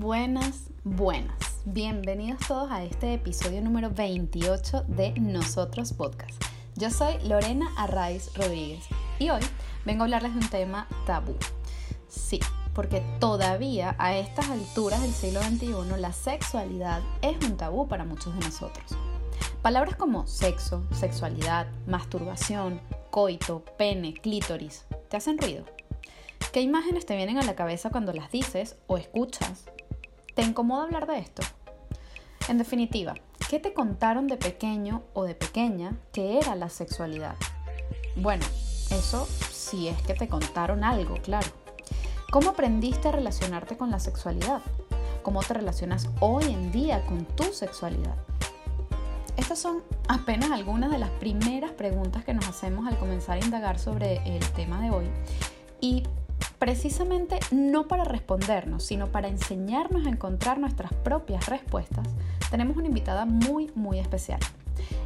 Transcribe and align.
buenas, 0.00 0.70
buenas. 0.82 1.36
Bienvenidos 1.66 2.40
todos 2.48 2.70
a 2.70 2.82
este 2.82 3.12
episodio 3.12 3.60
número 3.60 3.90
28 3.90 4.84
de 4.88 5.12
Nosotros 5.20 5.92
Podcast. 5.92 6.42
Yo 6.74 6.90
soy 6.90 7.18
Lorena 7.22 7.70
Arraiz 7.76 8.34
Rodríguez 8.34 8.86
y 9.18 9.28
hoy 9.28 9.42
vengo 9.84 10.00
a 10.00 10.04
hablarles 10.04 10.32
de 10.32 10.40
un 10.40 10.48
tema 10.48 10.88
tabú. 11.04 11.36
Sí, 12.08 12.40
porque 12.72 13.02
todavía 13.20 13.94
a 13.98 14.16
estas 14.16 14.48
alturas 14.48 15.02
del 15.02 15.12
siglo 15.12 15.42
XXI 15.42 16.00
la 16.00 16.14
sexualidad 16.14 17.02
es 17.20 17.36
un 17.46 17.58
tabú 17.58 17.86
para 17.86 18.06
muchos 18.06 18.32
de 18.38 18.40
nosotros. 18.40 18.96
Palabras 19.60 19.96
como 19.96 20.26
sexo, 20.26 20.82
sexualidad, 20.92 21.66
masturbación, 21.86 22.80
coito, 23.10 23.66
pene, 23.76 24.14
clítoris, 24.14 24.86
¿te 25.10 25.18
hacen 25.18 25.36
ruido? 25.36 25.66
¿Qué 26.52 26.62
imágenes 26.62 27.04
te 27.04 27.16
vienen 27.16 27.36
a 27.36 27.42
la 27.42 27.54
cabeza 27.54 27.90
cuando 27.90 28.14
las 28.14 28.32
dices 28.32 28.76
o 28.86 28.96
escuchas? 28.96 29.66
¿Te 30.40 30.46
incomoda 30.46 30.84
hablar 30.84 31.06
de 31.06 31.18
esto? 31.18 31.42
En 32.48 32.56
definitiva, 32.56 33.12
¿qué 33.50 33.60
te 33.60 33.74
contaron 33.74 34.26
de 34.26 34.38
pequeño 34.38 35.02
o 35.12 35.24
de 35.24 35.34
pequeña 35.34 35.98
que 36.14 36.38
era 36.38 36.54
la 36.54 36.70
sexualidad? 36.70 37.34
Bueno, 38.16 38.46
eso 38.90 39.26
si 39.52 39.88
es 39.88 40.00
que 40.00 40.14
te 40.14 40.28
contaron 40.28 40.82
algo, 40.82 41.16
claro. 41.16 41.46
¿Cómo 42.30 42.48
aprendiste 42.48 43.08
a 43.08 43.12
relacionarte 43.12 43.76
con 43.76 43.90
la 43.90 44.00
sexualidad? 44.00 44.62
¿Cómo 45.22 45.42
te 45.42 45.52
relacionas 45.52 46.08
hoy 46.20 46.44
en 46.44 46.72
día 46.72 47.04
con 47.04 47.26
tu 47.26 47.44
sexualidad? 47.52 48.16
Estas 49.36 49.58
son 49.58 49.82
apenas 50.08 50.52
algunas 50.52 50.90
de 50.90 51.00
las 51.00 51.10
primeras 51.10 51.72
preguntas 51.72 52.24
que 52.24 52.32
nos 52.32 52.48
hacemos 52.48 52.88
al 52.88 52.98
comenzar 52.98 53.36
a 53.36 53.44
indagar 53.44 53.78
sobre 53.78 54.22
el 54.24 54.42
tema 54.52 54.80
de 54.80 54.90
hoy. 54.90 55.04
Y 55.82 56.04
precisamente 56.60 57.40
no 57.50 57.88
para 57.88 58.04
respondernos, 58.04 58.84
sino 58.84 59.06
para 59.06 59.28
enseñarnos 59.28 60.06
a 60.06 60.10
encontrar 60.10 60.60
nuestras 60.60 60.92
propias 60.92 61.46
respuestas, 61.46 62.06
tenemos 62.50 62.76
una 62.76 62.86
invitada 62.86 63.24
muy, 63.24 63.72
muy 63.74 63.98
especial. 63.98 64.38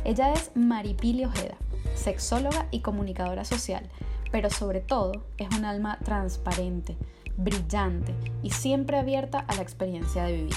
Ella 0.05 0.33
es 0.33 0.51
Maripili 0.57 1.25
Ojeda, 1.25 1.55
sexóloga 1.95 2.67
y 2.73 2.81
comunicadora 2.81 3.45
social, 3.45 3.89
pero 4.33 4.51
sobre 4.51 4.81
todo 4.81 5.27
es 5.39 5.49
un 5.57 5.65
alma 5.65 5.99
transparente, 6.05 6.97
brillante 7.37 8.15
y 8.43 8.51
siempre 8.51 8.99
abierta 8.99 9.39
a 9.47 9.55
la 9.55 9.63
experiencia 9.63 10.25
de 10.25 10.33
vivir. 10.33 10.57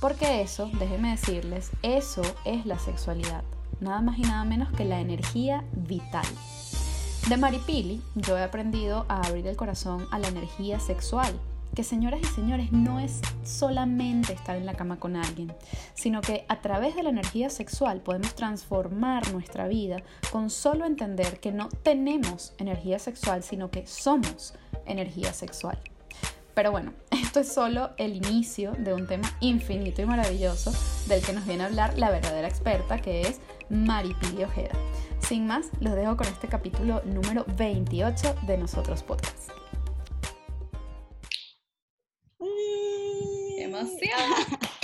Porque 0.00 0.42
eso, 0.42 0.68
déjenme 0.80 1.10
decirles, 1.12 1.70
eso 1.82 2.22
es 2.44 2.66
la 2.66 2.80
sexualidad, 2.80 3.44
nada 3.78 4.00
más 4.02 4.18
y 4.18 4.22
nada 4.22 4.44
menos 4.44 4.72
que 4.72 4.84
la 4.84 4.98
energía 4.98 5.64
vital. 5.72 6.26
De 7.28 7.36
Maripili 7.36 8.00
yo 8.14 8.38
he 8.38 8.42
aprendido 8.44 9.04
a 9.08 9.20
abrir 9.20 9.48
el 9.48 9.56
corazón 9.56 10.06
a 10.12 10.20
la 10.20 10.28
energía 10.28 10.78
sexual, 10.78 11.34
que 11.74 11.82
señoras 11.82 12.20
y 12.22 12.26
señores 12.26 12.70
no 12.70 13.00
es 13.00 13.20
solamente 13.42 14.32
estar 14.32 14.54
en 14.54 14.64
la 14.64 14.74
cama 14.74 15.00
con 15.00 15.16
alguien, 15.16 15.52
sino 15.94 16.20
que 16.20 16.44
a 16.48 16.60
través 16.60 16.94
de 16.94 17.02
la 17.02 17.10
energía 17.10 17.50
sexual 17.50 18.00
podemos 18.00 18.36
transformar 18.36 19.32
nuestra 19.32 19.66
vida 19.66 20.04
con 20.30 20.50
solo 20.50 20.84
entender 20.84 21.40
que 21.40 21.50
no 21.50 21.68
tenemos 21.68 22.52
energía 22.58 23.00
sexual, 23.00 23.42
sino 23.42 23.72
que 23.72 23.88
somos 23.88 24.54
energía 24.86 25.32
sexual. 25.32 25.80
Pero 26.54 26.70
bueno, 26.70 26.92
esto 27.10 27.40
es 27.40 27.52
solo 27.52 27.90
el 27.96 28.14
inicio 28.14 28.70
de 28.78 28.94
un 28.94 29.08
tema 29.08 29.28
infinito 29.40 30.00
y 30.00 30.06
maravilloso 30.06 30.72
del 31.08 31.22
que 31.22 31.32
nos 31.32 31.44
viene 31.44 31.64
a 31.64 31.66
hablar 31.66 31.98
la 31.98 32.10
verdadera 32.10 32.46
experta 32.46 33.02
que 33.02 33.22
es 33.22 33.40
Maripili 33.68 34.44
Ojeda. 34.44 34.78
Sin 35.28 35.44
más, 35.44 35.72
los 35.80 35.96
dejo 35.96 36.16
con 36.16 36.28
este 36.28 36.46
capítulo 36.46 37.02
número 37.04 37.44
28 37.56 38.36
de 38.46 38.58
Nosotros 38.58 39.02
Podcast. 39.02 39.50
¡Qué 42.38 43.64
emoción! 43.64 44.10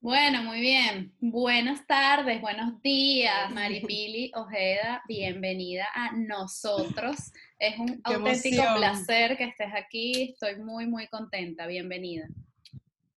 Bueno, 0.00 0.44
muy 0.44 0.60
bien. 0.60 1.12
Buenas 1.18 1.84
tardes, 1.84 2.40
buenos 2.40 2.80
días, 2.80 3.52
Maripili 3.52 4.30
Ojeda. 4.36 5.02
Bienvenida 5.08 5.88
a 5.92 6.12
nosotros. 6.12 7.32
Es 7.58 7.76
un 7.76 8.00
auténtico 8.04 8.62
placer 8.76 9.36
que 9.36 9.46
estés 9.46 9.74
aquí. 9.74 10.30
Estoy 10.30 10.62
muy, 10.62 10.86
muy 10.86 11.08
contenta. 11.08 11.66
Bienvenida. 11.66 12.28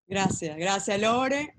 Gracias, 0.07 0.57
gracias, 0.57 0.99
Lore. 0.99 1.53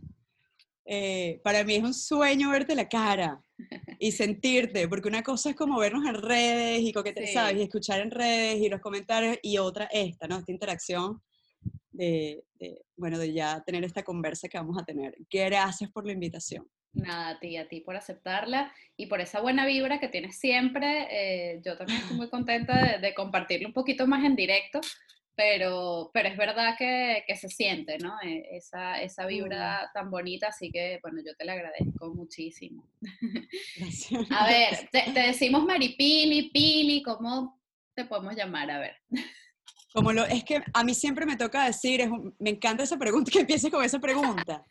Eh, 0.85 1.41
para 1.45 1.63
mí 1.63 1.77
es 1.77 1.85
un 1.85 1.95
sueño 1.95 2.51
verte 2.51 2.75
la 2.75 2.89
cara 2.89 3.41
y 4.03 4.13
sentirte, 4.13 4.89
porque 4.89 5.09
una 5.09 5.23
cosa 5.23 5.51
es 5.51 5.57
como 5.57 5.79
vernos 5.79 6.07
en 6.07 6.15
redes 6.15 6.81
y 6.81 6.91
coquetear, 6.91 7.29
¿sabes? 7.29 7.57
Y 7.59 7.63
escuchar 7.63 8.01
en 8.01 8.11
redes 8.11 8.57
y 8.57 8.71
los 8.71 8.81
comentarios, 8.81 9.39
y 9.43 9.59
otra 9.59 9.85
esta, 9.93 10.27
¿no? 10.27 10.39
Esta 10.39 10.51
interacción 10.51 11.21
de, 11.91 12.43
bueno, 12.97 13.19
de 13.19 13.31
ya 13.35 13.63
tener 13.63 13.85
esta 13.85 14.03
conversa 14.03 14.49
que 14.49 14.57
vamos 14.57 14.79
a 14.81 14.87
tener. 14.87 15.15
Gracias 15.31 15.91
por 15.91 16.07
la 16.07 16.13
invitación. 16.13 16.67
Nada, 16.95 17.29
a 17.29 17.41
ti, 17.41 17.59
a 17.59 17.69
ti 17.69 17.83
por 17.83 17.95
aceptarla 17.95 18.73
y 18.97 19.05
por 19.05 19.21
esa 19.21 19.43
buena 19.43 19.67
vibra 19.67 20.01
que 20.01 20.09
tienes 20.09 20.39
siempre. 20.39 21.07
Eh, 21.11 21.61
yo 21.63 21.77
también 21.77 22.01
estoy 22.01 22.17
muy 22.17 22.31
contenta 22.31 22.83
de, 22.83 23.07
de 23.07 23.15
compartirlo 23.15 23.69
un 23.69 23.75
poquito 23.75 24.07
más 24.07 24.25
en 24.25 24.35
directo, 24.35 24.81
pero, 25.41 26.11
pero 26.13 26.29
es 26.29 26.37
verdad 26.37 26.75
que, 26.77 27.25
que 27.27 27.35
se 27.35 27.49
siente, 27.49 27.97
¿no? 27.97 28.13
E, 28.23 28.59
esa, 28.59 29.01
esa 29.01 29.25
vibra 29.25 29.91
tan 29.95 30.11
bonita, 30.11 30.49
así 30.49 30.71
que, 30.71 30.99
bueno, 31.01 31.23
yo 31.25 31.35
te 31.35 31.47
la 31.47 31.55
agradezco 31.55 32.13
muchísimo. 32.15 32.87
Gracias. 33.77 34.27
A 34.31 34.47
ver, 34.47 34.91
te, 34.93 35.11
te, 35.13 35.21
decimos 35.21 35.65
Maripili, 35.65 36.51
Pili, 36.51 37.03
¿cómo 37.03 37.59
te 37.95 38.05
podemos 38.05 38.37
llamar? 38.37 38.71
A 38.71 38.81
ver. 38.81 38.97
Como 39.95 40.13
lo, 40.13 40.27
es 40.27 40.45
que 40.45 40.63
a 40.75 40.85
mí 40.85 40.93
siempre 40.93 41.25
me 41.25 41.39
toca 41.39 41.65
decir, 41.65 42.03
es, 42.03 42.11
me 42.39 42.51
encanta 42.51 42.83
esa 42.83 42.99
pregunta, 42.99 43.31
que 43.33 43.41
empieces 43.41 43.71
con 43.71 43.83
esa 43.83 43.99
pregunta. 43.99 44.63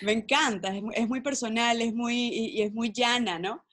Me 0.00 0.12
encanta, 0.12 0.74
es, 0.74 0.82
es 0.94 1.08
muy 1.08 1.20
personal, 1.20 1.82
es 1.82 1.92
muy, 1.92 2.14
y, 2.14 2.46
y 2.58 2.62
es 2.62 2.72
muy 2.72 2.90
llana, 2.90 3.38
¿no? 3.38 3.65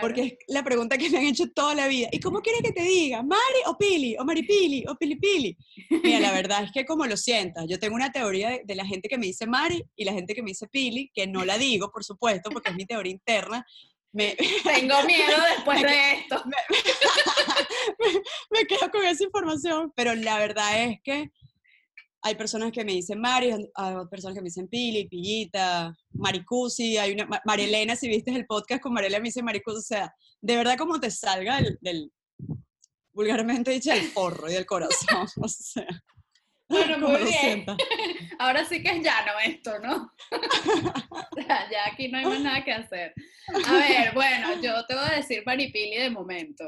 Porque 0.00 0.22
es 0.22 0.34
la 0.48 0.62
pregunta 0.62 0.98
que 0.98 1.10
me 1.10 1.18
han 1.18 1.24
hecho 1.24 1.50
toda 1.52 1.74
la 1.74 1.88
vida. 1.88 2.08
¿Y 2.12 2.20
cómo 2.20 2.40
quieres 2.40 2.62
que 2.62 2.72
te 2.72 2.82
diga? 2.82 3.22
¿Mari 3.22 3.60
o 3.66 3.76
Pili? 3.76 4.16
¿O 4.18 4.24
Maripili? 4.24 4.84
¿O 4.88 4.94
Pilipili? 4.96 5.56
Mira, 6.02 6.20
la 6.20 6.32
verdad 6.32 6.64
es 6.64 6.72
que 6.72 6.84
como 6.84 7.06
lo 7.06 7.16
sientas, 7.16 7.66
yo 7.68 7.78
tengo 7.78 7.94
una 7.94 8.12
teoría 8.12 8.60
de, 8.64 8.74
la 8.74 8.86
gente 8.86 9.08
que 9.08 9.18
me 9.18 9.26
dice 9.26 9.46
Mari 9.46 9.82
y 9.96 10.04
la 10.04 10.12
gente 10.12 10.34
que 10.34 10.42
me 10.42 10.50
dice 10.50 10.66
Pili, 10.68 11.10
que 11.14 11.26
no 11.26 11.44
la 11.44 11.58
digo, 11.58 11.90
por 11.90 12.04
supuesto, 12.04 12.50
porque 12.50 12.70
es 12.70 12.76
mi 12.76 12.86
teoría 12.86 13.12
interna. 13.12 13.64
Me, 14.12 14.36
Tengo 14.64 15.02
miedo 15.04 15.36
después 15.56 15.82
de 15.82 16.12
esto. 16.12 16.42
Me, 17.98 18.60
me 18.60 18.66
quedo 18.66 18.90
con 18.90 19.04
esa 19.04 19.24
información, 19.24 19.92
pero 19.94 20.14
la 20.14 20.38
verdad 20.38 20.84
es 20.84 21.00
que 21.02 21.30
hay 22.22 22.34
personas 22.36 22.70
que 22.70 22.84
me 22.84 22.92
dicen 22.92 23.20
Mari, 23.20 23.50
hay 23.74 23.94
personas 24.10 24.34
que 24.34 24.40
me 24.40 24.48
dicen 24.48 24.68
Pili, 24.68 25.08
Pillita, 25.08 25.94
Maricusi, 26.12 26.96
hay 26.96 27.12
una, 27.12 27.28
Marielena, 27.44 27.96
si 27.96 28.08
viste 28.08 28.30
el 28.30 28.46
podcast 28.46 28.80
con 28.80 28.92
Marielena 28.92 29.20
me 29.20 29.28
dice 29.28 29.42
Maricusi, 29.42 29.78
o 29.78 29.82
sea, 29.82 30.14
de 30.40 30.56
verdad 30.56 30.78
como 30.78 31.00
te 31.00 31.10
salga 31.10 31.60
del, 31.80 32.12
vulgarmente 33.12 33.72
dicho, 33.72 33.92
el 33.92 34.02
forro 34.02 34.48
y 34.48 34.54
del 34.54 34.66
corazón, 34.66 35.26
o 35.36 35.48
sea. 35.48 35.86
Bueno, 36.68 37.06
muy 37.06 37.22
bien. 37.24 37.66
Ahora 38.38 38.64
sí 38.64 38.82
que 38.82 38.88
es 38.88 39.04
llano 39.04 39.32
esto, 39.44 39.78
¿no? 39.80 40.10
ya, 41.36 41.70
ya, 41.70 41.86
aquí 41.92 42.08
no 42.08 42.16
hay 42.16 42.24
más 42.24 42.40
nada 42.40 42.64
que 42.64 42.72
hacer. 42.72 43.12
A 43.66 43.72
ver, 43.74 44.14
bueno, 44.14 44.54
yo 44.62 44.86
te 44.86 44.94
voy 44.94 45.04
a 45.04 45.16
decir 45.16 45.42
Maripili 45.44 45.96
de 45.98 46.08
momento. 46.08 46.64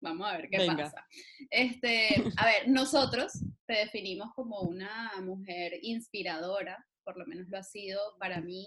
Vamos 0.00 0.28
a 0.28 0.36
ver 0.36 0.48
qué 0.48 0.66
pasa. 0.66 1.06
Este, 1.50 2.22
a 2.36 2.46
ver, 2.46 2.68
nosotros 2.68 3.32
te 3.66 3.74
definimos 3.74 4.32
como 4.34 4.60
una 4.60 5.12
mujer 5.22 5.78
inspiradora, 5.82 6.86
por 7.04 7.18
lo 7.18 7.26
menos 7.26 7.48
lo 7.48 7.58
ha 7.58 7.62
sido 7.62 8.00
para 8.18 8.40
mí, 8.40 8.66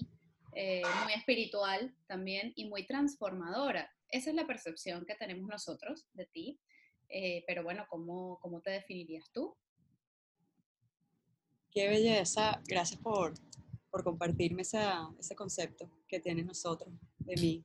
eh, 0.53 0.81
muy 1.03 1.13
espiritual 1.13 1.95
también 2.07 2.51
y 2.55 2.67
muy 2.67 2.85
transformadora. 2.85 3.89
Esa 4.09 4.29
es 4.29 4.35
la 4.35 4.45
percepción 4.45 5.05
que 5.05 5.15
tenemos 5.15 5.47
nosotros 5.47 6.07
de 6.13 6.25
ti. 6.25 6.59
Eh, 7.07 7.43
pero 7.47 7.63
bueno, 7.63 7.85
¿cómo, 7.89 8.39
¿cómo 8.41 8.61
te 8.61 8.71
definirías 8.71 9.29
tú? 9.31 9.55
Qué 11.71 11.87
belleza. 11.87 12.61
Gracias 12.65 12.99
por, 12.99 13.33
por 13.89 14.03
compartirme 14.03 14.63
esa, 14.63 15.09
ese 15.19 15.35
concepto 15.35 15.89
que 16.07 16.19
tienes 16.19 16.45
nosotros 16.45 16.93
de 17.19 17.35
mí. 17.35 17.63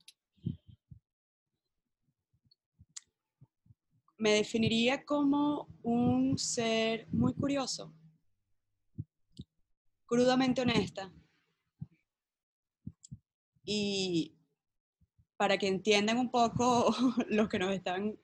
Me 4.18 4.32
definiría 4.32 5.04
como 5.04 5.68
un 5.82 6.38
ser 6.38 7.06
muy 7.12 7.34
curioso, 7.34 7.94
crudamente 10.06 10.62
honesta. 10.62 11.12
Y 13.64 14.36
para 15.36 15.58
que 15.58 15.66
entiendan 15.66 16.18
un 16.18 16.30
poco 16.30 16.94
los 17.28 17.48
que 17.48 17.58
nos 17.58 17.72
están 17.72 18.18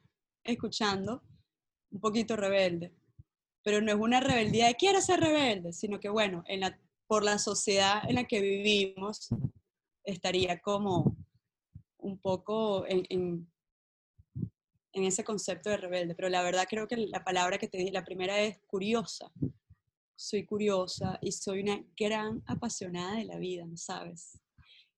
escuchando, 0.44 1.23
un 1.91 2.00
poquito 2.00 2.37
rebelde. 2.37 2.94
Pero 3.62 3.81
no 3.81 3.93
es 3.93 3.99
una 3.99 4.21
rebeldía 4.21 4.67
de 4.69 4.77
quiero 4.77 5.00
ser 5.00 5.21
rebelde, 5.21 5.73
sino 5.73 6.00
que 6.00 6.09
bueno, 6.09 6.43
por 7.06 7.23
la 7.23 7.39
sociedad 7.39 8.03
en 8.09 8.15
la 8.15 8.25
que 8.25 8.41
vivimos, 8.41 9.29
estaría 10.05 10.61
como 10.61 11.17
un 11.99 12.19
poco 12.19 12.85
en 12.89 13.52
ese 14.93 15.25
concepto 15.25 15.71
de 15.71 15.77
rebelde, 15.77 16.15
pero 16.15 16.29
la 16.29 16.43
verdad 16.43 16.67
creo 16.69 16.87
que 16.87 16.97
la 16.97 17.25
palabra 17.25 17.59
que 17.59 17.69
te 17.69 17.79
dije, 17.79 17.93
la 17.93 18.05
primera 18.05 18.41
es 18.41 18.59
curiosa. 18.67 19.33
Soy 20.17 20.44
curiosa 20.44 21.19
y 21.21 21.33
soy 21.33 21.61
una 21.61 21.83
gran 21.99 22.43
apasionada 22.47 23.17
de 23.17 23.25
la 23.25 23.39
vida, 23.39 23.65
¿no 23.67 23.77
sabes? 23.77 24.39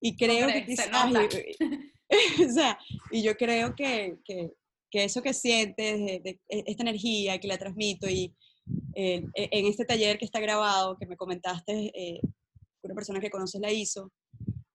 Y 0.01 0.17
creo 0.17 0.49
que 0.49 0.67
quizás, 0.67 0.89
o 2.49 2.53
sea, 2.53 2.79
y 3.11 3.23
yo 3.23 3.37
creo 3.37 3.75
que, 3.75 4.19
que, 4.25 4.53
que 4.91 5.05
eso 5.05 5.23
que 5.23 5.33
sientes, 5.33 6.23
de, 6.23 6.41
e, 6.49 6.65
esta 6.67 6.83
energía 6.83 7.39
que 7.39 7.49
la 7.49 7.57
transmito 7.59 8.09
y 8.09 8.35
eh, 8.95 9.25
e, 9.35 9.49
en 9.51 9.67
este 9.67 9.85
taller 9.85 10.19
que 10.19 10.25
está 10.25 10.41
grabado, 10.41 10.97
que 10.99 11.07
me 11.07 11.17
comentaste, 11.17 11.91
eh, 11.95 12.21
una 12.83 12.95
persona 12.95 13.21
que 13.21 13.31
conoces 13.31 13.61
la 13.61 13.73
hizo, 13.73 14.13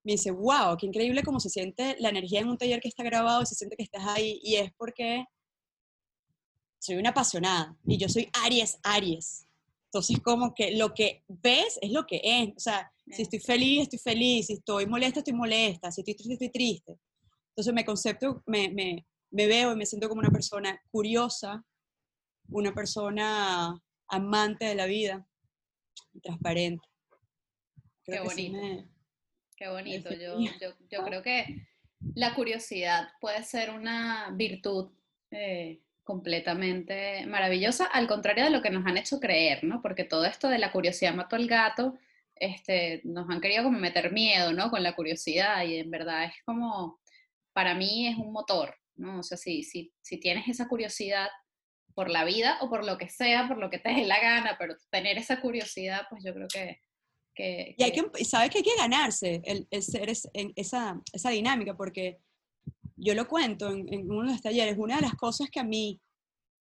me 0.03 0.13
dice, 0.13 0.31
wow, 0.31 0.77
qué 0.77 0.85
increíble 0.85 1.23
cómo 1.23 1.39
se 1.39 1.49
siente 1.49 1.95
la 1.99 2.09
energía 2.09 2.39
en 2.39 2.49
un 2.49 2.57
taller 2.57 2.79
que 2.79 2.87
está 2.87 3.03
grabado, 3.03 3.45
se 3.45 3.55
siente 3.55 3.75
que 3.75 3.83
estás 3.83 4.03
ahí, 4.07 4.39
y 4.43 4.55
es 4.55 4.71
porque 4.77 5.25
soy 6.79 6.95
una 6.95 7.09
apasionada, 7.09 7.77
y 7.85 7.97
yo 7.97 8.07
soy 8.07 8.29
Aries, 8.43 8.79
Aries. 8.83 9.45
Entonces, 9.91 10.19
como 10.19 10.53
que 10.53 10.77
lo 10.77 10.93
que 10.93 11.23
ves 11.27 11.79
es 11.81 11.91
lo 11.91 12.05
que 12.05 12.21
es. 12.23 12.49
O 12.55 12.59
sea, 12.59 12.91
si 13.07 13.23
estoy 13.23 13.39
feliz, 13.39 13.81
estoy 13.83 13.97
feliz. 13.97 14.45
Si 14.45 14.53
estoy 14.53 14.85
molesta, 14.85 15.19
estoy 15.19 15.33
molesta. 15.33 15.91
Si 15.91 16.01
estoy 16.01 16.13
triste, 16.13 16.33
estoy 16.33 16.49
triste. 16.49 16.99
Entonces, 17.49 17.73
me 17.73 17.83
concepto, 17.83 18.43
me, 18.45 18.69
me, 18.69 19.07
me 19.31 19.47
veo 19.47 19.73
y 19.73 19.75
me 19.75 19.87
siento 19.87 20.07
como 20.07 20.19
una 20.19 20.29
persona 20.29 20.79
curiosa, 20.91 21.65
una 22.49 22.71
persona 22.71 23.81
amante 24.07 24.65
de 24.65 24.75
la 24.75 24.85
vida, 24.85 25.27
transparente. 26.21 26.87
Qué 28.03 28.19
bonito. 28.19 28.98
Qué 29.59 29.67
bonito. 29.67 30.13
Yo, 30.13 30.39
yo, 30.39 30.73
yo, 30.89 31.03
creo 31.03 31.21
que 31.21 31.67
la 32.15 32.33
curiosidad 32.33 33.09
puede 33.19 33.43
ser 33.43 33.71
una 33.71 34.29
virtud 34.31 34.89
eh, 35.31 35.81
completamente 36.05 37.25
maravillosa, 37.27 37.85
al 37.85 38.07
contrario 38.07 38.45
de 38.45 38.51
lo 38.51 38.61
que 38.61 38.69
nos 38.69 38.85
han 38.85 38.97
hecho 38.97 39.19
creer, 39.19 39.65
¿no? 39.65 39.81
Porque 39.81 40.05
todo 40.05 40.23
esto 40.23 40.47
de 40.47 40.59
la 40.59 40.71
curiosidad 40.71 41.13
mató 41.13 41.35
al 41.35 41.45
gato, 41.45 41.97
este, 42.35 43.01
nos 43.03 43.29
han 43.29 43.41
querido 43.41 43.65
como 43.65 43.77
meter 43.79 44.13
miedo, 44.13 44.53
¿no? 44.53 44.71
Con 44.71 44.81
la 44.81 44.95
curiosidad 44.95 45.61
y 45.65 45.75
en 45.75 45.91
verdad 45.91 46.23
es 46.23 46.35
como, 46.45 47.01
para 47.51 47.75
mí 47.75 48.07
es 48.07 48.15
un 48.15 48.31
motor, 48.31 48.73
¿no? 48.95 49.19
O 49.19 49.23
sea, 49.23 49.37
si, 49.37 49.63
si, 49.63 49.91
si 50.01 50.21
tienes 50.21 50.47
esa 50.47 50.69
curiosidad 50.69 51.27
por 51.93 52.09
la 52.09 52.23
vida 52.23 52.59
o 52.61 52.69
por 52.69 52.85
lo 52.85 52.97
que 52.97 53.09
sea, 53.09 53.45
por 53.49 53.57
lo 53.57 53.69
que 53.69 53.79
te 53.79 53.89
dé 53.89 54.05
la 54.05 54.21
gana, 54.21 54.55
pero 54.57 54.77
tener 54.89 55.17
esa 55.17 55.41
curiosidad, 55.41 56.03
pues 56.09 56.23
yo 56.23 56.33
creo 56.33 56.47
que... 56.47 56.79
que 57.39 57.75
y 57.77 57.83
hay 57.83 57.91
que, 57.91 58.25
sabes 58.25 58.49
que 58.49 58.57
hay 58.57 58.63
que 58.63 58.75
ganarse 58.75 59.41
el, 59.45 59.67
el 59.71 59.81
ser 59.81 60.11
en 60.33 60.51
esa, 60.55 61.01
esa 61.13 61.29
dinámica, 61.29 61.75
porque 61.75 62.19
yo 62.97 63.15
lo 63.15 63.27
cuento 63.27 63.69
en, 63.69 64.11
uno 64.11 64.27
de 64.27 64.33
los 64.33 64.41
talleres, 64.41 64.77
una 64.77 64.97
de 64.97 65.03
las 65.03 65.15
cosas 65.15 65.49
que 65.49 65.59
a 65.59 65.63
mí 65.63 66.01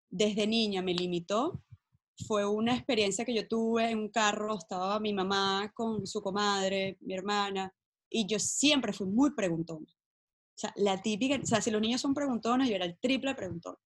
desde 0.09 0.47
niña 0.47 0.81
me 0.81 0.95
limitó 0.95 1.61
fue 2.27 2.47
una 2.47 2.75
experiencia 2.75 3.25
que 3.25 3.35
yo 3.35 3.47
tuve 3.49 3.91
en 3.91 3.99
un 3.99 4.09
carro, 4.09 4.57
estaba 4.57 5.01
mi 5.01 5.13
mamá 5.13 5.73
con 5.75 6.07
su 6.07 6.21
comadre, 6.21 6.97
mi 7.01 7.15
hermana, 7.15 7.73
y 8.09 8.27
yo 8.27 8.39
siempre 8.39 8.93
fui 8.93 9.07
muy 9.07 9.35
preguntona. 9.35 9.87
O 9.87 10.61
sea, 10.61 10.73
la 10.77 11.01
típica, 11.01 11.41
o 11.43 11.47
sea, 11.47 11.61
si 11.61 11.71
los 11.71 11.81
niños 11.81 12.01
son 12.01 12.15
preguntones, 12.15 12.69
yo 12.69 12.77
era 12.77 12.85
el 12.85 12.99
triple 12.99 13.35
preguntón. 13.35 13.77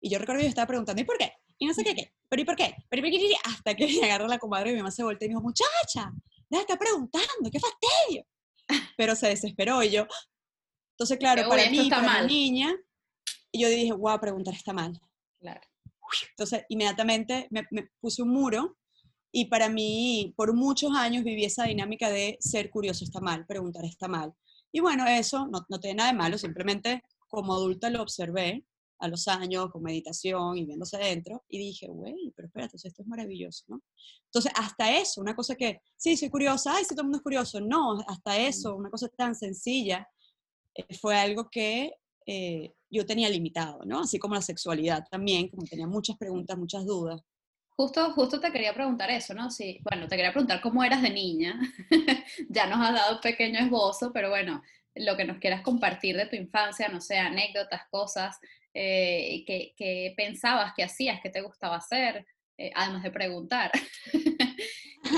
Y 0.00 0.08
yo 0.08 0.18
recuerdo 0.18 0.40
que 0.40 0.46
yo 0.46 0.50
estaba 0.50 0.68
preguntando, 0.68 1.02
¿y 1.02 1.04
por 1.04 1.18
qué? 1.18 1.32
Y 1.60 1.66
no 1.66 1.74
sé 1.74 1.84
qué, 1.84 1.94
qué, 1.94 2.12
pero 2.28 2.42
¿y 2.42 2.44
por 2.44 2.56
qué? 2.56 2.74
Pero 2.88 3.06
¿y 3.06 3.10
por 3.10 3.20
qué? 3.20 3.34
Hasta 3.44 3.74
que 3.76 3.86
me 4.00 4.06
agarró 4.06 4.26
la 4.26 4.38
comadre 4.38 4.70
y 4.70 4.72
mi 4.72 4.78
mamá 4.80 4.90
se 4.90 5.04
volteó 5.04 5.26
y 5.26 5.28
me 5.28 5.34
dijo, 5.34 5.42
muchacha, 5.42 6.12
ya 6.48 6.60
está 6.60 6.76
preguntando, 6.76 7.50
qué 7.52 7.60
fastidio. 7.60 8.26
Pero 8.96 9.14
se 9.14 9.28
desesperó 9.28 9.82
y 9.82 9.90
yo, 9.90 10.06
entonces, 11.00 11.16
claro, 11.16 11.48
para 11.48 11.70
mí, 11.70 11.88
para 11.88 12.22
mi 12.24 12.28
niña, 12.28 12.76
yo 13.54 13.70
dije, 13.70 13.90
wow, 13.90 14.20
preguntar 14.20 14.52
está 14.52 14.74
mal. 14.74 15.00
Claro. 15.40 15.62
Entonces, 16.28 16.66
inmediatamente 16.68 17.48
me, 17.50 17.64
puse 18.00 18.20
un 18.20 18.28
muro 18.28 18.76
y 19.32 19.46
para 19.46 19.70
mí, 19.70 20.34
por 20.36 20.52
muchos 20.52 20.94
años 20.94 21.24
viví 21.24 21.46
esa 21.46 21.64
dinámica 21.64 22.10
de 22.10 22.36
ser 22.38 22.68
curioso 22.68 23.04
está 23.04 23.18
mal, 23.18 23.46
preguntar 23.46 23.82
está 23.86 24.08
mal. 24.08 24.34
Y 24.70 24.80
bueno, 24.80 25.06
eso 25.06 25.46
no, 25.46 25.64
no 25.70 25.80
tiene 25.80 25.96
nada 25.96 26.12
de 26.12 26.18
malo, 26.18 26.36
simplemente 26.36 27.02
como 27.28 27.54
adulta 27.54 27.88
lo 27.88 28.02
observé 28.02 28.66
a 29.00 29.08
los 29.08 29.26
años 29.28 29.70
con 29.70 29.82
meditación 29.82 30.56
y 30.56 30.66
viéndose 30.66 30.98
dentro 30.98 31.42
y 31.48 31.58
dije, 31.58 31.88
güey, 31.88 32.32
pero 32.36 32.46
espérate, 32.46 32.76
esto 32.76 33.02
es 33.02 33.08
maravilloso, 33.08 33.64
¿no? 33.68 33.82
Entonces, 34.26 34.52
hasta 34.54 34.96
eso, 34.96 35.20
una 35.20 35.34
cosa 35.34 35.54
que, 35.54 35.80
sí, 35.96 36.16
soy 36.16 36.28
curiosa, 36.28 36.76
ay, 36.76 36.84
sí, 36.84 36.90
todo 36.90 37.00
el 37.00 37.06
mundo 37.06 37.18
es 37.18 37.22
curioso, 37.22 37.60
no, 37.60 37.98
hasta 38.06 38.38
eso, 38.38 38.76
una 38.76 38.90
cosa 38.90 39.08
tan 39.08 39.34
sencilla 39.34 40.06
eh, 40.74 40.94
fue 41.00 41.16
algo 41.16 41.48
que 41.50 41.94
eh, 42.26 42.74
yo 42.90 43.06
tenía 43.06 43.28
limitado, 43.28 43.80
¿no? 43.86 44.00
Así 44.00 44.18
como 44.18 44.34
la 44.34 44.42
sexualidad 44.42 45.04
también, 45.10 45.48
como 45.48 45.64
tenía 45.64 45.86
muchas 45.86 46.16
preguntas, 46.18 46.58
muchas 46.58 46.84
dudas. 46.84 47.22
Justo, 47.70 48.12
justo 48.12 48.38
te 48.40 48.52
quería 48.52 48.74
preguntar 48.74 49.10
eso, 49.10 49.32
¿no? 49.32 49.50
Sí, 49.50 49.80
bueno, 49.90 50.06
te 50.06 50.16
quería 50.16 50.32
preguntar 50.32 50.60
cómo 50.60 50.84
eras 50.84 51.00
de 51.00 51.10
niña. 51.10 51.58
ya 52.50 52.66
nos 52.66 52.78
has 52.86 52.94
dado 52.94 53.14
un 53.14 53.20
pequeño 53.22 53.58
esbozo, 53.58 54.12
pero 54.12 54.28
bueno, 54.28 54.62
lo 54.94 55.16
que 55.16 55.24
nos 55.24 55.38
quieras 55.38 55.62
compartir 55.62 56.16
de 56.16 56.26
tu 56.26 56.36
infancia, 56.36 56.88
no 56.88 57.00
sé, 57.00 57.16
anécdotas, 57.18 57.82
cosas 57.90 58.38
eh, 58.74 59.44
que, 59.46 60.14
pensabas, 60.16 60.72
que 60.74 60.84
hacías, 60.84 61.20
que 61.20 61.30
te 61.30 61.40
gustaba 61.40 61.76
hacer, 61.76 62.26
además 62.74 63.02
de 63.02 63.10
preguntar. 63.10 63.70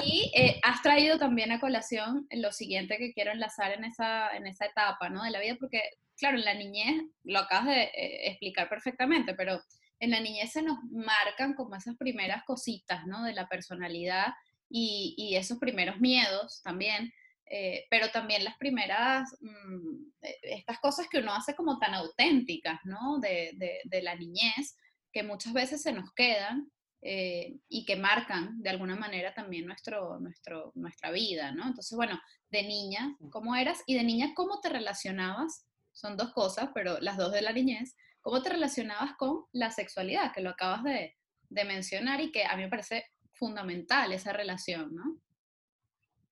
Y 0.05 0.31
eh, 0.35 0.61
has 0.63 0.81
traído 0.83 1.19
también 1.19 1.53
a 1.53 1.61
colación 1.61 2.27
lo 2.31 2.53
siguiente 2.53 2.99
que 2.99 3.13
quiero 3.13 3.33
enlazar 3.33 3.73
en 3.73 3.85
esa, 3.85 4.31
en 4.35 4.47
esa 4.47 4.67
etapa 4.67 5.09
¿no? 5.09 5.25
de 5.25 5.31
la 5.31 5.41
vida, 5.41 5.57
porque 5.59 5.83
claro, 6.17 6.39
en 6.39 6.45
la 6.45 6.55
niñez, 6.55 7.03
lo 7.25 7.41
acabas 7.41 7.67
de 7.67 7.83
eh, 7.83 8.31
explicar 8.31 8.69
perfectamente, 8.69 9.35
pero 9.35 9.61
en 9.99 10.11
la 10.11 10.21
niñez 10.21 10.53
se 10.53 10.63
nos 10.63 10.79
marcan 10.91 11.55
como 11.55 11.75
esas 11.77 11.97
primeras 11.97 12.45
cositas 12.45 13.07
¿no? 13.07 13.25
de 13.25 13.33
la 13.33 13.49
personalidad 13.49 14.29
y, 14.71 15.15
y 15.19 15.37
esos 15.37 15.59
primeros 15.59 16.01
miedos 16.01 16.63
también. 16.63 17.13
Eh, 17.47 17.87
pero 17.91 18.11
también 18.11 18.45
las 18.45 18.57
primeras, 18.57 19.37
mm, 19.41 20.05
estas 20.43 20.79
cosas 20.81 21.07
que 21.11 21.19
uno 21.19 21.35
hace 21.35 21.55
como 21.55 21.79
tan 21.79 21.95
auténticas, 21.95 22.81
¿no? 22.85 23.19
De, 23.19 23.53
de, 23.57 23.81
de 23.85 24.03
la 24.03 24.15
niñez, 24.15 24.77
que 25.13 25.23
muchas 25.23 25.53
veces 25.53 25.83
se 25.83 25.93
nos 25.93 26.13
quedan 26.15 26.71
eh, 27.05 27.59
y 27.69 27.85
que 27.85 27.97
marcan 27.97 28.63
de 28.63 28.71
alguna 28.71 28.95
manera 28.95 29.35
también 29.35 29.67
nuestro, 29.67 30.21
nuestro, 30.21 30.71
nuestra 30.77 31.11
vida, 31.11 31.51
¿no? 31.51 31.67
Entonces, 31.67 31.97
bueno, 31.97 32.21
de 32.51 32.63
niña, 32.63 33.17
¿cómo 33.31 33.57
eras? 33.57 33.83
Y 33.87 33.95
de 33.95 34.05
niña, 34.05 34.33
¿cómo 34.35 34.61
te 34.61 34.69
relacionabas? 34.69 35.67
Son 35.93 36.17
dos 36.17 36.33
cosas, 36.33 36.71
pero 36.73 37.01
las 37.01 37.17
dos 37.17 37.33
de 37.33 37.43
la 37.43 37.53
niñez. 37.53 37.97
¿Cómo 38.21 38.41
te 38.41 38.51
relacionabas 38.51 39.15
con 39.19 39.47
la 39.51 39.73
sexualidad? 39.73 40.33
Que 40.33 40.43
lo 40.43 40.51
acabas 40.51 40.85
de, 40.85 41.17
de 41.49 41.65
mencionar 41.65 42.21
y 42.21 42.31
que 42.31 42.45
a 42.45 42.57
mí 42.57 42.63
me 42.63 42.69
parece 42.69 43.05
fundamental 43.33 44.13
esa 44.13 44.33
relación, 44.33 44.95
¿no? 44.95 45.17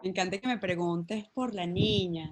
Me 0.02 0.10
encanta 0.10 0.38
que 0.38 0.46
me 0.46 0.58
preguntes 0.58 1.28
por 1.34 1.54
la 1.54 1.66
niña. 1.66 2.30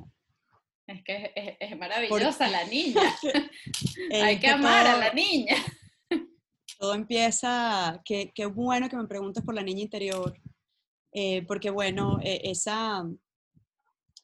Es 0.87 1.03
que 1.05 1.33
es, 1.35 1.57
es 1.61 1.79
maravillosa 1.79 2.49
la 2.49 2.65
niña. 2.65 3.03
Hay 4.13 4.39
que 4.39 4.49
amar 4.49 4.87
a 4.87 4.97
la 4.97 5.13
niña 5.13 5.57
todo 6.79 6.95
empieza, 6.95 8.01
qué, 8.05 8.33
qué 8.35 8.47
bueno 8.47 8.89
que 8.89 8.97
me 8.97 9.09
preguntes 9.09 9.43
por 9.45 9.55
la 9.55 9.63
niña 9.63 9.83
interior, 9.83 10.41
eh, 11.13 11.45
porque 11.47 11.71
bueno, 11.71 12.21
e, 12.23 12.41
esa, 12.45 13.05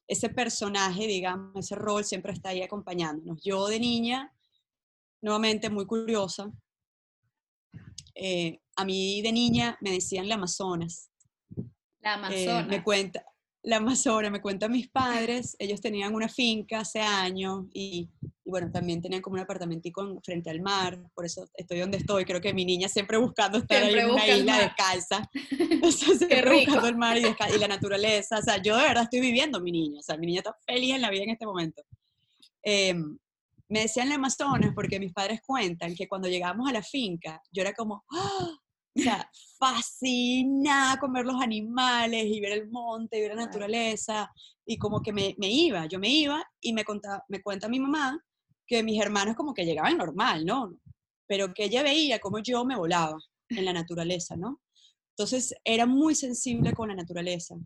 ese 0.07 0.29
personaje, 0.29 1.07
digamos, 1.07 1.53
ese 1.57 1.75
rol 1.75 2.05
siempre 2.05 2.33
está 2.33 2.51
ahí 2.51 2.63
acompañándonos. 2.63 3.43
Yo 3.43 3.67
de 3.67 3.81
niña, 3.81 4.33
nuevamente 5.21 5.69
muy 5.69 5.85
curiosa, 5.85 6.53
eh, 8.15 8.61
a 8.77 8.85
mí 8.85 9.21
de 9.21 9.33
niña 9.33 9.77
me 9.81 9.91
decían 9.91 10.29
la 10.29 10.37
Amazonas. 10.37 11.11
La 12.01 12.13
eh, 12.13 12.15
Amazonas. 12.15 12.69
me 12.69 12.85
cuenta, 12.85 13.25
la 13.65 13.79
Amazona, 13.79 14.29
me 14.29 14.43
cuentan 14.43 14.73
mis 14.73 14.89
padres, 14.91 15.57
ellos 15.59 15.81
tenían 15.81 16.15
una 16.15 16.29
finca 16.29 16.81
hace 16.81 17.01
años 17.01 17.65
y, 17.73 18.11
bueno, 18.45 18.71
también 18.71 19.01
tenían 19.01 19.23
como 19.23 19.35
un 19.35 19.41
apartamentico 19.41 20.21
frente 20.23 20.51
al 20.51 20.61
mar, 20.61 21.01
por 21.15 21.25
eso 21.25 21.49
estoy 21.55 21.81
donde 21.81 21.97
estoy, 21.97 22.27
creo 22.27 22.43
que 22.43 22.53
mi 22.53 22.67
niña 22.67 22.89
siempre 22.89 23.17
buscando 23.17 23.57
estar 23.57 23.83
ahí 23.83 23.95
en 23.95 24.11
una 24.11 24.29
isla 24.29 24.59
descalza, 24.59 25.31
siempre 26.19 26.53
buscando 26.53 26.89
el 26.89 26.97
mar 26.97 27.17
y, 27.17 27.25
y, 27.25 27.59
la 27.59 27.69
naturaleza, 27.69 28.39
o 28.39 28.43
sea, 28.43 28.61
yo 28.61 28.77
de 28.77 28.83
verdad 28.83 29.05
estoy 29.05 29.21
viviendo 29.21 29.59
mi 29.63 29.73
niña, 29.73 30.01
o 30.01 30.03
sea, 30.03 30.19
mi 30.19 30.27
niña 30.27 30.41
está 30.41 30.55
feliz 30.67 30.95
en 30.95 31.01
la 31.01 31.11
vida 31.11 31.23
en 31.23 31.31
este 31.31 31.47
momento. 31.47 31.83
Em, 32.63 33.17
me 33.71 33.81
decían 33.81 34.11
la 34.11 34.17
Amazonas 34.17 34.73
porque 34.75 35.01
mis 35.01 35.15
padres 35.15 35.41
cuentan 35.41 35.95
que 35.95 36.07
cuando 36.07 36.29
llegamos 36.29 36.69
a 36.69 36.73
la 36.73 36.83
finca, 36.83 37.43
yo 37.51 37.63
era 37.63 37.73
como, 37.73 38.05
¡Ah! 38.13 38.59
O 38.97 39.01
sea, 39.01 39.31
fascinada 39.59 40.99
con 40.99 41.13
ver 41.13 41.25
los 41.25 41.41
animales 41.41 42.25
y 42.27 42.41
ver 42.41 42.53
el 42.53 42.71
monte 42.71 43.19
y 43.19 43.23
ver 43.23 43.35
la 43.35 43.47
naturaleza. 43.47 44.31
Y 44.65 44.79
como 44.79 45.03
que 45.03 45.13
me, 45.13 45.35
me 45.39 45.51
iba, 45.51 45.87
yo 45.87 45.99
me 45.99 46.09
iba 46.09 46.45
y 46.61 46.73
me, 46.73 46.85
contaba, 46.85 47.25
me 47.29 47.43
cuenta 47.43 47.69
mi 47.69 47.81
mamá 47.81 48.19
que 48.67 48.83
mis 48.83 49.01
hermanos 49.01 49.37
como 49.37 49.53
que 49.53 49.65
llegaban 49.65 49.99
normal, 49.99 50.45
¿no? 50.45 50.75
Pero 51.27 51.53
que 51.53 51.65
ella 51.65 51.83
veía 51.83 52.19
como 52.19 52.39
yo 52.39 52.65
me 52.65 52.77
volaba 52.77 53.17
en 53.49 53.65
la 53.65 53.73
naturaleza, 53.73 54.37
¿no? 54.37 54.61
Entonces 55.11 55.55
era 55.65 55.87
muy 55.87 56.15
sensible 56.15 56.73
con 56.73 56.89
la 56.89 56.95
naturaleza. 56.95 57.57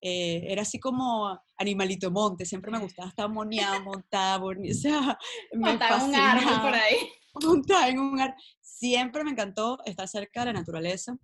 Eh, 0.00 0.44
era 0.48 0.62
así 0.62 0.78
como 0.78 1.38
animalito 1.56 2.10
monte, 2.10 2.44
siempre 2.44 2.70
me 2.70 2.78
gustaba 2.78 3.08
estar 3.08 3.28
moneada, 3.28 3.80
montada, 3.80 4.38
o 4.44 4.54
sea, 4.74 5.18
me 5.52 5.74
un 5.74 5.82
árbol 6.14 6.60
por 6.60 6.74
ahí. 6.74 6.96
Montada 7.42 7.88
en 7.88 7.98
un 7.98 8.20
árbol 8.20 8.36
siempre 8.76 9.24
me 9.24 9.30
encantó 9.30 9.78
estar 9.84 10.06
cerca 10.06 10.40
de 10.40 10.46
la 10.46 10.60
naturaleza. 10.60 11.18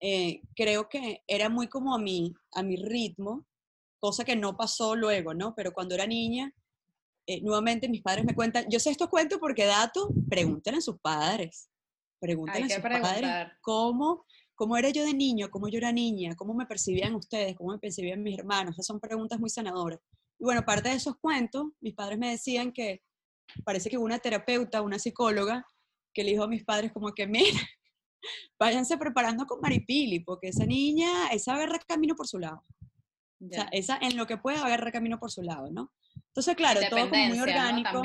eh, 0.00 0.42
creo 0.54 0.88
que 0.88 1.22
era 1.26 1.48
muy 1.48 1.68
como 1.68 1.94
a 1.94 1.98
mi, 1.98 2.34
a 2.52 2.62
mi 2.62 2.76
ritmo, 2.76 3.46
cosa 4.00 4.24
que 4.24 4.36
no 4.36 4.56
pasó 4.56 4.96
luego, 4.96 5.32
¿no? 5.32 5.54
Pero 5.54 5.72
cuando 5.72 5.94
era 5.94 6.06
niña, 6.06 6.52
eh, 7.26 7.40
nuevamente 7.40 7.88
mis 7.88 8.02
padres 8.02 8.24
me 8.24 8.34
cuentan, 8.34 8.66
yo 8.68 8.78
sé 8.80 8.90
estos 8.90 9.08
cuentos 9.08 9.38
porque 9.38 9.64
datos, 9.64 10.08
pregunten 10.28 10.74
a 10.74 10.80
sus 10.80 10.98
padres, 11.00 11.70
pregunten 12.20 12.64
a 12.64 12.68
sus 12.68 12.82
padres 12.82 13.30
cómo, 13.62 14.26
cómo 14.54 14.76
era 14.76 14.90
yo 14.90 15.04
de 15.04 15.14
niño, 15.14 15.50
cómo 15.50 15.68
yo 15.68 15.78
era 15.78 15.92
niña, 15.92 16.34
cómo 16.36 16.52
me 16.52 16.66
percibían 16.66 17.14
ustedes, 17.14 17.56
cómo 17.56 17.72
me 17.72 17.78
percibían 17.78 18.22
mis 18.22 18.38
hermanos, 18.38 18.74
esas 18.74 18.86
son 18.86 19.00
preguntas 19.00 19.38
muy 19.40 19.48
sanadoras. 19.48 20.00
Y 20.38 20.44
bueno, 20.44 20.62
parte 20.64 20.90
de 20.90 20.96
esos 20.96 21.16
cuentos, 21.16 21.66
mis 21.80 21.94
padres 21.94 22.18
me 22.18 22.30
decían 22.30 22.72
que 22.72 23.02
parece 23.64 23.88
que 23.88 23.96
una 23.96 24.18
terapeuta, 24.18 24.82
una 24.82 24.98
psicóloga, 24.98 25.66
que 26.14 26.24
le 26.24 26.30
dijo 26.30 26.44
a 26.44 26.48
mis 26.48 26.64
padres 26.64 26.92
como 26.92 27.12
que, 27.12 27.26
mira, 27.26 27.60
váyanse 28.58 28.96
preparando 28.96 29.46
con 29.46 29.60
Maripili, 29.60 30.20
porque 30.20 30.48
esa 30.48 30.64
niña, 30.64 31.28
esa 31.32 31.54
agarra 31.54 31.78
camino 31.80 32.14
por 32.14 32.26
su 32.26 32.38
lado. 32.38 32.62
O 33.40 33.48
sea, 33.52 33.68
esa 33.72 33.98
en 34.00 34.16
lo 34.16 34.26
que 34.26 34.38
puede 34.38 34.56
agarra 34.56 34.90
camino 34.90 35.18
por 35.18 35.30
su 35.30 35.42
lado, 35.42 35.70
¿no? 35.70 35.92
Entonces, 36.28 36.56
claro, 36.56 36.80
todo 36.88 37.10
como 37.10 37.26
muy 37.26 37.40
orgánico. 37.40 38.02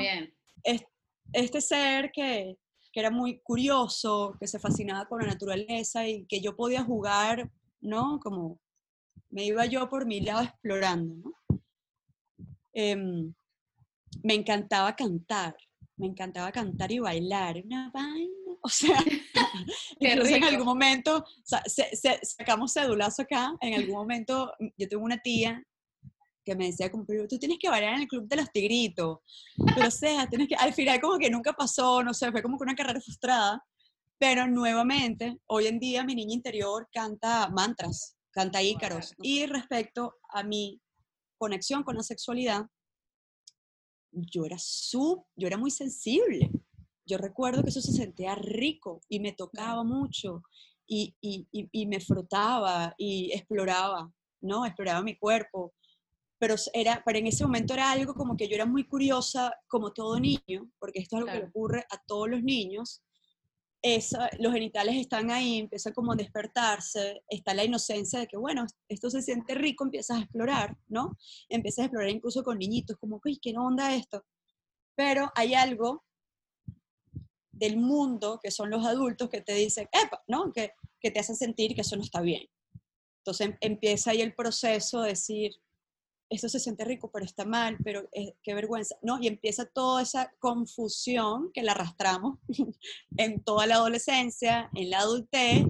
Este 1.32 1.60
ser 1.60 2.10
que, 2.12 2.58
que 2.92 3.00
era 3.00 3.10
muy 3.10 3.40
curioso, 3.40 4.36
que 4.38 4.48
se 4.48 4.58
fascinaba 4.58 5.08
con 5.08 5.20
la 5.20 5.28
naturaleza 5.28 6.06
y 6.06 6.26
que 6.26 6.40
yo 6.40 6.56
podía 6.56 6.82
jugar, 6.82 7.50
¿no? 7.80 8.18
Como 8.20 8.58
me 9.30 9.44
iba 9.44 9.64
yo 9.64 9.88
por 9.88 10.06
mi 10.06 10.20
lado 10.20 10.42
explorando, 10.42 11.14
¿no? 11.14 11.60
Em, 12.72 13.32
me 14.22 14.34
encantaba 14.34 14.94
cantar, 14.96 15.56
me 16.00 16.06
encantaba 16.06 16.50
cantar 16.50 16.90
y 16.90 16.98
bailar, 16.98 17.62
una 17.64 17.90
vaina, 17.92 18.30
o 18.62 18.68
sea, 18.68 18.98
en 20.00 20.44
algún 20.44 20.66
momento, 20.66 21.24
sacamos 21.44 22.72
cedulazo 22.72 23.22
acá, 23.22 23.54
en 23.60 23.74
algún 23.74 23.94
momento 23.94 24.52
yo 24.76 24.88
tengo 24.88 25.04
una 25.04 25.18
tía 25.18 25.62
que 26.44 26.56
me 26.56 26.66
decía 26.66 26.90
como, 26.90 27.04
tú 27.04 27.38
tienes 27.38 27.58
que 27.60 27.68
bailar 27.68 27.94
en 27.94 28.00
el 28.02 28.08
club 28.08 28.26
de 28.26 28.36
los 28.36 28.50
tigritos, 28.50 29.18
pero 29.74 29.88
o 29.88 29.90
sea, 29.90 30.26
tienes 30.26 30.48
que, 30.48 30.54
al 30.54 30.72
final 30.72 31.00
como 31.00 31.18
que 31.18 31.30
nunca 31.30 31.52
pasó, 31.52 32.02
no 32.02 32.14
sé, 32.14 32.30
fue 32.32 32.42
como 32.42 32.56
que 32.56 32.64
una 32.64 32.74
carrera 32.74 33.00
frustrada, 33.00 33.62
pero 34.18 34.46
nuevamente, 34.46 35.38
hoy 35.46 35.66
en 35.66 35.78
día 35.78 36.02
mi 36.02 36.14
niña 36.14 36.34
interior 36.34 36.88
canta 36.92 37.48
mantras, 37.50 38.16
canta 38.30 38.62
ícaros, 38.62 39.14
y 39.22 39.44
respecto 39.46 40.14
a 40.30 40.42
mi 40.42 40.80
conexión 41.38 41.82
con 41.82 41.96
la 41.96 42.02
sexualidad, 42.02 42.66
yo 44.12 44.44
era 44.44 44.56
sub, 44.58 45.24
yo 45.36 45.46
era 45.46 45.56
muy 45.56 45.70
sensible. 45.70 46.50
Yo 47.06 47.18
recuerdo 47.18 47.62
que 47.62 47.70
eso 47.70 47.80
se 47.80 47.92
sentía 47.92 48.34
rico 48.34 49.00
y 49.08 49.20
me 49.20 49.32
tocaba 49.32 49.82
mucho 49.82 50.42
y, 50.86 51.14
y, 51.20 51.46
y, 51.50 51.86
me 51.86 52.00
frotaba 52.00 52.94
y 52.98 53.32
exploraba, 53.32 54.12
¿no? 54.40 54.66
Exploraba 54.66 55.02
mi 55.02 55.16
cuerpo. 55.16 55.72
Pero, 56.38 56.56
era, 56.72 57.02
pero 57.04 57.18
en 57.18 57.26
ese 57.26 57.44
momento 57.44 57.74
era 57.74 57.90
algo 57.92 58.14
como 58.14 58.36
que 58.36 58.48
yo 58.48 58.54
era 58.54 58.66
muy 58.66 58.84
curiosa, 58.84 59.54
como 59.68 59.92
todo 59.92 60.18
niño, 60.18 60.70
porque 60.78 61.00
esto 61.00 61.16
es 61.16 61.20
algo 61.20 61.32
que 61.32 61.38
le 61.38 61.48
ocurre 61.48 61.84
a 61.90 62.02
todos 62.06 62.28
los 62.30 62.42
niños, 62.42 63.02
los 64.38 64.52
genitales 64.52 64.96
están 64.96 65.30
ahí, 65.30 65.58
empieza 65.58 65.92
como 65.92 66.12
a 66.12 66.16
despertarse, 66.16 67.22
está 67.28 67.54
la 67.54 67.64
inocencia 67.64 68.18
de 68.18 68.26
que, 68.26 68.36
bueno, 68.36 68.66
esto 68.88 69.10
se 69.10 69.22
siente 69.22 69.54
rico, 69.54 69.84
empiezas 69.84 70.18
a 70.18 70.20
explorar, 70.20 70.76
¿no? 70.88 71.16
Empiezas 71.48 71.80
a 71.80 71.84
explorar 71.86 72.10
incluso 72.10 72.42
con 72.42 72.58
niñitos, 72.58 72.96
como, 72.98 73.20
uy, 73.24 73.38
¿qué 73.40 73.54
onda 73.56 73.94
esto? 73.94 74.24
Pero 74.94 75.30
hay 75.34 75.54
algo 75.54 76.04
del 77.52 77.76
mundo, 77.78 78.38
que 78.42 78.50
son 78.50 78.70
los 78.70 78.84
adultos, 78.86 79.28
que 79.30 79.40
te 79.40 79.54
dicen, 79.54 79.88
Epa, 79.92 80.22
¿no? 80.26 80.52
Que, 80.52 80.72
que 81.00 81.10
te 81.10 81.20
hacen 81.20 81.36
sentir 81.36 81.74
que 81.74 81.80
eso 81.80 81.96
no 81.96 82.02
está 82.02 82.20
bien. 82.20 82.46
Entonces 83.20 83.48
em, 83.48 83.56
empieza 83.60 84.10
ahí 84.10 84.20
el 84.20 84.34
proceso 84.34 85.02
de 85.02 85.10
decir, 85.10 85.52
esto 86.30 86.48
se 86.48 86.60
siente 86.60 86.84
rico, 86.84 87.10
pero 87.12 87.24
está 87.24 87.44
mal, 87.44 87.76
pero 87.82 88.08
eh, 88.12 88.34
qué 88.42 88.54
vergüenza, 88.54 88.96
¿no? 89.02 89.18
Y 89.20 89.26
empieza 89.26 89.66
toda 89.66 90.00
esa 90.00 90.32
confusión 90.38 91.50
que 91.52 91.62
la 91.62 91.72
arrastramos 91.72 92.38
en 93.16 93.42
toda 93.42 93.66
la 93.66 93.74
adolescencia, 93.74 94.70
en 94.74 94.90
la 94.90 95.00
adultez 95.00 95.66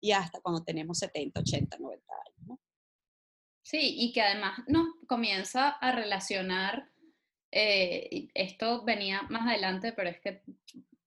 y 0.00 0.12
hasta 0.12 0.40
cuando 0.40 0.64
tenemos 0.64 0.98
70, 0.98 1.40
80, 1.40 1.76
90 1.78 2.14
años, 2.14 2.46
¿no? 2.46 2.60
Sí, 3.62 3.96
y 3.98 4.12
que 4.12 4.22
además 4.22 4.60
nos 4.66 4.86
comienza 5.06 5.68
a 5.68 5.92
relacionar, 5.92 6.88
eh, 7.52 8.28
esto 8.32 8.84
venía 8.84 9.22
más 9.28 9.46
adelante, 9.46 9.92
pero 9.92 10.08
es 10.08 10.20
que 10.20 10.42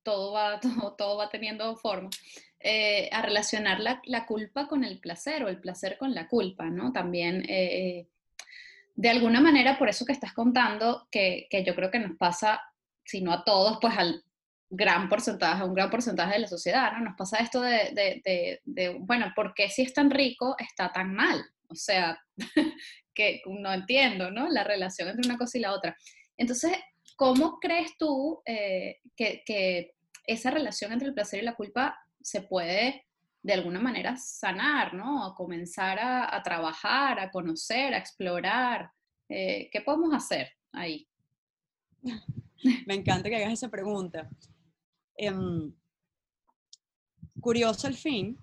todo 0.04 0.32
va, 0.34 0.60
todo, 0.62 0.94
todo 0.94 1.18
va 1.18 1.30
teniendo 1.30 1.76
forma, 1.76 2.12
eh, 2.60 3.10
a 3.12 3.24
relacionar 3.24 3.80
la, 3.80 4.00
la, 4.06 4.28
culpa 4.28 4.68
con 4.68 4.84
el 4.84 5.00
placer 5.00 5.44
o 5.44 5.48
el 5.48 5.60
placer 5.60 5.98
con 5.98 6.14
la 6.14 6.28
culpa, 6.28 6.70
¿no? 6.70 6.94
También 6.94 7.44
de 8.96 9.10
alguna 9.10 9.42
manera, 9.42 9.78
por 9.78 9.90
eso 9.90 10.06
que 10.06 10.14
estás 10.14 10.34
contando, 10.34 11.08
que, 11.12 11.48
yo 11.66 11.76
creo 11.76 11.92
que 11.92 12.00
nos 12.00 12.18
pasa, 12.18 12.62
si 13.04 13.22
no 13.22 13.32
a 13.32 13.44
todos, 13.44 13.78
pues 13.82 13.98
al 13.98 14.24
gran 14.70 15.10
porcentaje, 15.10 15.62
a 15.62 15.66
un 15.66 15.74
gran 15.74 15.90
porcentaje 15.90 16.34
de 16.34 16.40
la 16.40 16.48
sociedad, 16.48 16.94
¿no? 16.94 17.06
Nos 17.06 17.18
pasa 17.18 17.38
esto 17.38 17.62
de, 17.62 18.62
bueno, 19.00 19.32
¿por 19.36 19.54
qué 19.54 19.70
si 19.70 19.82
es 19.82 19.94
tan 19.94 20.10
rico 20.10 20.56
está 20.58 20.92
tan 20.92 21.14
mal? 21.14 21.44
O 21.68 21.76
sea, 21.76 22.20
que 23.14 23.42
no 23.46 23.74
entiendo, 23.74 24.32
¿no? 24.32 24.50
La 24.50 24.64
relación 24.64 25.10
entre 25.10 25.28
una 25.28 25.38
cosa 25.38 25.58
y 25.58 25.62
la 25.62 25.74
otra. 25.74 25.98
Entonces, 26.38 26.72
¿cómo 27.16 27.60
crees 27.60 27.98
tú 27.98 28.42
eh, 28.46 29.00
que, 29.16 29.44
que 29.46 29.96
esa 30.26 30.52
relación 30.52 30.94
entre 30.94 31.10
el 31.10 31.14
placer 31.14 31.42
y 31.42 31.46
la 31.46 31.56
culpa 31.56 31.98
se 32.22 32.42
puede 32.42 33.06
de 33.44 33.54
alguna 33.54 33.80
manera 33.80 34.16
sanar, 34.18 34.94
¿no? 34.94 35.26
A 35.26 35.36
comenzar 35.36 35.98
a, 36.00 36.42
trabajar, 36.44 37.20
a 37.20 37.32
conocer, 37.32 37.94
a 37.94 37.98
explorar. 37.98 38.92
Eh, 39.28 39.70
¿Qué 39.72 39.82
podemos 39.82 40.14
hacer 40.14 40.50
ahí? 40.72 41.08
Me 42.86 42.94
encanta 42.94 43.30
que 43.30 43.38
hagas 43.38 43.54
esa 43.54 43.70
pregunta. 43.70 44.30
Em, 45.16 45.74
curioso 47.40 47.88
al 47.88 47.96
fin, 47.96 48.38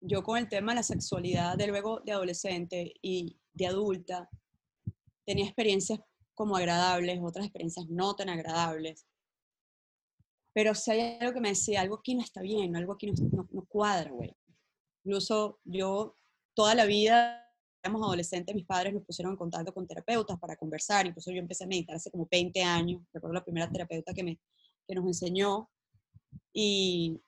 yo 0.00 0.22
con 0.22 0.36
el 0.36 0.48
tema 0.48 0.72
de 0.72 0.76
la 0.76 0.82
sexualidad 0.82 1.56
de 1.56 1.68
luego 1.68 2.00
de 2.00 2.12
adolescente 2.12 2.94
y 3.00 3.38
de 3.54 3.66
adulta, 3.66 4.28
tenía 5.24 5.44
experiencias 5.44 6.00
como 6.34 6.56
agradables, 6.56 7.20
otras 7.22 7.46
experiencias 7.46 7.86
no 7.88 8.14
tan 8.14 8.28
agradables. 8.28 9.06
Pero 10.52 10.74
si 10.74 10.90
hay 10.90 11.18
algo 11.20 11.32
que 11.32 11.40
me 11.40 11.50
decía, 11.50 11.80
algo 11.80 11.96
aquí 11.96 12.14
no 12.14 12.22
está 12.22 12.42
bien, 12.42 12.76
algo 12.76 12.92
aquí 12.92 13.10
no, 13.10 13.48
no, 13.50 13.64
cuadra, 13.66 14.10
güey. 14.10 14.34
Incluso 15.04 15.58
yo, 15.64 16.16
toda 16.54 16.74
la 16.74 16.84
vida, 16.84 17.48
éramos 17.82 18.02
adolescentes, 18.02 18.54
mis 18.54 18.66
padres 18.66 18.92
nos 18.92 19.04
pusieron 19.04 19.32
en 19.32 19.38
contacto 19.38 19.72
con 19.72 19.86
terapeutas 19.86 20.38
para 20.38 20.56
conversar, 20.56 21.06
incluso 21.06 21.32
yo 21.32 21.38
empecé 21.38 21.64
a 21.64 21.66
meditar 21.66 21.96
hace 21.96 22.10
como 22.10 22.28
20 22.30 22.62
años, 22.62 23.02
recuerdo 23.12 23.34
la 23.34 23.44
primera 23.44 23.70
terapeuta 23.70 24.12
que, 24.12 24.22
me, 24.22 24.38
que 24.86 24.94
nos 24.94 25.06
enseñó, 25.06 25.68
y 26.52 27.20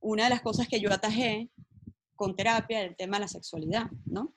una 0.00 0.24
de 0.24 0.30
las 0.30 0.42
cosas 0.42 0.68
que 0.68 0.80
yo 0.80 0.92
atajé 0.92 1.50
con 2.16 2.36
terapia 2.36 2.80
era 2.80 2.88
el 2.88 2.96
tema 2.96 3.16
de 3.16 3.22
la 3.22 3.28
sexualidad, 3.28 3.90
¿no? 4.04 4.34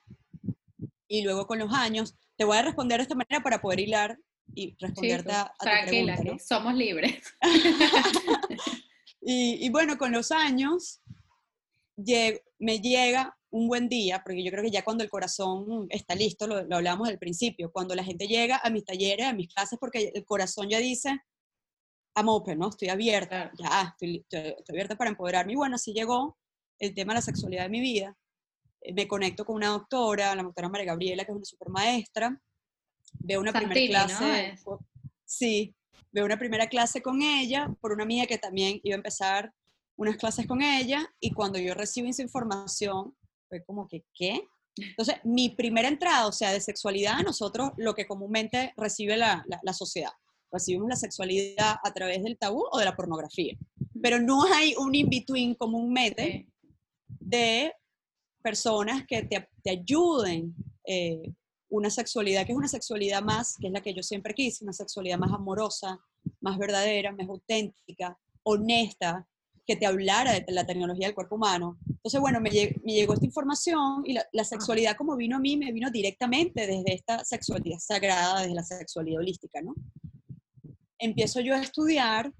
Y 1.08 1.22
luego 1.22 1.46
con 1.46 1.58
los 1.58 1.72
años, 1.72 2.14
te 2.36 2.44
voy 2.44 2.56
a 2.56 2.62
responder 2.62 2.98
de 2.98 3.02
esta 3.02 3.14
manera 3.14 3.42
para 3.42 3.60
poder 3.60 3.80
hilar 3.80 4.18
y 4.54 4.76
responderte 4.78 5.32
a, 5.32 5.52
tu 5.58 5.64
pregunta. 5.64 6.38
somos 6.44 6.74
libres. 6.74 7.22
y, 9.20 9.68
bueno, 9.70 9.98
con 9.98 10.12
los 10.12 10.30
años 10.30 11.00
me 11.96 12.80
llega 12.80 13.36
un 13.50 13.66
buen 13.66 13.88
día, 13.88 14.22
porque 14.24 14.44
yo 14.44 14.50
creo 14.50 14.62
que 14.62 14.70
ya 14.70 14.84
cuando 14.84 15.04
el 15.04 15.10
corazón 15.10 15.86
está 15.90 16.14
listo, 16.14 16.46
lo, 16.46 16.62
lo 16.64 16.76
hablamos 16.76 17.08
al 17.08 17.18
principio, 17.18 17.72
cuando 17.72 17.94
la 17.94 18.04
gente 18.04 18.26
llega 18.26 18.60
a 18.62 18.70
mis 18.70 18.84
talleres, 18.84 19.26
a 19.26 19.32
mis 19.32 19.48
clases, 19.48 19.78
porque 19.78 20.12
el 20.14 20.24
corazón 20.24 20.68
ya 20.68 20.78
dice, 20.78 21.18
I'm 22.18 22.28
open, 22.28 22.58
¿no? 22.58 22.68
Estoy 22.68 22.88
abierta, 22.88 23.52
ya, 23.56 23.92
estoy, 23.92 24.24
estoy, 24.28 24.64
abierta 24.68 24.96
para 24.96 25.10
empoderarme. 25.10 25.52
Y 25.52 25.56
bueno, 25.56 25.76
así 25.76 25.92
llegó 25.92 26.36
el 26.80 26.92
tema 26.92 27.12
de 27.12 27.18
la 27.18 27.22
sexualidad 27.22 27.62
de 27.64 27.68
mi 27.68 27.80
vida. 27.80 28.16
Eh, 28.80 28.92
me 28.92 29.06
conecto 29.06 29.44
con 29.44 29.56
una 29.56 29.68
doctora, 29.68 30.34
la 30.34 30.42
doctora 30.42 30.68
María 30.68 30.86
Gabriela, 30.86 31.24
que 31.24 31.30
es 31.30 31.36
una 31.36 31.44
super 31.44 31.68
maestra, 31.68 32.40
veo 33.20 33.40
una 33.40 33.52
primera 33.52 34.06
clase. 34.06 34.58
Sí, 35.24 35.74
veo 36.12 36.24
una 36.24 36.38
primera 36.38 36.66
clase 36.68 37.02
con 37.02 37.22
ella 37.22 37.70
por 37.80 37.92
una 37.92 38.04
amiga 38.04 38.26
que 38.26 38.38
también 38.38 38.80
iba 38.82 38.94
a 38.94 38.98
empezar 38.98 39.52
unas 39.96 40.16
clases 40.16 40.46
con 40.46 40.62
ella 40.62 41.06
y 41.20 41.32
cuando 41.32 41.58
yo 41.58 41.74
recibo 41.74 42.08
esa 42.08 42.22
información 42.22 43.16
fue 43.48 43.64
como 43.64 43.88
que, 43.88 44.04
¿qué? 44.14 44.42
Entonces, 44.76 45.16
mi 45.24 45.50
primera 45.50 45.88
entrada, 45.88 46.26
o 46.26 46.32
sea, 46.32 46.52
de 46.52 46.60
sexualidad, 46.60 47.20
nosotros 47.24 47.72
lo 47.76 47.94
que 47.94 48.06
comúnmente 48.06 48.72
recibe 48.76 49.16
la, 49.16 49.44
la, 49.62 49.72
sociedad. 49.72 50.12
Recibimos 50.52 50.88
la 50.88 50.96
sexualidad 50.96 51.76
a 51.82 51.92
través 51.92 52.22
del 52.22 52.38
tabú 52.38 52.64
o 52.70 52.78
de 52.78 52.84
la 52.84 52.94
pornografía. 52.94 53.56
Pero 54.00 54.20
no 54.20 54.44
hay 54.44 54.74
un 54.76 54.94
in-between 54.94 55.56
comúnmente 55.56 56.48
de 57.08 57.72
personas 58.42 59.04
que 59.06 59.22
te, 59.24 59.48
te 59.62 59.70
ayuden 59.70 60.54
eh, 60.84 61.32
una 61.70 61.90
sexualidad 61.90 62.46
que 62.46 62.52
es 62.52 62.58
una 62.58 62.68
sexualidad 62.68 63.22
más, 63.22 63.56
que 63.58 63.66
es 63.66 63.72
la 63.72 63.82
que 63.82 63.94
yo 63.94 64.02
siempre 64.02 64.34
quise, 64.34 64.64
una 64.64 64.72
sexualidad 64.72 65.18
más 65.18 65.32
amorosa, 65.32 65.98
más 66.40 66.58
verdadera, 66.58 67.12
más 67.12 67.28
auténtica, 67.28 68.18
honesta, 68.42 69.26
que 69.66 69.76
te 69.76 69.84
hablara 69.84 70.40
de 70.40 70.44
la 70.48 70.64
tecnología 70.64 71.06
del 71.06 71.14
cuerpo 71.14 71.36
humano. 71.36 71.78
Entonces, 71.86 72.18
bueno, 72.20 72.40
me, 72.40 72.48
llegó 72.48 73.12
esta 73.12 73.26
información 73.26 74.02
y 74.06 74.14
la, 74.14 74.44
sexualidad 74.44 74.96
como 74.96 75.14
vino 75.14 75.36
a 75.36 75.40
mí, 75.40 75.58
me 75.58 75.72
vino 75.72 75.90
directamente 75.90 76.66
desde 76.66 76.94
esta 76.94 77.22
sexualidad 77.22 77.78
sagrada, 77.78 78.40
desde 78.40 78.54
la 78.54 78.62
sexualidad 78.62 79.20
holística, 79.20 79.60
¿no? 79.60 79.74
Empiezo 80.98 81.40
yo 81.40 81.54
a 81.54 81.60
estudiar 81.60 82.32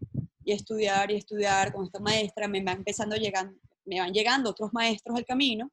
y 0.42 0.52
estudiar 0.52 1.10
y 1.10 1.16
estudiar 1.16 1.70
con 1.74 1.84
esta 1.84 2.00
maestra, 2.00 2.48
me 2.48 2.62
van 2.62 2.78
empezando 2.78 3.14
llegando, 3.14 3.60
me 3.84 4.00
van 4.00 4.14
llegando 4.14 4.48
otros 4.48 4.72
maestros 4.72 5.14
al 5.18 5.26
camino 5.26 5.70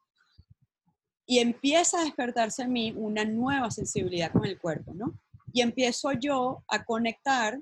y 1.26 1.40
empieza 1.40 2.00
a 2.00 2.04
despertarse 2.04 2.64
en 2.64 2.72
mí 2.72 2.94
una 2.96 3.26
nueva 3.26 3.72
sensibilidad 3.72 4.32
con 4.32 4.46
el 4.46 4.60
cuerpo, 4.60 4.94
¿no? 4.94 5.20
Y 5.52 5.62
empiezo 5.62 6.12
yo 6.14 6.64
a 6.68 6.84
conectar 6.86 7.60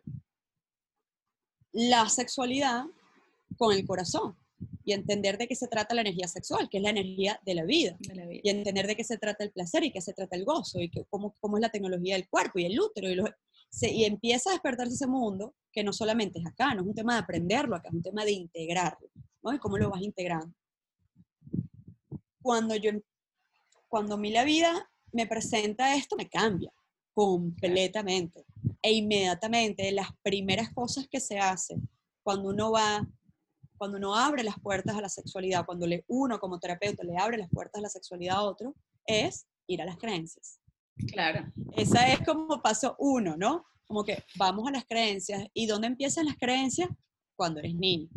la 1.72 2.10
sexualidad 2.10 2.86
con 3.58 3.74
el 3.74 3.86
corazón 3.86 4.38
y 4.86 4.94
entender 4.94 5.38
de 5.38 5.48
qué 5.48 5.56
se 5.56 5.68
trata 5.68 5.96
la 5.96 6.02
energía 6.02 6.28
sexual, 6.28 6.68
que 6.70 6.78
es 6.78 6.84
la 6.84 6.90
energía 6.90 7.40
de 7.46 7.56
la 7.56 7.64
vida, 7.64 7.98
y 8.44 8.50
entender 8.50 8.88
de 8.88 8.96
qué 8.96 9.04
se 9.04 9.18
trata 9.18 9.44
el 9.44 9.52
placer 9.52 9.84
y 9.84 9.92
qué 9.92 10.02
se 10.02 10.14
trata 10.14 10.36
el 10.36 10.46
gozo 10.46 10.80
y 10.80 10.90
que, 10.90 11.06
cómo, 11.06 11.36
cómo 11.40 11.58
es 11.58 11.62
la 11.62 11.70
tecnología 11.70 12.16
del 12.16 12.28
cuerpo 12.28 12.60
y 12.60 12.66
el 12.66 12.80
útero. 12.80 13.10
Y, 13.10 13.88
y 13.88 14.06
empieza 14.06 14.50
a 14.50 14.54
despertarse 14.54 14.94
ese 14.94 15.08
mundo 15.08 15.56
que 15.72 15.84
no 15.84 15.94
solamente 15.94 16.40
es 16.40 16.46
acá, 16.46 16.74
no 16.74 16.82
es 16.82 16.88
un 16.88 16.96
tema 16.96 17.14
de 17.14 17.22
aprenderlo 17.22 17.76
acá, 17.76 17.90
es 17.90 17.96
un 17.96 18.04
tema 18.04 18.26
de 18.26 18.32
integrarlo, 18.32 19.10
¿no? 19.42 19.54
Y 19.54 19.60
cómo 19.60 19.78
lo 19.78 19.90
vas 19.90 20.02
integrando. 20.02 20.54
Cuando 22.42 22.76
yo, 22.76 22.92
cuando 23.94 24.16
a 24.16 24.18
mí 24.18 24.32
la 24.32 24.44
vida 24.44 24.90
me 25.12 25.28
presenta 25.28 25.96
esto, 25.96 26.16
me 26.16 26.28
cambia 26.28 26.74
completamente. 27.14 28.44
E 28.82 28.92
inmediatamente 28.92 29.92
las 29.92 30.08
primeras 30.24 30.74
cosas 30.74 31.08
que 31.08 31.20
se 31.20 31.38
hacen 31.38 31.88
cuando 32.24 32.50
uno 32.50 32.72
va, 32.72 33.08
cuando 33.78 33.98
uno 33.98 34.16
abre 34.16 34.42
las 34.44 34.60
puertas 34.60 34.96
a 34.96 35.02
la 35.02 35.10
sexualidad, 35.10 35.68
cuando 35.68 35.86
le, 35.86 36.04
uno 36.08 36.40
como 36.40 36.58
terapeuta 36.58 37.04
le 37.04 37.20
abre 37.20 37.38
las 37.38 37.52
puertas 37.52 37.78
a 37.78 37.84
la 37.84 37.90
sexualidad 37.90 38.38
a 38.38 38.42
otro, 38.42 38.76
es 39.06 39.46
ir 39.68 39.80
a 39.80 39.86
las 39.86 39.98
creencias. 39.98 40.60
Claro. 41.12 41.54
Esa 41.78 42.12
es 42.12 42.26
como 42.26 42.64
paso 42.64 42.96
uno, 42.98 43.38
¿no? 43.38 43.64
Como 43.86 44.04
que 44.04 44.24
vamos 44.38 44.68
a 44.68 44.72
las 44.72 44.86
creencias. 44.86 45.46
¿Y 45.54 45.68
dónde 45.68 45.86
empiezan 45.86 46.26
las 46.26 46.38
creencias? 46.38 46.90
Cuando 47.36 47.60
eres 47.60 47.76
niño. 47.76 48.10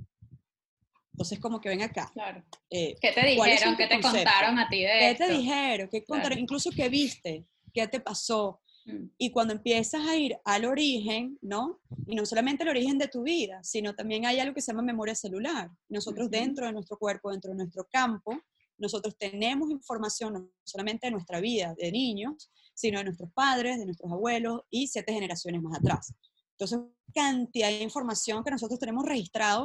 Entonces, 1.17 1.41
como 1.41 1.63
que 1.63 1.71
ven 1.71 1.81
acá. 1.81 2.11
Claro. 2.13 2.45
Eh, 2.69 2.95
¿Qué 3.01 3.11
te 3.13 3.25
dijeron? 3.25 3.75
¿Qué 3.75 3.87
te 3.87 4.01
contaron 4.03 4.59
a 4.59 4.69
ti 4.69 4.83
de 4.83 4.99
¿Qué 4.99 5.15
te 5.17 5.33
dijeron? 5.33 5.89
¿Qué 5.91 6.05
contaron? 6.05 6.39
Incluso 6.39 6.71
qué 6.71 6.91
viste, 6.91 7.47
qué 7.73 7.89
te 7.89 8.01
pasó. 8.01 8.61
Mm. 8.85 9.07
Y 9.17 9.31
cuando 9.31 9.55
empiezas 9.55 10.07
a 10.07 10.15
ir 10.15 10.37
al 10.45 10.67
origen, 10.67 11.39
¿no? 11.41 11.81
Y 12.07 12.15
no 12.17 12.27
solamente 12.27 12.65
el 12.65 12.69
origen 12.69 12.99
de 12.99 13.09
tu 13.09 13.23
vida, 13.23 13.65
sino 13.65 13.95
también 13.95 14.27
hay 14.27 14.41
algo 14.41 14.55
que 14.55 14.61
se 14.61 14.73
llama 14.73 14.83
memoria 14.83 15.15
celular. 15.15 15.71
Nosotros 15.89 16.31
dentro 16.31 16.67
de 16.67 16.73
nuestro 16.73 16.99
cuerpo, 16.99 17.31
dentro 17.31 17.51
de 17.51 17.57
nuestro 17.57 17.89
campo, 17.91 18.39
nosotros 18.77 19.17
tenemos 19.17 19.71
información 19.71 20.35
no 20.35 20.51
solamente 20.65 21.07
de 21.07 21.13
nuestra 21.13 21.41
vida 21.41 21.75
de 21.79 21.91
niños, 21.91 22.51
sino 22.75 22.99
de 22.99 23.05
nuestros 23.05 23.33
padres, 23.33 23.79
de 23.79 23.87
nuestros 23.87 24.13
abuelos 24.13 24.65
y 24.69 24.87
siete 24.87 25.15
generaciones 25.15 25.63
más 25.63 25.79
atrás. 25.79 26.15
Entonces, 26.59 26.79
cantidad 27.15 27.69
de 27.69 27.83
información 27.83 28.45
que 28.45 28.51
nosotros 28.51 28.79
tenemos 28.79 29.05
registrado, 29.05 29.65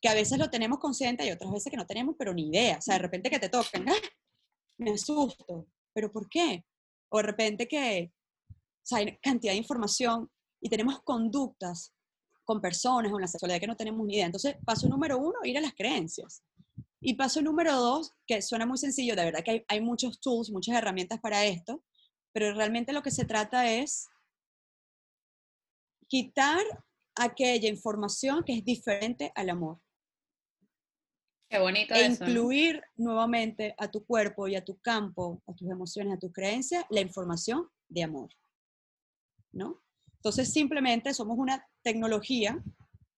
que 0.00 0.08
a 0.08 0.14
veces 0.14 0.38
lo 0.38 0.50
tenemos 0.50 0.78
consciente 0.78 1.26
y 1.26 1.30
otras 1.30 1.52
veces 1.52 1.70
que 1.70 1.76
no 1.76 1.86
tenemos, 1.86 2.14
pero 2.18 2.32
ni 2.32 2.48
idea. 2.48 2.78
O 2.78 2.82
sea, 2.82 2.94
de 2.94 3.00
repente 3.00 3.30
que 3.30 3.38
te 3.38 3.48
tocan, 3.48 3.88
¡ah! 3.88 4.08
me 4.78 4.92
asusto, 4.92 5.66
pero 5.92 6.12
¿por 6.12 6.28
qué? 6.28 6.64
O 7.10 7.18
de 7.18 7.24
repente 7.24 7.66
que, 7.66 8.12
o 8.50 8.54
sea, 8.82 8.98
hay 8.98 9.18
cantidad 9.18 9.52
de 9.52 9.58
información 9.58 10.30
y 10.60 10.68
tenemos 10.68 11.02
conductas 11.02 11.94
con 12.44 12.60
personas 12.60 13.12
o 13.12 13.16
en 13.16 13.22
la 13.22 13.28
sexualidad 13.28 13.60
que 13.60 13.66
no 13.66 13.76
tenemos 13.76 14.06
ni 14.06 14.14
idea. 14.14 14.26
Entonces, 14.26 14.56
paso 14.64 14.88
número 14.88 15.18
uno, 15.18 15.38
ir 15.44 15.58
a 15.58 15.60
las 15.60 15.74
creencias. 15.74 16.42
Y 17.00 17.14
paso 17.14 17.42
número 17.42 17.76
dos, 17.76 18.14
que 18.26 18.40
suena 18.42 18.66
muy 18.66 18.78
sencillo, 18.78 19.14
de 19.14 19.24
verdad 19.24 19.44
que 19.44 19.50
hay, 19.50 19.64
hay 19.68 19.80
muchos 19.80 20.20
tools, 20.20 20.50
muchas 20.50 20.76
herramientas 20.76 21.20
para 21.20 21.44
esto, 21.44 21.84
pero 22.32 22.54
realmente 22.54 22.92
lo 22.92 23.02
que 23.02 23.10
se 23.10 23.24
trata 23.24 23.70
es 23.70 24.08
quitar 26.08 26.64
aquella 27.14 27.68
información 27.68 28.42
que 28.44 28.54
es 28.54 28.64
diferente 28.64 29.32
al 29.34 29.50
amor. 29.50 29.80
Qué 31.48 31.58
bonito 31.58 31.94
e 31.94 32.04
incluir 32.04 32.82
nuevamente 32.96 33.74
a 33.78 33.90
tu 33.90 34.04
cuerpo 34.04 34.48
y 34.48 34.56
a 34.56 34.64
tu 34.64 34.78
campo, 34.80 35.42
a 35.46 35.54
tus 35.54 35.70
emociones, 35.70 36.14
a 36.14 36.18
tus 36.18 36.32
creencias, 36.32 36.84
la 36.90 37.00
información 37.00 37.68
de 37.88 38.02
amor. 38.02 38.28
¿No? 39.52 39.82
Entonces 40.16 40.52
simplemente 40.52 41.14
somos 41.14 41.38
una 41.38 41.66
tecnología, 41.82 42.62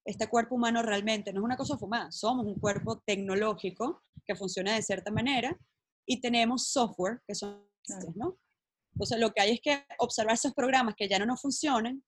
este 0.04 0.28
cuerpo 0.28 0.54
humano 0.54 0.82
realmente 0.82 1.32
no 1.32 1.40
es 1.40 1.44
una 1.44 1.56
cosa 1.56 1.76
fumada, 1.76 2.12
somos 2.12 2.46
un 2.46 2.54
cuerpo 2.54 3.00
tecnológico 3.00 4.02
que 4.24 4.36
funciona 4.36 4.74
de 4.74 4.82
cierta 4.82 5.10
manera 5.10 5.58
y 6.06 6.20
tenemos 6.20 6.68
software 6.68 7.20
que 7.26 7.34
son, 7.34 7.64
¿no? 8.14 8.38
Entonces, 8.94 9.18
lo 9.18 9.32
que 9.32 9.40
hay 9.40 9.52
es 9.52 9.60
que 9.60 9.84
observar 9.98 10.34
esos 10.34 10.52
programas 10.52 10.94
que 10.96 11.08
ya 11.08 11.18
no 11.18 11.26
nos 11.26 11.40
funcionan, 11.40 12.02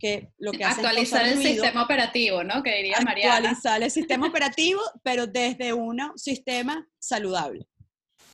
que 0.00 0.32
lo 0.38 0.50
que 0.50 0.64
actualizar 0.64 1.26
el 1.26 1.40
sistema 1.40 1.84
operativo, 1.84 2.42
¿no? 2.42 2.62
Que 2.62 2.76
diría 2.76 3.00
María. 3.02 3.34
Actualizar 3.34 3.82
el 3.82 3.90
sistema 3.90 4.26
operativo, 4.28 4.80
pero 5.04 5.26
desde 5.26 5.72
un 5.72 6.00
sistema 6.16 6.88
saludable, 6.98 7.68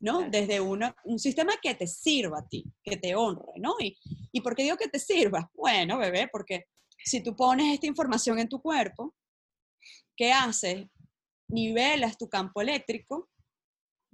¿no? 0.01 0.27
Desde 0.29 0.61
una, 0.61 0.95
un 1.03 1.19
sistema 1.19 1.53
que 1.61 1.75
te 1.75 1.85
sirva 1.85 2.39
a 2.39 2.47
ti, 2.47 2.63
que 2.81 2.97
te 2.97 3.13
honre, 3.13 3.53
¿no? 3.57 3.75
Y, 3.79 3.97
¿Y 4.31 4.41
por 4.41 4.55
qué 4.55 4.63
digo 4.63 4.77
que 4.77 4.87
te 4.87 4.97
sirva? 4.97 5.51
Bueno, 5.53 5.97
bebé, 5.97 6.29
porque 6.31 6.65
si 7.03 7.21
tú 7.21 7.35
pones 7.35 7.73
esta 7.73 7.85
información 7.85 8.39
en 8.39 8.49
tu 8.49 8.61
cuerpo, 8.61 9.13
¿qué 10.15 10.31
haces? 10.31 10.87
Nivelas 11.49 12.17
tu 12.17 12.29
campo 12.29 12.61
eléctrico, 12.61 13.29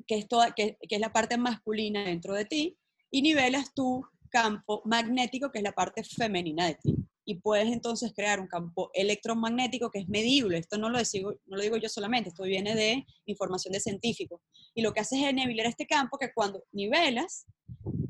que 0.07 0.17
es, 0.17 0.27
toda, 0.27 0.53
que, 0.53 0.77
que 0.89 0.95
es 0.95 1.01
la 1.01 1.13
parte 1.13 1.37
masculina 1.37 2.03
dentro 2.03 2.33
de 2.33 2.45
ti, 2.45 2.77
y 3.11 3.21
nivelas 3.21 3.73
tu 3.75 4.03
campo 4.29 4.81
magnético, 4.85 5.51
que 5.51 5.59
es 5.59 5.63
la 5.63 5.73
parte 5.73 6.03
femenina 6.03 6.65
de 6.65 6.75
ti. 6.75 6.95
Y 7.25 7.35
puedes 7.35 7.67
entonces 7.71 8.13
crear 8.13 8.39
un 8.39 8.47
campo 8.47 8.89
electromagnético 8.93 9.89
que 9.89 9.99
es 9.99 10.09
medible. 10.09 10.57
Esto 10.57 10.77
no 10.77 10.89
lo, 10.89 10.99
digo, 10.99 11.33
no 11.45 11.57
lo 11.57 11.63
digo 11.63 11.77
yo 11.77 11.89
solamente, 11.89 12.29
esto 12.29 12.43
viene 12.43 12.75
de 12.75 13.05
información 13.25 13.71
de 13.71 13.79
científicos. 13.79 14.41
Y 14.73 14.81
lo 14.81 14.93
que 14.93 14.99
haces 14.99 15.19
es 15.23 15.33
nivelar 15.33 15.67
este 15.67 15.87
campo 15.87 16.17
que 16.17 16.33
cuando 16.33 16.63
nivelas, 16.71 17.45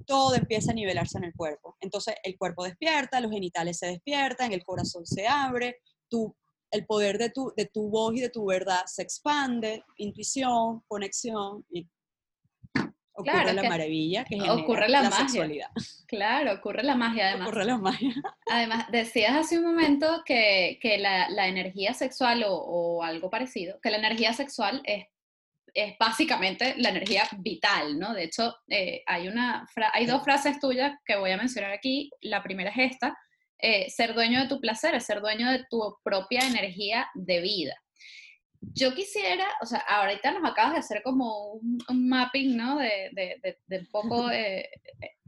todo 0.05 0.35
empieza 0.35 0.71
a 0.71 0.75
nivelarse 0.75 1.17
en 1.17 1.25
el 1.25 1.33
cuerpo. 1.33 1.77
Entonces 1.79 2.15
el 2.23 2.37
cuerpo 2.37 2.63
despierta, 2.63 3.21
los 3.21 3.31
genitales 3.31 3.77
se 3.77 3.87
despiertan, 3.87 4.51
el 4.51 4.63
corazón 4.63 5.05
se 5.05 5.27
abre, 5.27 5.77
tu, 6.09 6.35
el 6.71 6.85
poder 6.85 7.17
de 7.17 7.29
tu, 7.29 7.53
de 7.55 7.65
tu 7.65 7.89
voz 7.89 8.15
y 8.15 8.21
de 8.21 8.29
tu 8.29 8.45
verdad 8.45 8.83
se 8.85 9.03
expande, 9.03 9.83
intuición, 9.97 10.81
conexión, 10.87 11.65
y 11.69 11.87
ocurre 13.13 13.53
la 13.53 13.63
maravilla 13.63 14.23
que 14.25 14.41
ocurre 14.41 14.89
la, 14.89 15.09
magia. 15.09 15.69
Claro, 16.07 16.53
ocurre 16.53 16.83
la 16.83 16.95
magia 16.95 17.29
además. 17.29 17.47
Ocurre 17.47 17.65
la 17.65 17.77
magia. 17.77 18.13
Además, 18.49 18.85
decías 18.91 19.35
hace 19.35 19.57
un 19.57 19.65
momento 19.65 20.23
que, 20.25 20.79
que 20.81 20.97
la, 20.97 21.29
la, 21.29 21.47
energía 21.47 21.93
sexual 21.93 22.43
o, 22.43 22.55
o, 22.55 23.03
algo 23.03 23.29
parecido, 23.29 23.79
que 23.81 23.91
la 23.91 23.97
energía 23.97 24.33
sexual 24.33 24.81
es, 24.83 25.05
es 25.73 25.97
básicamente 25.97 26.75
la 26.77 26.89
energía 26.89 27.23
vital, 27.37 27.99
¿no? 27.99 28.13
De 28.13 28.23
hecho, 28.23 28.55
eh, 28.67 29.03
hay, 29.05 29.27
una 29.27 29.67
hay 29.93 30.05
dos 30.05 30.23
frases 30.23 30.59
tuyas 30.59 30.93
que 31.05 31.15
voy 31.15 31.31
a 31.31 31.37
mencionar 31.37 31.71
aquí. 31.71 32.09
La 32.21 32.43
primera 32.43 32.71
es 32.71 32.93
esta, 32.93 33.17
eh, 33.59 33.89
ser 33.89 34.13
dueño 34.13 34.41
de 34.41 34.47
tu 34.47 34.59
placer 34.59 34.93
es 34.95 35.05
ser 35.05 35.21
dueño 35.21 35.49
de 35.51 35.63
tu 35.69 35.97
propia 36.03 36.41
energía 36.41 37.07
de 37.13 37.41
vida 37.41 37.82
yo 38.73 38.93
quisiera, 38.93 39.45
o 39.61 39.65
sea, 39.65 39.79
ahorita 39.79 40.31
nos 40.31 40.49
acabas 40.49 40.73
de 40.73 40.79
hacer 40.79 41.03
como 41.03 41.53
un, 41.53 41.79
mapping, 41.89 42.55
¿no? 42.55 42.77
De, 42.77 43.09
de, 43.13 43.57
de, 43.67 43.85
poco, 43.85 44.29
eh, 44.31 44.69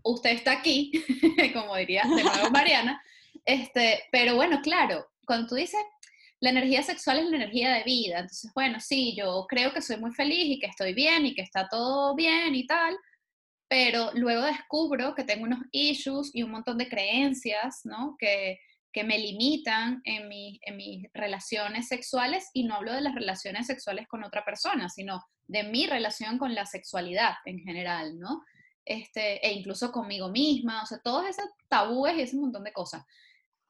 usted 0.03 0.31
está 0.31 0.53
aquí, 0.53 0.91
como 1.53 1.75
diría 1.75 2.03
de 2.03 2.23
nuevo 2.23 2.49
Mariana, 2.51 3.01
este, 3.45 4.03
pero 4.11 4.35
bueno, 4.35 4.61
claro, 4.61 5.07
cuando 5.25 5.47
tú 5.47 5.55
dices, 5.55 5.79
la 6.39 6.49
energía 6.49 6.83
sexual 6.83 7.19
es 7.19 7.29
la 7.29 7.37
energía 7.37 7.73
de 7.73 7.83
vida, 7.83 8.19
entonces, 8.19 8.51
bueno, 8.53 8.79
sí, 8.79 9.15
yo 9.17 9.45
creo 9.47 9.73
que 9.73 9.81
soy 9.81 9.97
muy 9.97 10.13
feliz 10.13 10.45
y 10.45 10.59
que 10.59 10.67
estoy 10.67 10.93
bien 10.93 11.25
y 11.25 11.33
que 11.33 11.41
está 11.41 11.67
todo 11.69 12.15
bien 12.15 12.55
y 12.55 12.65
tal, 12.67 12.97
pero 13.67 14.11
luego 14.13 14.43
descubro 14.43 15.15
que 15.15 15.23
tengo 15.23 15.45
unos 15.45 15.59
issues 15.71 16.31
y 16.33 16.43
un 16.43 16.51
montón 16.51 16.77
de 16.77 16.87
creencias, 16.87 17.81
¿no? 17.83 18.15
Que, 18.19 18.59
que 18.95 19.03
me 19.03 19.19
limitan 19.19 20.01
en, 20.05 20.31
en 20.31 20.77
mis 20.77 21.05
relaciones 21.13 21.89
sexuales 21.89 22.49
y 22.53 22.63
no 22.63 22.75
hablo 22.75 22.93
de 22.93 23.01
las 23.01 23.13
relaciones 23.13 23.67
sexuales 23.67 24.07
con 24.07 24.23
otra 24.23 24.45
persona, 24.45 24.87
sino 24.87 25.21
de 25.47 25.63
mi 25.63 25.85
relación 25.85 26.37
con 26.37 26.55
la 26.55 26.65
sexualidad 26.65 27.33
en 27.43 27.59
general, 27.59 28.17
¿no? 28.17 28.41
Este, 28.85 29.45
e 29.45 29.51
incluso 29.51 29.91
conmigo 29.91 30.29
misma, 30.29 30.81
o 30.81 30.85
sea, 30.85 30.99
todos 31.03 31.27
esos 31.27 31.43
tabúes 31.67 32.15
y 32.15 32.21
ese 32.21 32.37
montón 32.37 32.63
de 32.63 32.71
cosas. 32.71 33.03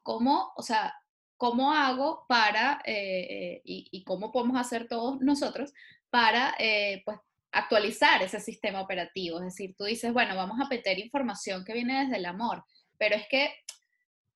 ¿Cómo, 0.03 0.53
o 0.55 0.61
sea, 0.61 0.93
cómo 1.37 1.73
hago 1.73 2.27
para, 2.29 2.83
eh, 2.85 3.55
eh, 3.55 3.61
y, 3.65 4.03
cómo 4.03 4.31
podemos 4.31 4.61
hacer 4.61 4.87
todos 4.87 5.19
nosotros 5.21 5.73
para, 6.11 6.53
eh, 6.59 7.01
pues, 7.03 7.17
actualizar 7.51 8.21
ese 8.21 8.39
sistema 8.39 8.79
operativo? 8.79 9.39
Es 9.39 9.45
decir, 9.45 9.73
tú 9.75 9.85
dices, 9.85 10.13
bueno, 10.13 10.35
vamos 10.35 10.59
a 10.61 10.69
meter 10.69 10.99
información 10.99 11.65
que 11.65 11.73
viene 11.73 12.03
desde 12.03 12.17
el 12.17 12.27
amor, 12.27 12.63
pero 12.99 13.15
es 13.15 13.27
que 13.27 13.51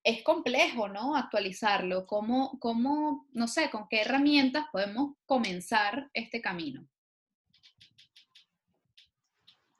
es 0.02 0.22
complejo, 0.22 0.88
¿no? 0.88 1.14
Actualizarlo. 1.14 2.06
¿Cómo, 2.06 2.58
¿Cómo, 2.58 3.26
no 3.32 3.48
sé, 3.48 3.70
con 3.70 3.86
qué 3.88 4.02
herramientas 4.02 4.66
podemos 4.72 5.14
comenzar 5.26 6.10
este 6.14 6.40
camino? 6.40 6.86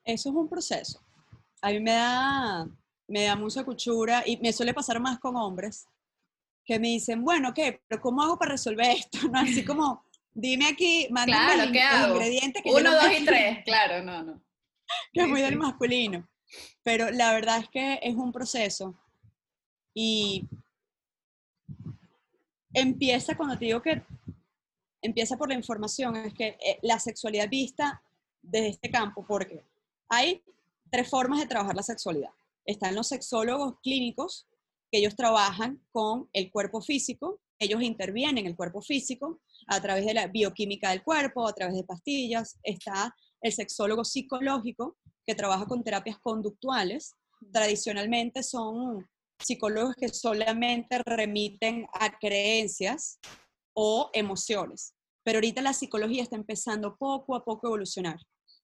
Eso 0.05 0.31
es 0.31 0.35
un 0.35 0.49
proceso. 0.49 1.01
A 1.63 1.71
mí 1.71 1.81
me 1.81 1.93
da, 1.93 2.69
me 3.07 3.25
da 3.25 3.37
mucha 3.37 3.65
cuchura 3.65 4.23
y 4.27 4.37
me 4.39 4.53
suele 4.53 4.75
pasar 4.75 5.01
más 5.01 5.19
con 5.19 5.37
hombres 5.37 5.87
que 6.65 6.79
me 6.79 6.89
dicen, 6.89 7.25
bueno, 7.25 7.53
¿qué? 7.55 7.81
¿Pero 7.89 8.01
cómo 8.01 8.23
hago 8.23 8.39
para 8.39 8.53
resolver 8.53 8.91
esto? 8.91 9.19
¿No? 9.29 9.41
Así 9.41 9.65
como, 9.65 10.05
dime 10.33 10.67
aquí, 10.69 11.09
mándame 11.11 11.55
claro, 11.55 11.73
¿qué 11.73 11.83
hago? 11.83 12.15
ingredientes 12.15 12.63
que 12.63 12.71
Uno, 12.71 12.95
dos 12.95 13.13
y 13.19 13.25
tres, 13.25 13.65
claro, 13.65 14.03
no, 14.05 14.23
no. 14.23 14.43
Que 15.13 15.23
es 15.23 15.29
muy 15.29 15.41
del 15.41 15.57
masculino. 15.57 16.29
Pero 16.83 17.11
la 17.11 17.33
verdad 17.33 17.59
es 17.59 17.69
que 17.69 18.01
es 18.03 18.15
un 18.17 18.33
proceso 18.33 18.97
y 19.95 20.47
empieza 22.73 23.37
cuando 23.37 23.59
te 23.59 23.67
digo 23.67 23.83
que 23.83 24.03
empieza 25.03 25.37
por 25.37 25.49
la 25.49 25.55
información, 25.55 26.17
es 26.17 26.35
que 26.35 26.59
eh, 26.65 26.79
la 26.83 26.99
sexualidad 26.99 27.49
vista 27.49 28.03
desde 28.43 28.69
este 28.69 28.91
campo, 28.91 29.25
porque 29.27 29.65
hay 30.09 30.43
tres 30.91 31.09
formas 31.09 31.41
de 31.41 31.47
trabajar 31.47 31.75
la 31.75 31.83
sexualidad. 31.83 32.31
Están 32.65 32.95
los 32.95 33.09
sexólogos 33.09 33.79
clínicos, 33.83 34.47
que 34.91 34.99
ellos 34.99 35.17
trabajan 35.17 35.81
con 35.93 36.29
el 36.33 36.51
cuerpo 36.51 36.81
físico, 36.81 37.41
ellos 37.59 37.83
intervienen 37.83 38.39
en 38.39 38.47
el 38.47 38.57
cuerpo 38.57 38.81
físico 38.81 39.41
a 39.67 39.81
través 39.81 40.07
de 40.07 40.15
la 40.15 40.27
bioquímica 40.27 40.91
del 40.91 41.03
cuerpo, 41.03 41.47
a 41.47 41.53
través 41.53 41.77
de 41.77 41.85
pastillas. 41.85 42.59
Está 42.63 43.15
el 43.43 43.53
sexólogo 43.53 44.05
psicológico, 44.05 44.97
que 45.27 45.35
trabaja 45.35 45.67
con 45.67 45.85
terapias 45.85 46.19
conductuales. 46.19 47.15
Tradicionalmente 47.53 48.43
son 48.43 49.07
psicólogos 49.41 49.95
que 49.97 50.09
solamente 50.09 50.99
remiten 51.05 51.87
a 51.93 52.19
creencias 52.19 53.19
o 53.75 54.11
emociones. 54.13 54.95
Pero 55.25 55.39
ahorita 55.39 55.63
la 55.63 55.73
psicología 55.73 56.23
está 56.23 56.37
empezando 56.37 56.97
poco 56.97 57.35
a 57.35 57.45
poco 57.45 57.67
a 57.67 57.71
evolucionar 57.71 58.19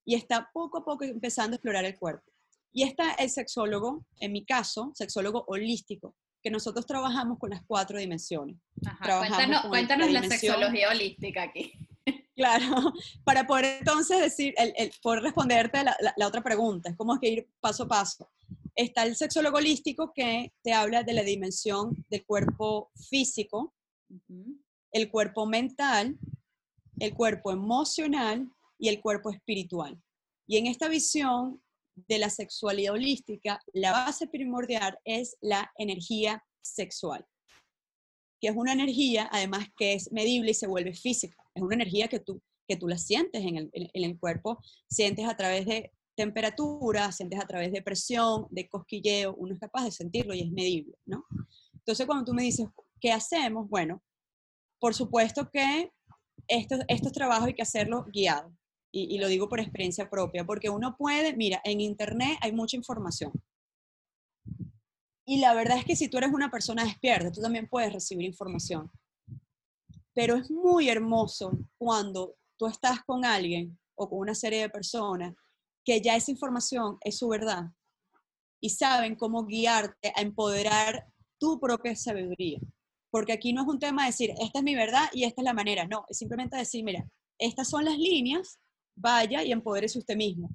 y 0.05 0.15
está 0.15 0.51
poco 0.53 0.79
a 0.79 0.85
poco 0.85 1.05
empezando 1.05 1.55
a 1.55 1.57
explorar 1.57 1.85
el 1.85 1.99
cuerpo. 1.99 2.25
Y 2.73 2.83
está 2.83 3.13
el 3.13 3.31
sexólogo, 3.31 4.05
en 4.21 4.33
mi 4.33 4.45
caso, 4.45 4.93
sexólogo 4.95 5.45
holístico, 5.49 6.15
que 6.43 6.51
nosotros 6.51 6.87
trabajamos 6.87 7.39
con 7.39 7.51
las 7.51 7.63
cuatro 7.67 7.99
dimensiones. 7.99 8.57
cuéntanos, 9.69 10.11
la, 10.11 10.23
sexología 10.23 10.91
holística 10.91 11.43
aquí. 11.43 11.73
Claro, 12.37 12.93
para 13.25 13.47
poder 13.47 13.79
entonces 13.81 14.21
decir, 14.21 14.55
el, 14.59 14.93
poder 15.03 15.23
responderte 15.23 15.83
la, 15.83 15.97
la, 16.17 16.27
otra 16.27 16.43
pregunta, 16.43 16.91
es 16.91 16.97
como 16.97 17.19
que 17.19 17.29
ir 17.29 17.49
paso 17.61 17.85
a 17.85 17.89
paso. 17.89 18.31
Está 18.77 19.05
el 19.05 19.17
sexólogo 19.17 19.57
holístico 19.57 20.13
que 20.15 20.53
te 20.63 20.75
habla 20.75 21.03
de 21.03 21.15
la 21.15 21.23
dimensión 21.23 22.05
del 22.11 22.27
cuerpo 22.27 22.91
físico, 23.09 23.75
el 24.93 25.11
cuerpo 25.11 25.47
mental, 25.47 26.19
el 27.01 27.15
cuerpo 27.15 27.53
emocional 27.53 28.51
y 28.79 28.89
el 28.89 29.01
cuerpo 29.01 29.31
espiritual. 29.31 29.99
Y 30.47 30.59
en 30.59 30.67
esta 30.67 30.89
visión 30.89 31.63
de 31.95 32.19
la 32.19 32.29
sexualidad 32.29 32.93
holística, 32.93 33.63
la 33.73 33.93
base 33.93 34.27
primordial 34.27 34.99
es 35.07 35.39
la 35.41 35.73
energía 35.79 36.45
sexual, 36.63 37.27
que 38.43 38.49
es 38.49 38.57
una 38.57 38.75
energía 38.75 39.27
además 39.33 39.69
que 39.79 39.95
es 39.95 40.13
medible 40.13 40.51
y 40.51 40.55
se 40.55 40.67
vuelve 40.67 40.93
física. 40.93 41.43
Es 41.55 41.63
una 41.63 41.77
energía 41.77 42.09
que 42.09 42.21
tú, 42.21 42.43
que 42.69 42.77
tú 42.77 42.89
la 42.89 42.99
sientes 42.99 43.43
en 43.43 43.57
el, 43.57 43.71
en 43.73 44.05
el 44.05 44.19
cuerpo, 44.19 44.59
sientes 44.87 45.27
a 45.27 45.35
través 45.35 45.65
de 45.65 45.93
temperatura, 46.17 47.13
sientes 47.13 47.39
a 47.39 47.47
través 47.47 47.71
de 47.71 47.83
presión, 47.83 48.47
de 48.51 48.69
cosquilleo, 48.69 49.35
uno 49.37 49.55
es 49.55 49.61
capaz 49.61 49.85
de 49.85 49.93
sentirlo 49.93 50.35
y 50.35 50.41
es 50.41 50.51
medible, 50.51 50.97
¿no? 51.05 51.25
Entonces, 51.75 52.07
cuando 52.07 52.25
tú 52.25 52.35
me 52.35 52.43
dices, 52.43 52.67
¿qué 53.01 53.13
hacemos? 53.13 53.69
Bueno, 53.69 54.03
por 54.81 54.95
supuesto 54.95 55.49
que 55.51 55.93
estos, 56.49 56.81
estos 56.89 57.13
trabajos 57.13 57.47
hay 57.47 57.55
que 57.55 57.63
hacerlos 57.63 58.07
guiados. 58.11 58.53
Y, 58.93 59.15
y, 59.15 59.19
lo 59.19 59.29
digo 59.29 59.49
por 59.49 59.61
experiencia 59.61 60.09
propia, 60.09 60.45
porque 60.45 60.71
uno 60.71 60.97
puede, 60.97 61.37
mira, 61.37 61.61
en 61.65 61.81
Internet 61.81 62.39
hay 62.41 62.53
mucha 62.53 62.77
información. 62.77 63.31
Y 65.27 65.39
la 65.39 65.53
verdad 65.55 65.79
es 65.79 65.85
que 65.85 65.97
si 65.97 66.09
tú 66.09 66.17
eres 66.17 66.33
una 66.33 66.51
persona 66.51 66.85
despierta, 66.85 67.31
tú 67.31 67.43
también 67.43 67.69
puedes 67.69 67.93
recibir 67.93 68.27
información. 68.27 68.91
Pero 70.15 70.37
es 70.37 70.51
muy 70.51 70.89
hermoso 70.89 71.53
cuando 71.77 72.37
tú 72.57 72.69
estás 72.69 73.05
con 73.05 73.25
alguien 73.25 73.79
o 73.97 74.09
con 74.09 74.21
una 74.21 74.35
serie 74.35 74.63
de 74.63 74.71
personas 74.71 75.35
que 75.87 76.01
ya 76.01 76.17
esa 76.17 76.33
información 76.33 76.99
es 77.03 77.17
su 77.17 77.29
verdad 77.29 77.71
y 78.61 78.71
saben 78.71 79.15
cómo 79.15 79.47
guiarte 79.47 80.13
a 80.17 80.21
empoderar 80.21 81.07
tu 81.39 81.61
propia 81.61 81.95
sabiduría. 81.95 82.59
Porque 83.11 83.33
aquí 83.33 83.53
no 83.53 83.63
es 83.63 83.69
un 83.69 83.79
tema 83.79 84.03
de 84.03 84.09
decir, 84.09 84.35
esta 84.41 84.59
es 84.59 84.65
mi 84.65 84.75
verdad 84.75 85.09
y 85.13 85.25
esta 85.25 85.41
es 85.41 85.45
la 85.45 85.55
manera. 85.55 85.87
No, 85.87 86.05
es 86.09 86.19
simplemente 86.19 86.57
decir, 86.57 86.83
mira, 86.83 87.09
estas 87.39 87.69
son 87.69 87.85
las 87.85 87.97
líneas, 87.97 88.59
vaya 88.97 89.45
y 89.45 89.53
empodérese 89.53 90.01
usted 90.01 90.17
mismo. 90.17 90.51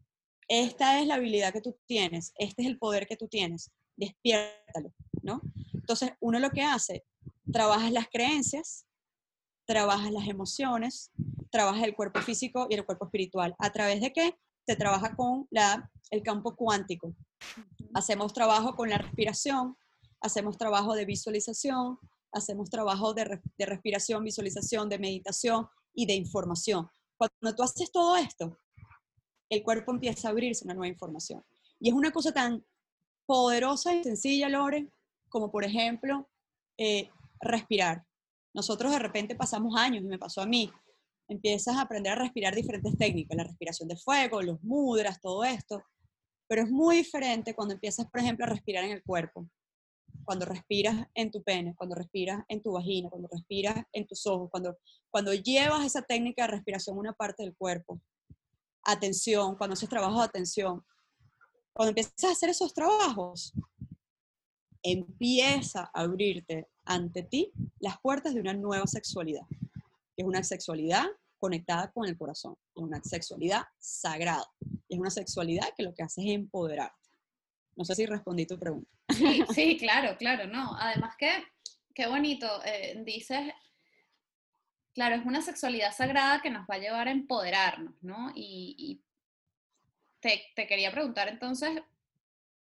Esta 0.50 1.00
es 1.00 1.08
la 1.08 1.15
habilidad 1.15 1.54
que 1.54 1.62
tú 1.62 1.78
tienes, 1.86 2.34
este 2.36 2.63
es 2.63 2.67
el 2.67 2.78
poder 2.78 3.08
que 3.08 3.15
tú 3.15 3.30
tienes, 3.30 3.72
despiértalo, 3.96 4.94
¿no? 5.24 5.41
Entonces, 5.74 6.12
uno 6.20 6.39
lo 6.39 6.50
que 6.50 6.62
hace, 6.62 7.06
trabajas 7.54 7.94
las 7.94 8.10
creencias, 8.10 8.86
trabajas 9.65 10.12
las 10.12 10.28
emociones, 10.28 11.10
trabajas 11.52 11.84
el 11.84 11.96
cuerpo 11.96 12.20
físico 12.20 12.67
y 12.70 12.74
el 12.74 12.86
cuerpo 12.86 13.06
espiritual. 13.06 13.56
¿A 13.60 13.72
través 13.72 14.02
de 14.02 14.12
qué? 14.12 14.36
Se 14.72 14.78
trabaja 14.78 15.14
con 15.18 15.48
la, 15.52 15.92
el 16.12 16.24
campo 16.24 16.56
cuántico. 16.56 17.14
Hacemos 17.94 18.32
trabajo 18.32 18.74
con 18.74 18.90
la 18.90 18.98
respiración, 18.98 19.76
hacemos 20.22 20.58
trabajo 20.58 20.96
de 20.96 21.04
visualización, 21.04 22.00
hacemos 22.32 22.70
trabajo 22.70 23.14
de, 23.14 23.42
de 23.58 23.66
respiración, 23.66 24.24
visualización, 24.24 24.88
de 24.88 24.98
meditación 24.98 25.68
y 25.94 26.06
de 26.06 26.14
información. 26.14 26.88
Cuando 27.18 27.54
tú 27.54 27.64
haces 27.64 27.92
todo 27.92 28.16
esto, 28.16 28.58
el 29.50 29.62
cuerpo 29.62 29.92
empieza 29.92 30.30
a 30.30 30.32
abrirse 30.32 30.64
una 30.64 30.74
nueva 30.74 30.88
información. 30.88 31.44
Y 31.78 31.90
es 31.90 31.94
una 31.94 32.12
cosa 32.12 32.32
tan 32.32 32.66
poderosa 33.26 33.94
y 33.94 34.06
sencilla, 34.06 34.48
Lore, 34.48 34.90
como 35.28 35.52
por 35.52 35.66
ejemplo 35.66 36.30
eh, 36.78 37.10
respirar. 37.42 38.06
Nosotros 38.54 38.94
de 38.94 39.00
repente 39.00 39.36
pasamos 39.36 39.76
años, 39.76 40.02
y 40.02 40.08
me 40.08 40.18
pasó 40.18 40.42
a 40.42 40.46
mí, 40.46 40.72
empiezas 41.32 41.78
a 41.78 41.82
aprender 41.82 42.12
a 42.12 42.15
respirar 42.15 42.54
diferentes 42.54 42.98
técnicas, 42.98 43.38
la 43.38 43.46
respiración 43.46 43.88
de 43.88 43.96
fuego, 43.96 44.41
los 44.41 44.62
mudras, 44.63 45.22
todo 45.22 45.46
esto. 45.46 45.82
Pero 46.48 46.63
es 46.63 46.70
muy 46.70 46.98
diferente 46.98 47.56
cuando 47.56 47.74
empiezas, 47.74 48.10
por 48.10 48.20
ejemplo, 48.20 48.46
a 48.46 48.50
respirar 48.50 48.84
en 48.84 48.91
el 48.91 49.04
cuerpo. 49.04 49.48
Cuando 50.26 50.46
respiras 50.46 51.08
en 51.13 51.32
tu 51.32 51.41
pene, 51.41 51.74
cuando 51.76 51.96
respiras 51.96 52.44
en 52.50 52.62
tu 52.62 52.74
vagina, 52.74 53.10
cuando 53.10 53.30
respiras 53.32 53.86
en 53.94 54.06
tus 54.06 54.28
ojos, 54.28 54.50
cuando, 54.52 54.78
cuando 55.10 55.34
llevas 55.34 55.86
esa 55.86 56.02
técnica 56.02 56.44
de 56.44 56.50
respiración 56.50 56.98
a 56.98 57.00
una 57.00 57.13
parte 57.13 57.44
del 57.44 57.56
cuerpo. 57.56 58.02
Atención, 58.84 59.56
cuando 59.56 59.74
haces 59.74 59.88
trabajo 59.88 60.20
de 60.20 60.26
atención. 60.26 60.84
Cuando 61.72 61.91
empiezas 61.91 62.26
a 62.26 62.32
hacer 62.32 62.50
esos 62.50 62.74
trabajos, 62.74 63.54
empieza 64.84 65.89
a 65.94 66.02
abrirte 66.02 66.67
ante 66.84 67.24
ti 67.24 67.54
las 67.80 68.02
puertas 68.02 68.34
de 68.34 68.41
una 68.41 68.54
nueva 68.54 68.86
sexualidad. 68.86 69.46
Es 70.17 70.26
una 70.26 70.44
sexualidad 70.44 71.06
conectada 71.42 71.92
con 71.92 72.08
el 72.08 72.16
corazón, 72.16 72.56
es 72.76 72.84
una 72.84 73.02
sexualidad 73.04 73.64
sagrada, 73.80 74.46
es 74.88 75.00
una 75.00 75.10
sexualidad 75.10 75.68
que 75.76 75.82
lo 75.82 75.94
que 75.94 76.04
hace 76.04 76.22
es 76.22 76.36
empoderarte. 76.36 77.10
No 77.76 77.84
sé 77.84 77.96
si 77.96 78.06
respondí 78.06 78.46
tu 78.46 78.60
pregunta. 78.60 78.90
Sí, 79.56 79.78
claro, 79.78 80.16
claro, 80.18 80.48
no. 80.48 80.78
Además 80.80 81.16
que, 81.18 81.32
qué 81.96 82.06
bonito, 82.06 82.48
eh, 82.64 83.02
dices, 83.04 83.52
claro, 84.94 85.16
es 85.16 85.26
una 85.26 85.42
sexualidad 85.42 85.96
sagrada 85.96 86.42
que 86.42 86.52
nos 86.52 86.68
va 86.70 86.76
a 86.76 86.80
llevar 86.80 87.08
a 87.08 87.12
empoderarnos, 87.12 87.96
¿no? 88.02 88.32
Y, 88.36 89.02
te, 90.20 90.44
te, 90.56 90.68
quería 90.68 90.92
preguntar 90.92 91.28
entonces, 91.28 91.82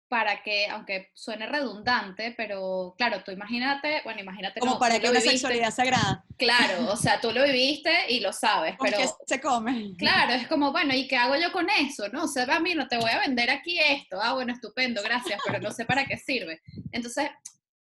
para 0.08 0.44
que, 0.44 0.68
aunque 0.68 1.10
suene 1.14 1.48
redundante, 1.48 2.34
pero 2.38 2.94
claro, 2.98 3.24
tú 3.24 3.32
imagínate, 3.32 4.02
bueno, 4.04 4.22
imagínate 4.22 4.60
como 4.60 4.78
para 4.78 5.00
que 5.00 5.10
una 5.10 5.20
sexualidad 5.20 5.72
sagrada. 5.72 6.24
Claro, 6.38 6.92
o 6.92 6.96
sea, 6.96 7.20
tú 7.20 7.32
lo 7.32 7.44
viviste 7.44 7.92
y 8.10 8.20
lo 8.20 8.32
sabes, 8.32 8.76
pero 8.80 8.98
se 9.26 9.42
come. 9.42 9.94
Claro, 9.98 10.34
es 10.34 10.48
como, 10.48 10.72
bueno, 10.72 10.94
¿y 10.94 11.08
qué 11.08 11.18
hago 11.18 11.36
yo 11.36 11.52
con 11.52 11.68
eso? 11.70 12.08
No, 12.10 12.26
o 12.26 12.28
sea, 12.28 12.44
a 12.44 12.60
mí 12.60 12.76
no 12.76 12.88
te 12.88 12.98
voy 12.98 13.10
a 13.10 13.20
vender 13.20 13.50
aquí 13.50 13.80
esto. 13.80 14.22
Ah, 14.22 14.34
bueno, 14.34 14.54
estupendo, 14.54 15.02
gracias, 15.02 15.42
pero 15.46 15.60
no 15.60 15.72
sé 15.72 15.86
para 15.86 16.06
qué 16.06 16.18
sirve. 16.18 16.62
Entonces, 16.92 17.30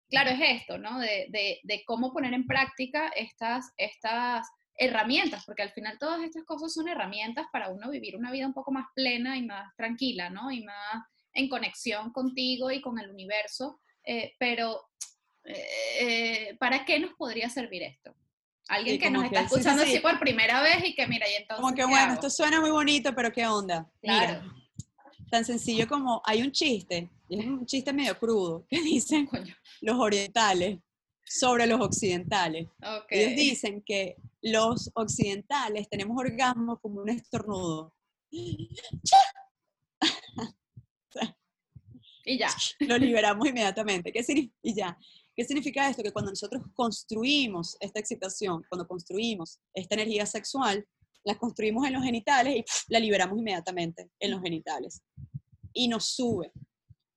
claro, 0.09 0.29
es 0.29 0.39
esto, 0.61 0.77
¿no? 0.77 0.99
De, 0.99 1.27
de, 1.29 1.59
de 1.63 1.83
cómo 1.85 2.13
poner 2.13 2.33
en 2.33 2.47
práctica 2.47 3.09
estas, 3.09 3.73
estas 3.75 4.47
herramientas, 4.75 5.43
porque 5.45 5.61
al 5.61 5.71
final 5.71 5.97
todas 5.99 6.21
estas 6.23 6.45
cosas 6.45 6.73
son 6.73 6.87
herramientas 6.87 7.47
para 7.51 7.69
uno 7.69 7.89
vivir 7.89 8.15
una 8.15 8.31
vida 8.31 8.47
un 8.47 8.53
poco 8.53 8.71
más 8.71 8.87
plena 8.95 9.37
y 9.37 9.43
más 9.43 9.75
tranquila, 9.75 10.29
¿no? 10.29 10.51
Y 10.51 10.63
más 10.63 11.03
en 11.33 11.49
conexión 11.49 12.11
contigo 12.11 12.71
y 12.71 12.81
con 12.81 12.99
el 12.99 13.09
universo, 13.09 13.81
eh, 14.05 14.33
pero 14.39 14.81
eh, 15.45 16.55
¿para 16.59 16.85
qué 16.85 16.99
nos 16.99 17.13
podría 17.13 17.49
servir 17.49 17.83
esto? 17.83 18.15
Alguien 18.69 18.99
que 18.99 19.11
nos 19.11 19.25
está 19.25 19.41
escuchando 19.41 19.83
así 19.83 19.99
por 19.99 20.19
primera 20.19 20.61
vez 20.61 20.85
y 20.85 20.95
que 20.95 21.05
mira, 21.07 21.27
y 21.29 21.33
entonces... 21.41 21.61
Como 21.61 21.75
que 21.75 21.85
bueno, 21.85 22.13
esto 22.13 22.29
suena 22.29 22.61
muy 22.61 22.71
bonito, 22.71 23.13
pero 23.13 23.31
¿qué 23.31 23.45
onda? 23.45 23.89
Claro. 24.01 24.41
tan 25.29 25.43
sencillo 25.43 25.87
como 25.87 26.21
hay 26.25 26.41
un 26.41 26.51
chiste, 26.51 27.09
es 27.29 27.45
un 27.45 27.65
chiste 27.65 27.91
medio 27.91 28.17
crudo, 28.17 28.65
que 28.69 28.81
dicen 28.81 29.27
los 29.81 29.97
orientales 29.97 30.79
sobre 31.25 31.67
los 31.67 31.81
occidentales. 31.81 32.67
Ellos 33.09 33.35
dicen 33.35 33.83
que 33.85 34.15
los 34.41 34.91
occidentales 34.93 35.89
tenemos 35.89 36.17
orgasmo 36.17 36.79
como 36.79 37.01
un 37.01 37.09
estornudo. 37.09 37.93
y 42.25 42.37
ya. 42.37 42.47
Lo 42.79 42.97
liberamos 42.97 43.47
inmediatamente. 43.47 44.11
¿Qué 44.11 44.23
significa? 44.23 44.55
Y 44.61 44.75
ya. 44.75 44.97
¿Qué 45.35 45.43
significa 45.43 45.89
esto? 45.89 46.03
Que 46.03 46.11
cuando 46.11 46.31
nosotros 46.31 46.63
construimos 46.73 47.75
esta 47.79 47.99
excitación, 47.99 48.63
cuando 48.69 48.87
construimos 48.87 49.59
esta 49.73 49.95
energía 49.95 50.25
sexual, 50.25 50.87
la 51.23 51.37
construimos 51.37 51.87
en 51.87 51.93
los 51.93 52.03
genitales 52.03 52.55
y 52.55 52.65
la 52.89 52.99
liberamos 52.99 53.39
inmediatamente 53.39 54.09
en 54.19 54.31
los 54.31 54.41
genitales. 54.41 55.01
Y 55.73 55.87
nos 55.87 56.05
sube. 56.05 56.51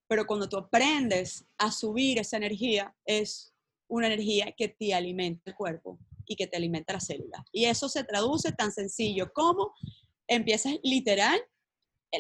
Pero 0.09 0.27
cuando 0.27 0.49
tú 0.49 0.57
aprendes 0.57 1.45
a 1.59 1.71
subir 1.71 2.19
esa 2.19 2.37
energía, 2.37 2.95
es 3.05 3.53
una 3.89 4.07
energía 4.07 4.53
que 4.57 4.69
te 4.69 4.95
alimenta 4.95 5.51
el 5.51 5.57
cuerpo 5.57 5.99
y 6.25 6.37
que 6.37 6.47
te 6.47 6.57
alimenta 6.57 6.93
la 6.93 7.01
célula. 7.01 7.45
Y 7.53 7.67
eso 7.67 7.89
se 7.89 8.05
traduce 8.05 8.53
tan 8.53 8.73
sencillo 8.73 9.33
como 9.33 9.73
empiezas 10.29 10.75
literal, 10.83 11.39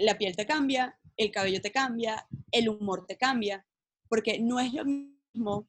la 0.00 0.18
piel 0.18 0.36
te 0.36 0.46
cambia, 0.46 0.98
el 1.16 1.30
cabello 1.30 1.60
te 1.60 1.72
cambia, 1.72 2.26
el 2.50 2.68
humor 2.68 3.06
te 3.06 3.16
cambia, 3.16 3.64
porque 4.08 4.38
no 4.38 4.60
es 4.60 4.72
lo 4.72 4.84
mismo 4.84 5.68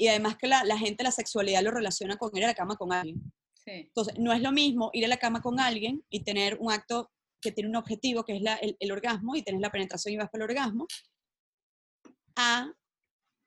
y 0.00 0.08
además 0.08 0.36
que 0.36 0.46
la, 0.46 0.78
gente 0.78 1.04
la 1.04 1.10
sexualidad 1.10 1.62
lo 1.62 1.70
relaciona 1.70 2.16
con 2.16 2.34
ir 2.34 2.44
a 2.44 2.48
la 2.48 2.54
cama 2.54 2.74
con 2.76 2.90
alguien. 2.90 3.20
Entonces, 3.66 4.18
no 4.18 4.32
es 4.32 4.40
lo 4.40 4.50
mismo 4.50 4.90
ir 4.94 5.04
a 5.04 5.08
la 5.08 5.18
cama 5.18 5.42
con 5.42 5.60
alguien 5.60 6.02
y 6.08 6.24
tener 6.24 6.56
un 6.58 6.72
acto 6.72 7.10
que 7.40 7.52
tiene 7.52 7.68
un 7.68 7.76
objetivo, 7.76 8.24
que 8.24 8.36
es 8.36 8.42
el, 8.80 8.92
orgasmo, 8.92 9.36
y 9.36 9.42
tener 9.42 9.60
la 9.60 9.70
penetración 9.70 10.14
y 10.14 10.16
vas 10.16 10.30
para 10.30 10.44
el 10.44 10.50
orgasmo, 10.50 10.86
a 12.36 12.72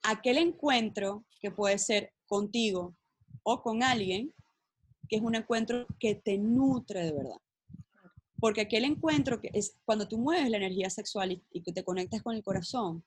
aquel 0.03 0.37
encuentro 0.37 1.25
que 1.41 1.49
puede 1.49 1.79
ser 1.79 2.13
contigo 2.27 2.95
o 3.41 3.63
con 3.63 3.81
alguien, 3.81 4.31
que 5.09 5.15
es 5.15 5.23
un 5.23 5.33
encuentro 5.33 5.87
que 5.99 6.15
te 6.15 6.37
nutre 6.37 7.03
de 7.03 7.13
verdad. 7.13 7.37
Porque 8.43 8.59
aquel 8.59 8.83
encuentro 8.83 9.39
que 9.39 9.49
es 9.53 9.77
cuando 9.85 10.05
tú 10.05 10.17
mueves 10.17 10.49
la 10.49 10.57
energía 10.57 10.89
sexual 10.89 11.31
y, 11.31 11.41
y 11.53 11.61
que 11.61 11.71
te 11.71 11.85
conectas 11.85 12.21
con 12.21 12.35
el 12.35 12.43
corazón, 12.43 13.01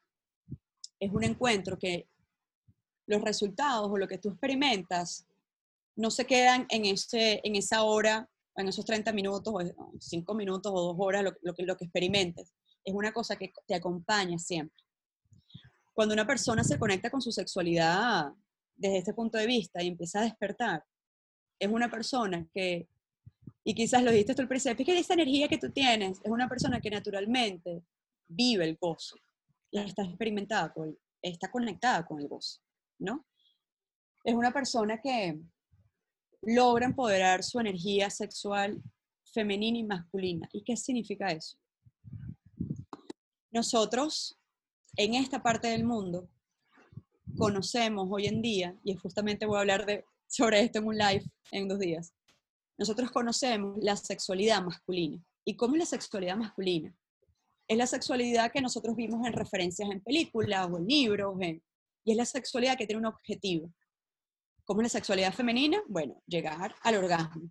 es 0.98 1.12
un 1.12 1.24
encuentro 1.24 1.78
que 1.78 2.08
los 3.06 3.20
resultados 3.20 3.90
o 3.90 3.98
lo 3.98 4.08
que 4.08 4.16
tú 4.16 4.30
experimentas 4.30 5.26
no 5.94 6.10
se 6.10 6.24
quedan 6.24 6.64
en, 6.70 6.86
ese, 6.86 7.42
en 7.44 7.54
esa 7.54 7.82
hora, 7.82 8.26
en 8.54 8.68
esos 8.68 8.86
30 8.86 9.12
minutos 9.12 9.52
o 9.54 9.92
5 10.00 10.34
minutos 10.34 10.72
o 10.74 10.94
2 10.94 10.96
horas, 11.00 11.22
lo, 11.22 11.54
que, 11.54 11.64
lo 11.64 11.76
que 11.76 11.84
experimentes. 11.84 12.54
Es 12.82 12.94
una 12.94 13.12
cosa 13.12 13.36
que 13.36 13.52
te 13.66 13.74
acompaña 13.74 14.38
siempre. 14.38 14.82
Cuando 15.92 16.14
una 16.14 16.26
persona 16.26 16.64
se 16.64 16.78
conecta 16.78 17.10
con 17.10 17.20
su 17.20 17.30
sexualidad 17.30 18.32
desde 18.74 18.96
este 18.96 19.12
punto 19.12 19.36
de 19.36 19.46
vista 19.46 19.82
y 19.82 19.88
empieza 19.88 20.20
a 20.20 20.24
despertar, 20.24 20.82
es 21.58 21.68
una 21.68 21.90
persona 21.90 22.48
que, 22.54 22.88
y 23.68 23.74
quizás 23.74 24.00
lo 24.04 24.12
dijiste 24.12 24.32
tú 24.36 24.42
al 24.42 24.48
principio, 24.48 24.84
es 24.84 24.86
que 24.86 24.96
esa 24.96 25.14
energía 25.14 25.48
que 25.48 25.58
tú 25.58 25.72
tienes 25.72 26.20
es 26.22 26.30
una 26.30 26.48
persona 26.48 26.80
que 26.80 26.88
naturalmente 26.88 27.82
vive 28.28 28.64
el 28.64 28.78
gozo 28.80 29.16
y 29.72 29.78
está 29.80 30.04
experimentada, 30.04 30.72
con, 30.72 30.96
está 31.20 31.50
conectada 31.50 32.06
con 32.06 32.20
el 32.20 32.28
gozo. 32.28 32.60
¿no? 33.00 33.26
Es 34.22 34.36
una 34.36 34.52
persona 34.52 35.00
que 35.02 35.40
logra 36.42 36.86
empoderar 36.86 37.42
su 37.42 37.58
energía 37.58 38.08
sexual 38.08 38.80
femenina 39.24 39.78
y 39.78 39.82
masculina. 39.82 40.48
¿Y 40.52 40.62
qué 40.62 40.76
significa 40.76 41.32
eso? 41.32 41.58
Nosotros, 43.50 44.38
en 44.96 45.14
esta 45.14 45.42
parte 45.42 45.66
del 45.66 45.82
mundo, 45.82 46.30
conocemos 47.36 48.06
hoy 48.12 48.26
en 48.28 48.42
día, 48.42 48.78
y 48.84 48.94
justamente 48.94 49.44
voy 49.44 49.56
a 49.56 49.60
hablar 49.62 49.86
de, 49.86 50.04
sobre 50.28 50.60
esto 50.60 50.78
en 50.78 50.86
un 50.86 50.96
live 50.96 51.24
en 51.50 51.66
dos 51.66 51.80
días, 51.80 52.14
nosotros 52.78 53.10
conocemos 53.10 53.78
la 53.80 53.96
sexualidad 53.96 54.62
masculina. 54.62 55.22
¿Y 55.44 55.56
cómo 55.56 55.74
es 55.74 55.80
la 55.80 55.86
sexualidad 55.86 56.36
masculina? 56.36 56.94
Es 57.68 57.76
la 57.76 57.86
sexualidad 57.86 58.52
que 58.52 58.60
nosotros 58.60 58.94
vimos 58.94 59.26
en 59.26 59.32
referencias 59.32 59.90
en 59.90 60.00
películas 60.00 60.68
o 60.70 60.78
en 60.78 60.86
libros, 60.86 61.36
en, 61.40 61.62
y 62.04 62.12
es 62.12 62.16
la 62.16 62.24
sexualidad 62.24 62.76
que 62.76 62.86
tiene 62.86 63.00
un 63.00 63.06
objetivo. 63.06 63.72
¿Cómo 64.64 64.80
es 64.80 64.86
la 64.86 64.98
sexualidad 64.98 65.32
femenina? 65.32 65.82
Bueno, 65.88 66.22
llegar 66.26 66.74
al 66.82 66.96
orgasmo. 66.96 67.50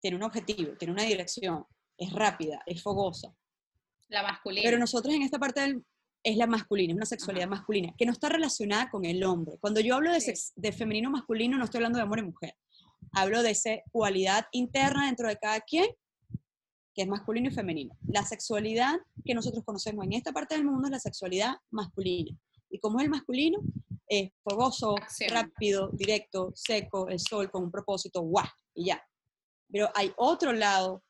Tiene 0.00 0.16
un 0.16 0.22
objetivo, 0.22 0.76
tiene 0.76 0.92
una 0.92 1.04
dirección, 1.04 1.64
es 1.96 2.12
rápida, 2.12 2.62
es 2.66 2.82
fogosa. 2.82 3.34
La 4.08 4.22
masculina. 4.22 4.62
Pero 4.64 4.78
nosotros 4.78 5.14
en 5.14 5.22
esta 5.22 5.38
parte 5.38 5.60
del, 5.60 5.84
es 6.22 6.36
la 6.36 6.46
masculina, 6.46 6.92
es 6.92 6.96
una 6.96 7.06
sexualidad 7.06 7.48
masculina, 7.48 7.94
que 7.96 8.06
no 8.06 8.12
está 8.12 8.28
relacionada 8.28 8.90
con 8.90 9.04
el 9.04 9.22
hombre. 9.24 9.56
Cuando 9.60 9.80
yo 9.80 9.94
hablo 9.94 10.12
de, 10.12 10.38
de 10.56 10.72
femenino 10.72 11.10
masculino, 11.10 11.56
no 11.58 11.64
estoy 11.64 11.78
hablando 11.78 11.98
de 11.98 12.02
amor 12.02 12.18
y 12.18 12.22
mujer. 12.22 12.54
Hablo 13.12 13.42
de 13.42 13.50
esa 13.50 13.70
cualidad 13.90 14.46
interna 14.52 15.06
dentro 15.06 15.28
de 15.28 15.36
cada 15.36 15.60
quien, 15.60 15.86
que 16.94 17.02
es 17.02 17.08
masculino 17.08 17.48
y 17.48 17.52
femenino. 17.52 17.96
La 18.06 18.24
sexualidad 18.24 18.94
que 19.24 19.34
nosotros 19.34 19.64
conocemos 19.64 20.04
en 20.04 20.12
esta 20.12 20.32
parte 20.32 20.54
del 20.54 20.64
mundo 20.64 20.86
es 20.86 20.92
la 20.92 21.00
sexualidad 21.00 21.54
masculina. 21.70 22.36
¿Y 22.70 22.78
cómo 22.78 22.98
es 22.98 23.04
el 23.04 23.10
masculino? 23.10 23.60
es 24.06 24.30
fogoso, 24.42 24.94
rápido, 25.28 25.90
directo, 25.92 26.52
seco, 26.54 27.08
el 27.08 27.18
sol 27.18 27.50
con 27.50 27.64
un 27.64 27.70
propósito, 27.70 28.22
guau, 28.22 28.46
y 28.74 28.86
ya. 28.86 29.02
Pero 29.70 29.88
hay 29.94 30.12
otro 30.16 30.52
lado 30.52 31.02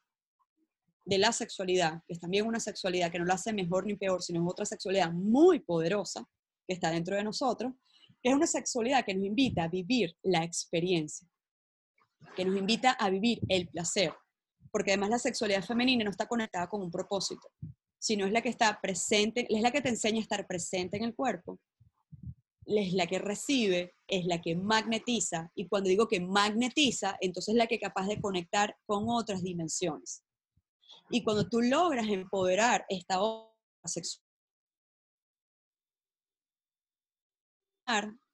de 1.04 1.18
la 1.18 1.32
sexualidad, 1.32 2.02
que 2.06 2.14
es 2.14 2.20
también 2.20 2.46
una 2.46 2.60
sexualidad 2.60 3.10
que 3.10 3.18
no 3.18 3.24
la 3.24 3.34
hace 3.34 3.52
mejor 3.52 3.86
ni 3.86 3.96
peor, 3.96 4.22
sino 4.22 4.42
es 4.42 4.50
otra 4.50 4.64
sexualidad 4.64 5.12
muy 5.12 5.60
poderosa 5.60 6.26
que 6.66 6.74
está 6.74 6.90
dentro 6.90 7.16
de 7.16 7.24
nosotros, 7.24 7.72
que 8.22 8.30
es 8.30 8.34
una 8.34 8.46
sexualidad 8.46 9.04
que 9.04 9.14
nos 9.14 9.24
invita 9.24 9.64
a 9.64 9.68
vivir 9.68 10.16
la 10.22 10.42
experiencia, 10.44 11.28
que 12.36 12.44
nos 12.44 12.56
invita 12.56 12.92
a 12.92 13.10
vivir 13.10 13.40
el 13.48 13.68
placer, 13.68 14.14
porque 14.70 14.92
además 14.92 15.10
la 15.10 15.18
sexualidad 15.18 15.64
femenina 15.64 16.04
no 16.04 16.10
está 16.10 16.26
conectada 16.26 16.68
con 16.68 16.82
un 16.82 16.90
propósito, 16.90 17.48
sino 17.98 18.26
es 18.26 18.32
la 18.32 18.42
que 18.42 18.48
está 18.48 18.80
presente, 18.80 19.46
es 19.48 19.62
la 19.62 19.70
que 19.70 19.80
te 19.80 19.88
enseña 19.88 20.18
a 20.18 20.22
estar 20.22 20.46
presente 20.46 20.96
en 20.96 21.04
el 21.04 21.14
cuerpo, 21.14 21.58
es 22.66 22.92
la 22.94 23.06
que 23.06 23.18
recibe, 23.18 23.94
es 24.06 24.26
la 24.26 24.40
que 24.40 24.56
magnetiza, 24.56 25.50
y 25.54 25.68
cuando 25.68 25.88
digo 25.88 26.08
que 26.08 26.20
magnetiza, 26.20 27.16
entonces 27.20 27.54
es 27.54 27.58
la 27.58 27.66
que 27.66 27.76
es 27.76 27.80
capaz 27.80 28.06
de 28.06 28.20
conectar 28.20 28.76
con 28.86 29.08
otras 29.08 29.42
dimensiones. 29.42 30.24
Y 31.10 31.22
cuando 31.22 31.48
tú 31.48 31.60
logras 31.60 32.08
empoderar 32.08 32.86
esta 32.88 33.20
otra 33.20 33.52
sexualidad 33.84 34.24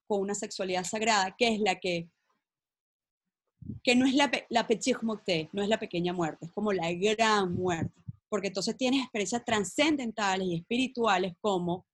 con 0.07 0.21
una 0.21 0.35
sexualidad 0.35 0.85
sagrada, 0.85 1.35
que 1.37 1.55
es 1.55 1.61
la 1.61 1.79
que, 1.79 2.09
que 3.83 3.95
no 3.95 4.07
es 4.07 4.15
la, 4.15 4.31
la 4.49 4.67
no 5.53 5.63
es 5.63 5.69
la 5.69 5.79
pequeña 5.79 6.13
muerte, 6.13 6.47
es 6.47 6.53
como 6.53 6.73
la 6.73 6.93
gran 6.93 7.55
muerte, 7.55 7.95
porque 8.29 8.49
entonces 8.49 8.77
tienes 8.77 9.03
experiencias 9.03 9.45
trascendentales 9.45 10.47
y 10.47 10.57
espirituales 10.57 11.35
como 11.41 11.87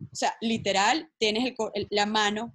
o 0.00 0.16
sea, 0.16 0.34
literal, 0.40 1.10
tienes 1.18 1.54
la 1.90 2.06
mano 2.06 2.54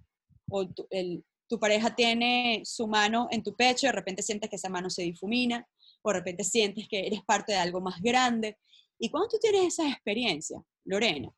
o 0.50 0.68
tu, 0.68 1.60
pareja 1.60 1.96
tiene 1.96 2.62
su 2.66 2.88
mano 2.88 3.28
en 3.32 3.44
tu 3.44 3.56
pecho, 3.56 3.88
de 3.88 3.94
repente 3.94 4.24
sientes 4.24 4.50
que 4.50 4.56
esa 4.56 4.70
mano 4.70 4.90
se 4.90 5.04
difumina, 5.04 5.68
o 6.02 6.10
de 6.10 6.20
repente 6.20 6.44
sientes 6.44 6.88
que 6.88 7.06
eres 7.06 7.22
parte 7.24 7.54
de 7.54 7.60
algo 7.60 7.82
más 7.82 8.02
grande. 8.02 8.58
Y 9.00 9.10
cuando 9.10 9.30
tú 9.30 9.38
tienes 9.40 9.74
esa 9.74 9.90
experiencia, 9.90 10.62
Lorena, 10.86 11.32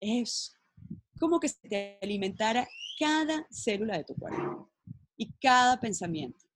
es 0.00 0.52
como 1.18 1.40
que 1.40 1.48
se 1.48 1.68
te 1.68 1.98
alimentara 2.02 2.66
cada 2.98 3.46
célula 3.50 3.98
de 3.98 4.04
tu 4.04 4.14
cuerpo 4.14 4.70
y 5.16 5.32
cada 5.40 5.78
pensamiento 5.80 6.46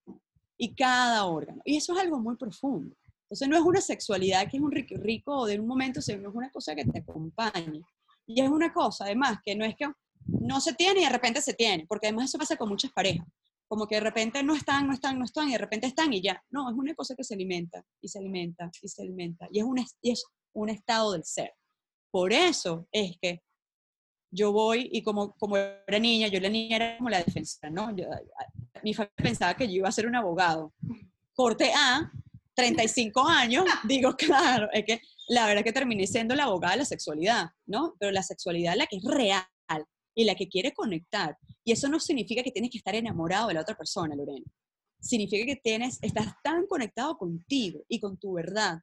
y 0.57 0.75
cada 0.75 1.25
órgano. 1.25 1.63
Y 1.65 1.77
eso 1.77 1.95
es 1.95 2.01
algo 2.01 2.19
muy 2.19 2.37
profundo. 2.37 2.95
Entonces 3.23 3.49
no 3.49 3.57
es 3.57 3.63
una 3.63 3.81
sexualidad 3.81 4.49
que 4.51 4.57
es 4.59 4.63
un 4.63 4.71
rico, 4.71 4.95
rico 4.99 5.39
o 5.39 5.47
de 5.47 5.59
un 5.59 5.67
momento, 5.67 6.03
sino 6.03 6.29
es 6.29 6.35
una 6.35 6.51
cosa 6.51 6.75
que 6.75 6.85
te 6.85 6.99
acompaña. 6.99 7.81
Y 8.27 8.41
es 8.41 8.49
una 8.49 8.73
cosa, 8.73 9.05
además, 9.05 9.39
que 9.45 9.55
no 9.55 9.65
es 9.65 9.75
que 9.77 9.91
no 10.27 10.61
se 10.61 10.75
tiene 10.75 11.01
y 11.01 11.05
de 11.05 11.11
repente 11.11 11.41
se 11.41 11.55
tiene, 11.55 11.87
porque 11.87 12.09
además 12.09 12.27
eso 12.27 12.39
pasa 12.39 12.57
con 12.57 12.69
muchas 12.69 12.93
parejas. 12.93 13.27
Como 13.69 13.87
que 13.87 13.97
de 13.97 14.01
repente 14.03 14.43
no 14.43 14.55
están, 14.55 14.87
no 14.87 14.93
están, 14.93 15.19
no 15.19 15.25
están, 15.25 15.49
y 15.49 15.53
de 15.53 15.59
repente 15.59 15.87
están 15.87 16.13
y 16.13 16.21
ya. 16.21 16.43
No, 16.51 16.69
es 16.69 16.77
una 16.77 16.95
cosa 16.95 17.15
que 17.15 17.25
se 17.25 17.35
alimenta, 17.35 17.83
y 18.01 18.09
se 18.09 18.19
alimenta, 18.19 18.71
y 18.83 18.89
se 18.89 19.03
alimenta. 19.03 19.49
Y 19.51 19.61
es 19.61 19.65
un, 19.65 19.79
y 20.03 20.11
es 20.11 20.25
un 20.53 20.69
estado 20.69 21.13
del 21.13 21.25
ser. 21.25 21.55
Por 22.11 22.33
eso 22.33 22.89
es 22.93 23.17
que 23.23 23.43
yo 24.31 24.53
voy 24.53 24.89
y 24.93 25.03
como, 25.03 25.35
como 25.37 25.57
era 25.57 25.99
niña, 25.99 26.29
yo 26.29 26.41
la 26.41 26.49
niña 26.49 26.77
era 26.77 26.97
como 26.97 27.11
la 27.11 27.23
defensora, 27.23 27.71
¿no? 27.71 27.95
mi 28.83 28.95
familia 28.95 29.15
pensaba 29.17 29.55
que 29.55 29.67
yo 29.67 29.75
iba 29.75 29.89
a 29.89 29.93
ser 29.93 30.07
un 30.07 30.17
abogado. 30.17 30.73
Corte 31.35 31.73
A, 31.75 32.11
35 32.55 33.27
años, 33.27 33.65
digo, 33.85 34.15
claro, 34.17 34.69
es 34.73 34.85
que 34.85 35.01
la 35.29 35.47
verdad 35.47 35.65
que 35.65 35.73
terminé 35.73 36.07
siendo 36.07 36.35
la 36.35 36.45
abogada 36.45 36.75
de 36.75 36.79
la 36.81 36.85
sexualidad, 36.85 37.51
¿no? 37.67 37.95
Pero 37.99 38.13
la 38.13 38.23
sexualidad 38.23 38.73
es 38.73 38.79
la 38.79 38.87
que 38.87 38.97
es 38.97 39.05
real 39.05 39.45
y 40.15 40.25
la 40.25 40.35
que 40.35 40.49
quiere 40.49 40.73
conectar. 40.73 41.37
Y 41.65 41.73
eso 41.73 41.89
no 41.89 42.01
significa 42.01 42.43
que 42.43 42.51
tienes 42.51 42.71
que 42.71 42.79
estar 42.79 42.95
enamorado 42.95 43.49
de 43.49 43.55
la 43.55 43.61
otra 43.61 43.77
persona, 43.77 44.15
Lorena. 44.15 44.45
Significa 45.01 45.47
que 45.47 45.57
tienes, 45.57 45.99
estás 46.03 46.35
tan 46.43 46.67
conectado 46.67 47.17
contigo 47.17 47.81
y 47.89 48.01
con 48.01 48.19
tu 48.19 48.35
verdad 48.35 48.81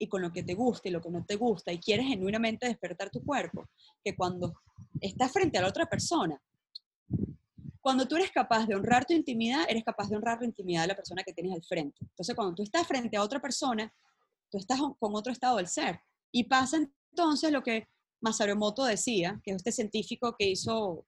y 0.00 0.08
con 0.08 0.22
lo 0.22 0.32
que 0.32 0.42
te 0.42 0.54
gusta 0.54 0.88
y 0.88 0.92
lo 0.92 1.02
que 1.02 1.10
no 1.10 1.24
te 1.24 1.36
gusta 1.36 1.72
y 1.72 1.78
quieres 1.78 2.06
genuinamente 2.06 2.66
despertar 2.66 3.10
tu 3.10 3.22
cuerpo, 3.22 3.68
que 4.02 4.16
cuando 4.16 4.54
estás 4.98 5.30
frente 5.30 5.58
a 5.58 5.60
la 5.60 5.68
otra 5.68 5.86
persona, 5.86 6.40
cuando 7.82 8.08
tú 8.08 8.16
eres 8.16 8.30
capaz 8.30 8.66
de 8.66 8.74
honrar 8.74 9.04
tu 9.04 9.12
intimidad, 9.12 9.64
eres 9.68 9.84
capaz 9.84 10.08
de 10.08 10.16
honrar 10.16 10.38
la 10.40 10.46
intimidad 10.46 10.82
de 10.82 10.88
la 10.88 10.96
persona 10.96 11.22
que 11.22 11.34
tienes 11.34 11.52
al 11.52 11.62
frente. 11.62 11.98
Entonces, 12.00 12.34
cuando 12.34 12.54
tú 12.54 12.62
estás 12.62 12.86
frente 12.86 13.16
a 13.16 13.22
otra 13.22 13.40
persona, 13.40 13.92
tú 14.50 14.56
estás 14.56 14.80
con 14.98 15.14
otro 15.14 15.32
estado 15.32 15.58
del 15.58 15.68
ser. 15.68 16.00
Y 16.32 16.44
pasa 16.44 16.78
entonces 17.10 17.52
lo 17.52 17.62
que 17.62 17.86
Masaru 18.22 18.52
Emoto 18.52 18.84
decía, 18.84 19.38
que 19.44 19.50
es 19.50 19.58
este 19.58 19.72
científico 19.72 20.34
que 20.38 20.48
hizo, 20.48 21.06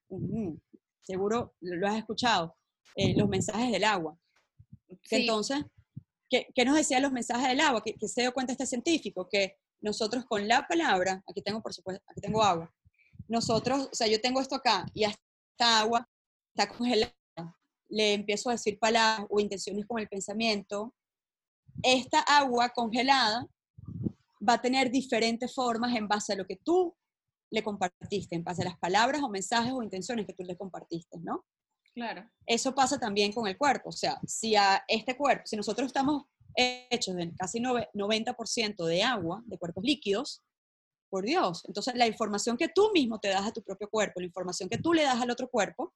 seguro 1.01 1.55
lo 1.61 1.87
has 1.87 1.97
escuchado, 1.97 2.55
eh, 2.95 3.15
los 3.17 3.27
mensajes 3.27 3.71
del 3.71 3.83
agua. 3.85 4.15
entonces, 5.09 5.65
¿qué, 6.53 6.65
nos 6.65 6.75
decía 6.75 6.99
los 6.99 7.11
mensajes 7.11 7.47
del 7.47 7.59
agua? 7.59 7.83
Que, 7.83 7.95
se 8.07 8.21
dio 8.21 8.33
cuenta 8.33 8.53
este 8.53 8.65
científico, 8.65 9.27
que 9.29 9.57
nosotros 9.81 10.25
con 10.25 10.47
la 10.47 10.65
palabra, 10.67 11.23
aquí 11.29 11.41
tengo 11.41 11.61
por 11.61 11.73
supuesto, 11.73 12.03
aquí 12.07 12.21
tengo 12.21 12.41
agua, 12.41 12.73
nosotros, 13.27 13.89
o 13.91 13.95
sea, 13.95 14.07
yo 14.07 14.19
tengo 14.21 14.41
esto 14.41 14.55
acá 14.55 14.85
y 14.93 15.03
esta 15.03 15.79
agua 15.79 16.07
está 16.55 16.69
congelada, 16.69 17.13
le 17.89 18.13
empiezo 18.13 18.49
a 18.49 18.53
decir 18.53 18.79
palabras 18.79 19.27
o 19.29 19.39
intenciones 19.39 19.85
con 19.85 19.99
el 19.99 20.07
pensamiento, 20.07 20.93
esta 21.81 22.19
agua 22.21 22.69
congelada 22.69 23.47
va 24.47 24.53
a 24.53 24.61
tener 24.61 24.91
diferentes 24.91 25.53
formas 25.53 25.95
en 25.95 26.07
base 26.07 26.33
a 26.33 26.35
lo 26.35 26.45
que 26.45 26.57
tú 26.57 26.95
le 27.49 27.63
compartiste, 27.63 28.35
en 28.35 28.43
base 28.43 28.61
a 28.63 28.65
las 28.65 28.77
palabras 28.79 29.21
o 29.21 29.29
mensajes 29.29 29.73
o 29.73 29.83
intenciones 29.83 30.25
que 30.25 30.33
tú 30.33 30.43
le 30.43 30.57
compartiste, 30.57 31.19
¿no? 31.19 31.45
Claro. 31.93 32.29
Eso 32.45 32.73
pasa 32.73 32.99
también 32.99 33.31
con 33.31 33.47
el 33.47 33.57
cuerpo, 33.57 33.89
o 33.89 33.93
sea, 33.93 34.19
si 34.25 34.55
a 34.55 34.83
este 34.87 35.15
cuerpo, 35.15 35.43
si 35.45 35.55
nosotros 35.55 35.87
estamos 35.87 36.23
hechos 36.55 37.15
de 37.15 37.31
casi 37.35 37.59
90% 37.59 38.85
de 38.85 39.03
agua, 39.03 39.43
de 39.45 39.57
cuerpos 39.57 39.83
líquidos, 39.83 40.43
por 41.09 41.25
Dios, 41.25 41.63
entonces 41.67 41.93
la 41.93 42.07
información 42.07 42.57
que 42.57 42.69
tú 42.69 42.89
mismo 42.91 43.19
te 43.19 43.27
das 43.27 43.45
a 43.45 43.53
tu 43.53 43.61
propio 43.61 43.87
cuerpo, 43.87 44.19
la 44.19 44.25
información 44.25 44.67
que 44.67 44.79
tú 44.79 44.93
le 44.93 45.03
das 45.03 45.21
al 45.21 45.29
otro 45.29 45.47
cuerpo, 45.47 45.93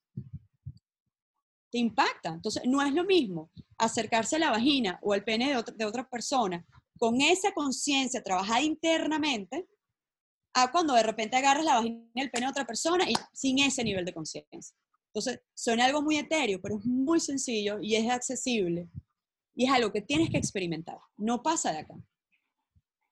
te 1.71 1.79
impacta. 1.79 2.29
Entonces, 2.29 2.63
no 2.65 2.81
es 2.81 2.93
lo 2.93 3.03
mismo 3.03 3.51
acercarse 3.77 4.35
a 4.35 4.39
la 4.39 4.51
vagina 4.51 4.99
o 5.01 5.13
al 5.13 5.23
pene 5.23 5.55
de, 5.55 5.63
de 5.75 5.85
otra 5.85 6.07
persona 6.07 6.65
con 6.97 7.21
esa 7.21 7.51
conciencia 7.53 8.23
trabajada 8.23 8.61
internamente 8.61 9.67
a 10.53 10.71
cuando 10.71 10.93
de 10.93 11.03
repente 11.03 11.35
agarras 11.37 11.65
la 11.65 11.75
vagina 11.75 12.03
y 12.13 12.21
el 12.21 12.31
pene 12.31 12.45
de 12.45 12.51
otra 12.51 12.65
persona 12.65 13.09
y 13.09 13.13
sin 13.33 13.59
ese 13.59 13.83
nivel 13.83 14.05
de 14.05 14.13
conciencia. 14.13 14.75
Entonces, 15.17 15.41
suena 15.55 15.85
algo 15.85 16.03
muy 16.03 16.17
etéreo, 16.17 16.61
pero 16.61 16.77
es 16.77 16.85
muy 16.85 17.19
sencillo 17.19 17.79
y 17.81 17.95
es 17.95 18.07
accesible. 18.07 18.87
Y 19.55 19.65
es 19.65 19.71
algo 19.71 19.91
que 19.91 20.03
tienes 20.03 20.29
que 20.29 20.37
experimentar. 20.37 20.99
No 21.17 21.41
pasa 21.41 21.71
de 21.71 21.79
acá. 21.79 21.95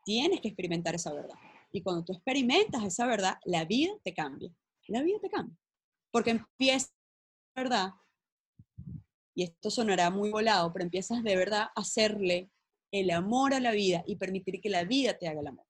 Tienes 0.03 0.39
que 0.39 0.49
experimentar 0.49 0.93
esa 0.93 1.11
verdad. 1.11 1.33
Y 1.71 1.81
cuando 1.81 2.05
tú 2.05 2.13
experimentas 2.13 2.83
esa 2.83 3.07
verdad, 3.07 3.39
la 3.43 3.65
vida 3.65 3.91
te 4.03 4.13
cambia. 4.13 4.53
La 4.87 5.01
vida 5.01 5.17
te 5.19 5.31
cambia. 5.31 5.57
Porque 6.11 6.29
empieza, 6.29 6.89
¿verdad? 7.55 7.93
Y 9.33 9.41
esto 9.41 9.71
sonará 9.71 10.11
muy 10.11 10.29
volado, 10.29 10.71
pero 10.71 10.85
empiezas 10.85 11.23
de 11.23 11.35
verdad 11.35 11.69
a 11.75 11.81
hacerle 11.81 12.51
el 12.91 13.09
amor 13.09 13.55
a 13.55 13.59
la 13.59 13.71
vida 13.71 14.03
y 14.05 14.17
permitir 14.17 14.61
que 14.61 14.69
la 14.69 14.83
vida 14.83 15.17
te 15.17 15.27
haga 15.27 15.39
el 15.39 15.47
amor. 15.47 15.65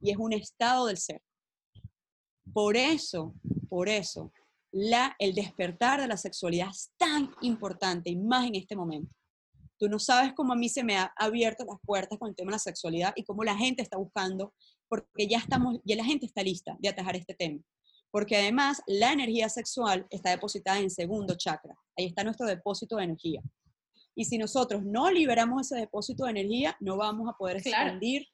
Y 0.00 0.10
es 0.10 0.16
un 0.16 0.32
estado 0.32 0.86
del 0.86 0.96
ser. 0.96 1.22
Por 2.52 2.76
eso, 2.76 3.36
por 3.68 3.88
eso, 3.88 4.32
la, 4.76 5.16
el 5.18 5.34
despertar 5.34 6.02
de 6.02 6.06
la 6.06 6.18
sexualidad 6.18 6.68
es 6.68 6.92
tan 6.98 7.30
importante 7.40 8.10
y 8.10 8.16
más 8.16 8.46
en 8.46 8.56
este 8.56 8.76
momento. 8.76 9.10
Tú 9.78 9.88
no 9.88 9.98
sabes 9.98 10.34
cómo 10.34 10.52
a 10.52 10.56
mí 10.56 10.68
se 10.68 10.84
me 10.84 10.98
ha 10.98 11.14
abierto 11.16 11.64
las 11.64 11.78
puertas 11.82 12.18
con 12.18 12.28
el 12.28 12.36
tema 12.36 12.50
de 12.50 12.56
la 12.56 12.58
sexualidad 12.58 13.14
y 13.16 13.24
cómo 13.24 13.42
la 13.42 13.56
gente 13.56 13.82
está 13.82 13.96
buscando, 13.96 14.52
porque 14.86 15.26
ya 15.28 15.38
estamos, 15.38 15.78
ya 15.84 15.96
la 15.96 16.04
gente 16.04 16.26
está 16.26 16.42
lista 16.42 16.76
de 16.78 16.90
atajar 16.90 17.16
este 17.16 17.34
tema. 17.34 17.58
Porque 18.10 18.36
además 18.36 18.82
la 18.86 19.12
energía 19.12 19.48
sexual 19.48 20.06
está 20.10 20.30
depositada 20.30 20.78
en 20.78 20.90
segundo 20.90 21.36
chakra. 21.36 21.74
Ahí 21.96 22.06
está 22.06 22.22
nuestro 22.22 22.46
depósito 22.46 22.96
de 22.96 23.04
energía. 23.04 23.40
Y 24.14 24.26
si 24.26 24.36
nosotros 24.36 24.82
no 24.84 25.10
liberamos 25.10 25.62
ese 25.62 25.80
depósito 25.80 26.24
de 26.24 26.32
energía, 26.32 26.76
no 26.80 26.98
vamos 26.98 27.30
a 27.30 27.36
poder 27.36 27.56
expandir. 27.56 28.26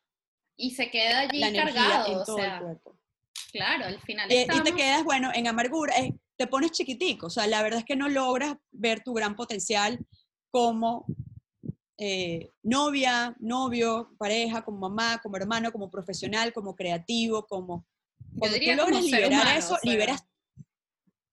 Y 0.57 0.72
se 0.72 0.90
queda 0.90 1.20
allí 1.20 1.38
la 1.38 1.52
cargado, 1.52 2.18
en 2.18 2.24
todo 2.24 2.38
el 2.38 2.61
cuerpo. 2.61 2.98
Claro, 3.52 3.85
al 3.85 4.00
final. 4.00 4.31
Y, 4.31 4.42
y 4.42 4.62
te 4.62 4.74
quedas, 4.74 5.05
bueno, 5.05 5.31
en 5.35 5.46
amargura, 5.46 5.94
te 6.42 6.48
pones 6.48 6.72
chiquitico. 6.72 7.28
O 7.28 7.31
sea, 7.31 7.46
la 7.46 7.62
verdad 7.62 7.78
es 7.78 7.85
que 7.85 7.94
no 7.94 8.09
logras 8.09 8.57
ver 8.72 9.00
tu 9.05 9.14
gran 9.14 9.37
potencial 9.37 10.05
como 10.50 11.07
eh, 11.98 12.50
novia, 12.64 13.37
novio, 13.38 14.11
pareja, 14.18 14.64
como 14.64 14.88
mamá, 14.88 15.20
como 15.22 15.37
hermano, 15.37 15.70
como 15.70 15.88
profesional, 15.88 16.52
como 16.52 16.74
creativo, 16.74 17.46
como... 17.46 17.87
Cuando 18.37 18.59
tú 18.59 18.72
logras 18.74 19.05
liberar 19.05 19.57
eso, 19.57 19.78
liberas, 19.85 20.26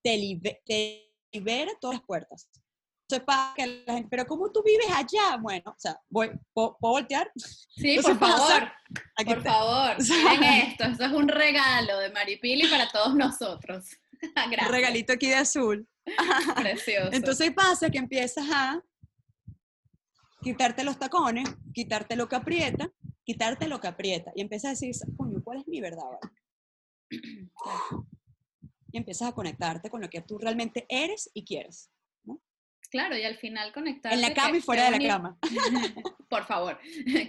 te, 0.03 0.61
te 0.65 1.11
libera 1.31 1.71
todas 1.81 1.97
las 1.97 2.05
puertas 2.05 2.49
sepa 3.09 3.53
que 3.55 3.83
la 3.87 3.93
gente, 3.93 4.07
pero 4.07 4.27
¿cómo 4.27 4.51
tú 4.51 4.61
vives 4.63 4.85
allá? 4.93 5.37
Bueno, 5.41 5.71
o 5.71 5.79
sea, 5.79 5.99
voy, 6.09 6.29
¿puedo, 6.53 6.77
voltear? 6.79 7.31
Sí, 7.35 7.97
por 8.03 8.19
favor, 8.19 8.71
por 9.25 9.43
favor, 9.43 9.97
miren 10.07 10.43
esto, 10.43 10.83
esto 10.83 11.05
es 11.05 11.11
un 11.11 11.27
regalo 11.27 11.97
de 11.97 12.11
Maripili 12.11 12.67
para 12.67 12.87
todos 12.91 13.15
nosotros. 13.15 13.85
Gracias. 14.35 14.67
Un 14.67 14.71
regalito 14.71 15.13
aquí 15.13 15.27
de 15.27 15.35
azul. 15.35 15.87
Precioso. 16.55 17.09
Entonces 17.11 17.51
pasa 17.51 17.89
que 17.89 17.97
empiezas 17.97 18.45
a 18.51 18.83
quitarte 20.41 20.83
los 20.83 20.97
tacones, 20.97 21.47
quitarte 21.73 22.15
lo 22.15 22.27
que 22.27 22.35
aprieta, 22.35 22.91
quitarte 23.23 23.67
lo 23.67 23.79
que 23.79 23.87
aprieta, 23.87 24.31
y 24.35 24.41
empiezas 24.41 24.65
a 24.65 24.69
decir, 24.71 24.95
coño, 25.17 25.43
¿cuál 25.43 25.59
es 25.59 25.67
mi 25.67 25.81
verdad? 25.81 26.03
Y 28.91 28.97
empiezas 28.97 29.27
a 29.27 29.33
conectarte 29.33 29.91
con 29.91 30.01
lo 30.01 30.09
que 30.09 30.21
tú 30.21 30.39
realmente 30.39 30.87
eres 30.89 31.29
y 31.35 31.45
quieres. 31.45 31.91
Claro, 32.89 33.15
y 33.15 33.23
al 33.23 33.37
final 33.37 33.71
conectarte. 33.71 34.15
En 34.15 34.21
la 34.21 34.33
cama 34.33 34.57
y 34.57 34.61
fuera 34.61 34.89
de 34.89 34.99
la 34.99 35.07
cama. 35.07 35.37
Por 36.27 36.45
favor, 36.45 36.79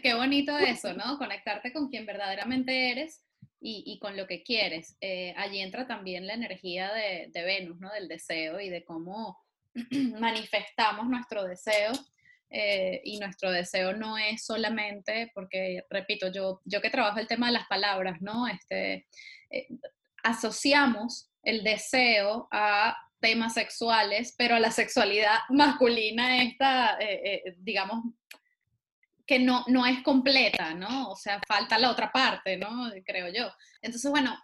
qué 0.03 0.15
bonito 0.15 0.57
eso, 0.57 0.95
¿no? 0.95 1.19
Conectarte 1.19 1.71
con 1.73 1.89
quien 1.89 2.07
verdaderamente 2.07 2.91
eres 2.91 3.23
y, 3.61 3.99
con 3.99 4.17
lo 4.17 4.27
que 4.27 4.43
quieres. 4.43 4.97
Eh, 5.01 5.35
allí 5.37 5.61
entra 5.61 5.87
también 5.87 6.27
la 6.27 6.35
energía 6.35 6.93
de, 6.93 7.31
Venus, 7.35 7.79
¿no? 7.79 7.93
Del 7.93 8.09
deseo 8.09 8.59
y 8.61 8.71
de 8.71 8.85
cómo 8.85 9.39
manifestamos 10.19 11.09
nuestro 11.09 11.45
deseo. 11.45 11.93
Eh, 12.53 13.01
y 13.05 13.19
nuestro 13.21 13.53
deseo 13.53 13.93
no 13.93 14.19
es 14.19 14.45
solamente, 14.45 15.31
porque, 15.35 15.85
repito, 15.89 16.33
yo, 16.33 16.61
yo 16.65 16.81
que 16.81 16.91
trabajo 16.91 17.21
el 17.21 17.29
tema 17.29 17.47
de 17.47 17.53
las 17.53 17.69
palabras, 17.69 18.21
¿no? 18.21 18.49
Este, 18.49 19.07
eh, 19.51 19.69
asociamos 20.25 21.31
el 21.45 21.63
deseo 21.63 22.49
a 22.51 22.97
temas 23.21 23.55
sexuales, 23.55 24.35
pero 24.37 24.59
la 24.59 24.73
sexualidad 24.73 25.39
masculina 25.51 26.43
esta, 26.43 26.99
digamos, 27.59 28.03
que 29.31 29.39
no, 29.39 29.65
no 29.69 29.87
es 29.87 30.03
completa, 30.03 30.75
¿no? 30.75 31.09
O 31.09 31.15
sea, 31.15 31.41
falta 31.47 31.79
la 31.79 31.93
otra 31.93 32.11
parte, 32.11 32.57
¿no? 32.57 32.91
Creo 33.07 33.33
yo. 33.33 33.49
Entonces, 33.81 34.11
bueno, 34.11 34.37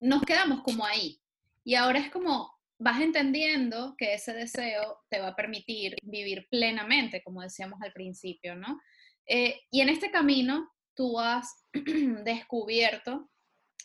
nos 0.00 0.22
quedamos 0.22 0.64
como 0.64 0.84
ahí. 0.84 1.20
Y 1.62 1.76
ahora 1.76 2.00
es 2.00 2.10
como 2.10 2.52
vas 2.76 3.00
entendiendo 3.00 3.94
que 3.96 4.14
ese 4.14 4.32
deseo 4.32 4.98
te 5.08 5.20
va 5.20 5.28
a 5.28 5.36
permitir 5.36 5.94
vivir 6.02 6.48
plenamente, 6.50 7.22
como 7.22 7.40
decíamos 7.40 7.80
al 7.82 7.92
principio, 7.92 8.56
¿no? 8.56 8.80
Eh, 9.26 9.60
y 9.70 9.80
en 9.80 9.90
este 9.90 10.10
camino 10.10 10.72
tú 10.96 11.20
has 11.20 11.64
descubierto, 12.24 13.30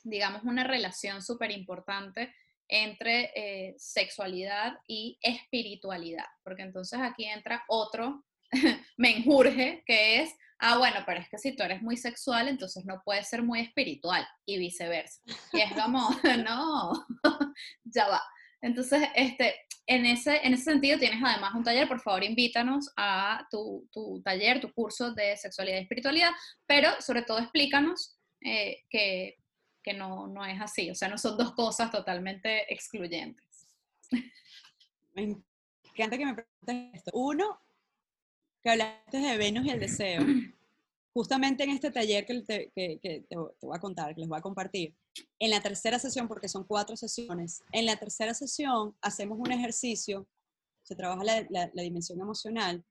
digamos, 0.04 0.42
una 0.44 0.64
relación 0.64 1.22
súper 1.22 1.52
importante 1.52 2.34
entre 2.68 3.32
eh, 3.36 3.76
sexualidad 3.78 4.80
y 4.88 5.20
espiritualidad, 5.22 6.26
porque 6.44 6.64
entonces 6.64 7.00
aquí 7.00 7.26
entra 7.26 7.64
otro 7.68 8.26
menjurje 8.98 9.84
que 9.86 10.24
es, 10.24 10.34
ah, 10.60 10.78
bueno, 10.78 10.98
pero 11.06 11.20
es 11.20 11.30
que 11.30 11.38
si 11.38 11.56
tú 11.56 11.64
eres 11.64 11.82
muy 11.82 11.98
sexual, 11.98 12.48
entonces 12.48 12.86
no 12.86 13.02
puedes 13.04 13.28
ser 13.28 13.44
muy 13.44 13.60
espiritual 13.60 14.28
y 14.46 14.58
viceversa. 14.58 15.22
Y 15.54 15.62
es 15.62 15.74
como, 15.74 16.10
no, 16.46 17.06
ya 17.84 18.08
va. 18.08 18.22
Entonces, 18.62 19.08
este, 19.16 19.56
en, 19.86 20.06
ese, 20.06 20.46
en 20.46 20.54
ese 20.54 20.64
sentido 20.64 20.98
tienes 20.98 21.22
además 21.24 21.54
un 21.54 21.64
taller, 21.64 21.88
por 21.88 22.02
favor 22.02 22.24
invítanos 22.24 22.92
a 22.98 23.48
tu, 23.52 23.88
tu 23.92 24.22
taller, 24.24 24.60
tu 24.60 24.72
curso 24.74 25.14
de 25.14 25.38
sexualidad 25.38 25.78
y 25.78 25.82
espiritualidad, 25.82 26.32
pero 26.66 26.90
sobre 27.02 27.22
todo 27.22 27.40
explícanos 27.40 28.18
eh, 28.42 28.84
que 28.90 29.36
que 29.88 29.94
no, 29.94 30.28
no 30.28 30.44
es 30.44 30.60
así, 30.60 30.92
o 30.92 30.96
sea, 30.96 31.08
no 31.08 31.18
son 31.18 31.38
dos 31.38 31.54
cosas 31.54 31.90
totalmente 31.90 32.72
excluyentes. 32.74 33.70
Me 35.14 35.38
encanta 35.94 36.18
que 36.18 36.26
me 36.26 36.34
pregunten 36.34 36.92
esto. 36.94 37.12
Uno, 37.14 37.62
que 38.62 38.72
hablaste 38.72 39.18
de 39.18 39.38
Venus 39.38 39.66
y 39.66 39.70
el 39.70 39.80
deseo. 39.80 40.26
Justamente 41.18 41.64
en 41.64 41.72
este 41.72 41.90
taller 41.90 42.28
que 42.28 42.42
te, 42.44 42.72
que, 42.76 43.00
que 43.02 43.26
te, 43.28 43.36
voy 43.36 43.76
a 43.76 43.80
contar, 43.80 44.14
que 44.14 44.22
les 44.22 44.30
voy 44.30 44.38
a 44.38 44.42
compartir, 44.44 44.96
en 45.40 45.50
la 45.50 45.64
tercera 45.64 45.98
sesión, 45.98 46.28
porque 46.28 46.48
son 46.48 46.64
cuatro 46.64 46.96
sesiones, 46.96 47.64
en 47.72 47.88
la 47.88 47.96
tercera 47.96 48.36
sesión 48.36 48.96
hacemos 49.02 49.40
un 49.40 49.52
ejercicio, 49.52 50.28
se 50.84 50.96
trabaja 50.96 51.24
la, 51.24 51.48
la, 51.50 51.72
la 51.74 51.82
dimensión 51.82 52.22
emocional, 52.22 52.86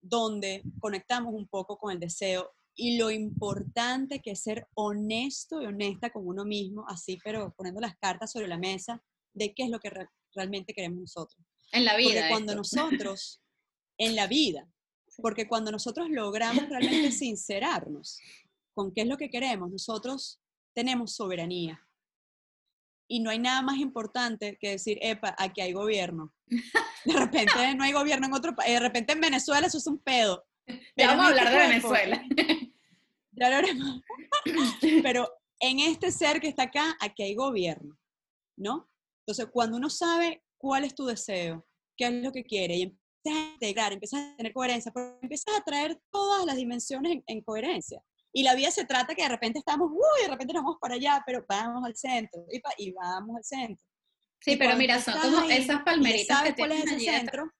donde 0.00 0.62
conectamos 0.78 1.34
un 1.34 1.48
poco 1.48 1.76
con 1.78 1.90
el 1.90 1.98
deseo 1.98 2.48
y 2.76 2.96
lo 2.96 3.10
importante 3.10 4.20
que 4.20 4.30
es 4.30 4.40
ser 4.40 4.68
honesto 4.74 5.60
y 5.60 5.66
honesta 5.66 6.10
con 6.10 6.28
uno 6.28 6.44
mismo, 6.44 6.84
así, 6.86 7.18
pero 7.24 7.52
poniendo 7.56 7.80
las 7.80 7.98
cartas 7.98 8.30
sobre 8.30 8.46
la 8.46 8.56
mesa 8.56 9.02
de 9.34 9.52
qué 9.52 9.64
es 9.64 9.70
lo 9.70 9.80
que 9.80 9.90
realmente 10.32 10.72
queremos 10.72 11.00
nosotros. 11.00 11.44
En 11.72 11.84
la 11.84 11.96
vida. 11.96 12.20
Porque 12.20 12.28
cuando 12.28 12.54
nosotros, 12.54 13.42
en 13.98 14.14
la 14.14 14.28
vida, 14.28 14.70
porque 15.20 15.48
cuando 15.48 15.70
nosotros 15.70 16.08
logramos 16.10 16.68
realmente 16.68 17.10
sincerarnos 17.12 18.18
con 18.74 18.92
qué 18.92 19.02
es 19.02 19.06
lo 19.08 19.16
que 19.16 19.30
queremos, 19.30 19.70
nosotros 19.70 20.40
tenemos 20.74 21.14
soberanía. 21.14 21.84
Y 23.10 23.20
no 23.20 23.30
hay 23.30 23.38
nada 23.38 23.62
más 23.62 23.78
importante 23.78 24.58
que 24.60 24.70
decir, 24.70 24.98
epa, 25.00 25.34
aquí 25.38 25.60
hay 25.60 25.72
gobierno. 25.72 26.34
De 27.04 27.14
repente 27.14 27.74
no 27.74 27.84
hay 27.84 27.92
gobierno 27.92 28.26
en 28.26 28.34
otro 28.34 28.54
país, 28.54 28.74
de 28.74 28.80
repente 28.80 29.14
en 29.14 29.20
Venezuela 29.20 29.66
eso 29.66 29.78
es 29.78 29.86
un 29.86 29.98
pedo. 29.98 30.44
Ya 30.96 31.08
vamos 31.08 31.24
a 31.24 31.28
hablar 31.28 31.50
de 31.50 31.58
Venezuela. 31.58 32.24
Ya 33.40 33.50
lo 33.50 33.56
haremos. 33.56 34.00
Pero 35.04 35.30
en 35.60 35.78
este 35.78 36.10
ser 36.10 36.40
que 36.40 36.48
está 36.48 36.64
acá, 36.64 36.96
aquí 37.00 37.22
hay 37.22 37.36
gobierno, 37.36 37.96
¿no? 38.56 38.90
Entonces, 39.20 39.46
cuando 39.52 39.76
uno 39.76 39.90
sabe 39.90 40.42
cuál 40.56 40.84
es 40.84 40.92
tu 40.94 41.06
deseo, 41.06 41.64
qué 41.96 42.06
es 42.06 42.14
lo 42.14 42.32
que 42.32 42.42
quiere, 42.42 42.76
y 42.76 42.98
empiezas 43.28 43.50
a 43.50 43.54
integrar, 43.54 43.92
empiezas 43.92 44.20
a 44.20 44.36
tener 44.36 44.52
coherencia, 44.52 44.92
pues 44.92 45.06
empiezas 45.22 45.56
a 45.56 45.64
traer 45.64 46.00
todas 46.10 46.44
las 46.44 46.56
dimensiones 46.56 47.18
en, 47.26 47.40
coherencia. 47.42 48.00
Y 48.32 48.42
la 48.42 48.54
vida 48.54 48.70
se 48.70 48.84
trata 48.84 49.14
que 49.14 49.22
de 49.22 49.28
repente 49.28 49.58
estamos, 49.58 49.90
uy, 49.90 50.22
de 50.22 50.28
repente 50.28 50.52
nos 50.52 50.62
vamos 50.62 50.78
para 50.80 50.94
allá, 50.94 51.22
pero 51.26 51.44
vamos 51.48 51.84
al 51.84 51.96
centro, 51.96 52.44
y, 52.78 52.92
vamos 52.92 53.36
al 53.36 53.44
centro. 53.44 53.82
Sí, 54.40 54.56
pero 54.56 54.76
mira, 54.76 55.00
son 55.00 55.18
como 55.18 55.42
esas 55.48 55.82
palmeritas 55.82 56.42
que 56.42 56.52
tienes 56.52 56.92
ahí 56.92 57.00
centro. 57.00 57.50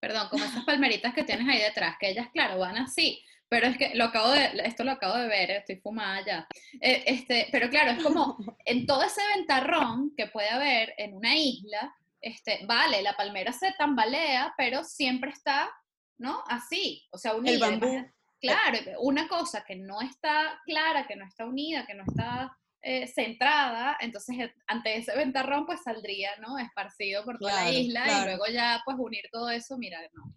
Perdón, 0.00 0.28
como 0.28 0.44
esas 0.44 0.64
palmeritas 0.64 1.14
que 1.14 1.24
tienes 1.24 1.48
ahí 1.48 1.60
detrás, 1.60 1.96
que 1.98 2.10
ellas, 2.10 2.28
claro, 2.32 2.58
van 2.58 2.76
así, 2.76 3.22
pero 3.48 3.68
es 3.68 3.78
que 3.78 3.94
lo 3.94 4.06
acabo 4.06 4.30
de, 4.30 4.50
esto 4.64 4.84
lo 4.84 4.92
acabo 4.92 5.16
de 5.16 5.28
ver, 5.28 5.50
estoy 5.50 5.76
fumada 5.76 6.24
ya. 6.26 6.48
Eh, 6.80 7.04
este, 7.06 7.48
pero 7.52 7.70
claro, 7.70 7.92
es 7.92 8.02
como 8.02 8.36
en 8.64 8.84
todo 8.84 9.02
ese 9.02 9.20
ventarrón 9.36 10.12
que 10.16 10.26
puede 10.26 10.48
haber 10.48 10.92
en 10.98 11.14
una 11.14 11.36
isla, 11.36 11.94
este, 12.24 12.64
vale, 12.66 13.02
la 13.02 13.14
palmera 13.14 13.52
se 13.52 13.72
tambalea, 13.78 14.54
pero 14.56 14.82
siempre 14.82 15.30
está, 15.30 15.70
¿no? 16.18 16.42
Así, 16.48 17.06
o 17.10 17.18
sea, 17.18 17.34
unida. 17.34 17.52
El 17.52 17.60
bambú. 17.60 18.10
Claro, 18.40 18.78
una 19.00 19.26
cosa 19.26 19.64
que 19.64 19.76
no 19.76 20.00
está 20.02 20.60
clara, 20.66 21.06
que 21.06 21.16
no 21.16 21.26
está 21.26 21.46
unida, 21.46 21.86
que 21.86 21.94
no 21.94 22.04
está 22.06 22.54
eh, 22.82 23.06
centrada, 23.06 23.96
entonces 24.00 24.38
eh, 24.38 24.54
ante 24.66 24.98
ese 24.98 25.16
ventarrón 25.16 25.64
pues 25.64 25.82
saldría, 25.82 26.30
¿no? 26.40 26.58
Esparcido 26.58 27.24
por 27.24 27.38
toda 27.38 27.64
la 27.64 27.70
isla 27.70 28.04
y 28.06 28.24
luego 28.24 28.46
ya 28.52 28.82
pues 28.84 28.98
unir 28.98 29.24
todo 29.32 29.48
eso, 29.48 29.78
mira, 29.78 29.98
no. 30.12 30.34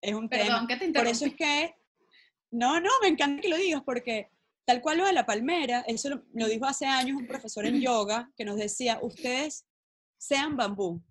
Es 0.00 0.14
un 0.14 0.28
Perdón, 0.30 0.66
que 0.66 0.76
te 0.76 0.90
Por 0.92 1.06
eso 1.06 1.26
es 1.26 1.34
que, 1.34 1.74
no, 2.50 2.80
no, 2.80 2.88
me 3.02 3.08
encanta 3.08 3.42
que 3.42 3.48
lo 3.48 3.58
digas 3.58 3.82
porque 3.84 4.30
tal 4.64 4.80
cual 4.80 4.98
lo 4.98 5.06
de 5.06 5.12
la 5.12 5.26
palmera, 5.26 5.84
eso 5.86 6.08
lo, 6.32 6.48
dijo 6.48 6.64
hace 6.64 6.86
años 6.86 7.18
un 7.18 7.26
profesor 7.26 7.66
en 7.66 7.80
yoga 7.80 8.30
que 8.36 8.46
nos 8.46 8.56
decía, 8.56 8.98
ustedes 9.02 9.66
sean 10.18 10.56
bambú, 10.56 11.02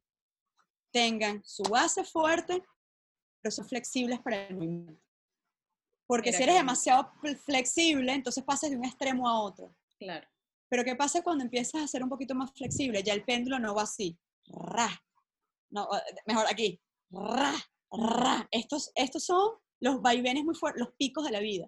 tengan 0.92 1.44
su 1.44 1.64
base 1.64 2.04
fuerte, 2.04 2.64
pero 3.42 3.52
son 3.52 3.68
flexibles 3.68 4.20
para 4.22 4.48
el 4.48 4.56
movimiento. 4.56 5.02
Porque 6.08 6.32
si 6.32 6.44
eres 6.44 6.56
demasiado 6.56 7.12
flexible, 7.44 8.14
entonces 8.14 8.44
pasas 8.44 8.70
de 8.70 8.78
un 8.78 8.86
extremo 8.86 9.28
a 9.28 9.42
otro. 9.42 9.76
Claro. 9.98 10.28
Pero 10.70 10.84
¿qué 10.84 10.96
pasa 10.96 11.24
cuando 11.24 11.44
empiezas 11.44 11.82
a 11.82 11.88
ser 11.88 12.04
un 12.04 12.10
poquito 12.10 12.36
más 12.36 12.52
flexible? 12.54 13.04
Ya 13.04 13.14
el 13.14 13.24
péndulo 13.24 13.60
no 13.60 13.74
va 13.74 13.84
así. 13.84 14.18
Ra. 14.48 14.90
No, 15.72 15.88
mejor 16.26 16.46
aquí. 16.50 16.80
Ra, 17.10 17.54
ra. 17.92 18.48
Estos, 18.52 18.92
estos 18.96 19.26
son 19.26 19.54
los 19.80 20.02
vaivenes 20.02 20.44
muy 20.44 20.56
fuertes, 20.56 20.82
los 20.86 20.96
picos 20.96 21.26
de 21.26 21.32
la 21.32 21.40
vida. 21.40 21.68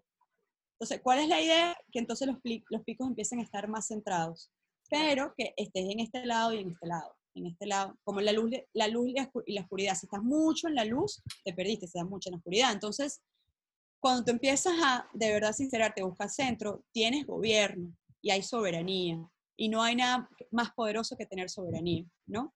Entonces, 0.74 1.02
¿cuál 1.02 1.20
es 1.20 1.28
la 1.28 1.42
idea? 1.42 1.78
Que 1.92 2.00
entonces 2.00 2.28
los, 2.28 2.38
los 2.70 2.84
picos 2.84 3.08
empiecen 3.08 3.40
a 3.40 3.44
estar 3.44 3.68
más 3.68 3.88
centrados, 3.88 4.52
pero 4.90 5.34
que 5.36 5.54
estés 5.58 5.90
en 5.90 6.00
este 6.00 6.26
lado 6.26 6.54
y 6.54 6.60
en 6.60 6.72
este 6.72 6.88
lado, 6.88 7.17
en 7.38 7.46
este 7.46 7.68
lado, 7.68 7.98
como 8.04 8.22
la 8.22 8.32
luz, 8.32 8.52
la 8.74 8.88
luz 8.88 9.10
y 9.46 9.54
la 9.54 9.62
oscuridad. 9.62 9.96
Si 9.96 10.06
estás 10.06 10.24
mucho 10.24 10.68
en 10.68 10.76
la 10.76 10.86
luz, 10.86 11.22
te 11.44 11.54
perdiste, 11.54 11.88
si 11.88 11.98
estás 11.98 12.10
mucho 12.10 12.30
en 12.30 12.34
la 12.34 12.38
oscuridad. 12.38 12.72
Entonces, 12.72 13.22
cuando 14.00 14.24
tú 14.24 14.32
empiezas 14.32 14.74
a 14.84 15.08
de 15.14 15.32
verdad 15.32 15.54
sincerarte, 15.54 16.04
buscar 16.04 16.30
centro, 16.30 16.84
tienes 16.92 17.26
gobierno, 17.26 17.96
y 18.22 18.32
hay 18.32 18.42
soberanía. 18.42 19.20
Y 19.56 19.70
no 19.70 19.82
hay 19.82 19.96
nada 19.96 20.30
más 20.52 20.72
poderoso 20.74 21.16
que 21.18 21.26
tener 21.26 21.50
soberanía, 21.50 22.06
¿no? 22.26 22.54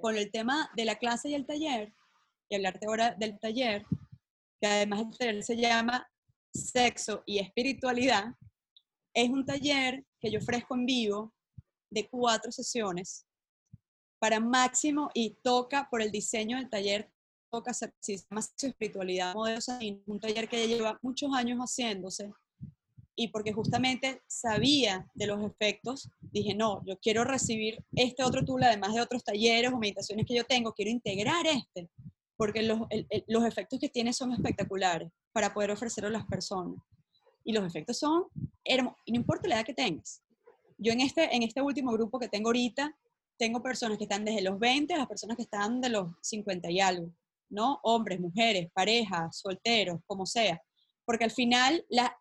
Con 0.00 0.16
el 0.16 0.30
tema 0.30 0.70
de 0.76 0.84
la 0.84 0.96
clase 0.96 1.30
y 1.30 1.34
el 1.34 1.46
taller, 1.46 1.92
y 2.48 2.56
hablarte 2.56 2.86
ahora 2.86 3.14
del 3.18 3.38
taller, 3.38 3.84
que 4.60 4.66
además 4.66 5.00
el 5.00 5.18
taller 5.18 5.42
se 5.42 5.56
llama 5.56 6.06
Sexo 6.52 7.22
y 7.26 7.38
Espiritualidad, 7.38 8.34
es 9.14 9.30
un 9.30 9.44
taller 9.44 10.04
que 10.20 10.30
yo 10.30 10.38
ofrezco 10.38 10.74
en 10.74 10.86
vivo 10.86 11.34
de 11.90 12.08
cuatro 12.08 12.52
sesiones 12.52 13.26
para 14.22 14.38
máximo 14.38 15.10
y 15.14 15.30
toca 15.42 15.88
por 15.90 16.00
el 16.00 16.12
diseño 16.12 16.56
del 16.56 16.70
taller, 16.70 17.10
toca 17.50 17.72
y 18.06 18.14
Espiritualidad 18.66 19.34
Modelos 19.34 19.66
un 20.06 20.20
taller 20.20 20.48
que 20.48 20.60
ya 20.60 20.76
lleva 20.76 20.98
muchos 21.02 21.34
años 21.34 21.58
haciéndose 21.58 22.30
y 23.16 23.28
porque 23.28 23.52
justamente 23.52 24.22
sabía 24.28 25.10
de 25.14 25.26
los 25.26 25.44
efectos, 25.44 26.08
dije, 26.20 26.54
no, 26.54 26.84
yo 26.86 27.00
quiero 27.00 27.24
recibir 27.24 27.84
este 27.96 28.22
otro 28.22 28.44
tool, 28.44 28.62
además 28.62 28.94
de 28.94 29.00
otros 29.00 29.24
talleres 29.24 29.72
o 29.72 29.78
meditaciones 29.78 30.24
que 30.24 30.36
yo 30.36 30.44
tengo, 30.44 30.72
quiero 30.72 30.92
integrar 30.92 31.44
este, 31.48 31.90
porque 32.36 32.62
los, 32.62 32.78
los 33.26 33.44
efectos 33.44 33.80
que 33.80 33.88
tiene 33.88 34.12
son 34.12 34.32
espectaculares 34.32 35.10
para 35.32 35.52
poder 35.52 35.72
ofrecerlo 35.72 36.08
a 36.10 36.12
las 36.12 36.26
personas. 36.26 36.80
Y 37.42 37.52
los 37.52 37.66
efectos 37.66 37.98
son 37.98 38.26
hermosos, 38.64 39.00
no 39.04 39.16
importa 39.16 39.48
la 39.48 39.56
edad 39.56 39.66
que 39.66 39.74
tengas. 39.74 40.22
Yo 40.78 40.92
en 40.92 41.00
este, 41.00 41.34
en 41.34 41.42
este 41.42 41.60
último 41.60 41.90
grupo 41.90 42.20
que 42.20 42.28
tengo 42.28 42.50
ahorita, 42.50 42.96
tengo 43.42 43.60
personas 43.60 43.98
que 43.98 44.04
están 44.04 44.24
desde 44.24 44.40
los 44.40 44.56
20 44.56 44.94
a 44.94 44.98
las 44.98 45.08
personas 45.08 45.36
que 45.36 45.42
están 45.42 45.80
de 45.80 45.88
los 45.88 46.12
50 46.20 46.70
y 46.70 46.78
algo, 46.78 47.12
¿no? 47.50 47.80
Hombres, 47.82 48.20
mujeres, 48.20 48.70
parejas, 48.72 49.36
solteros, 49.36 49.98
como 50.06 50.26
sea. 50.26 50.62
Porque 51.04 51.24
al 51.24 51.32
final 51.32 51.84
la, 51.88 52.16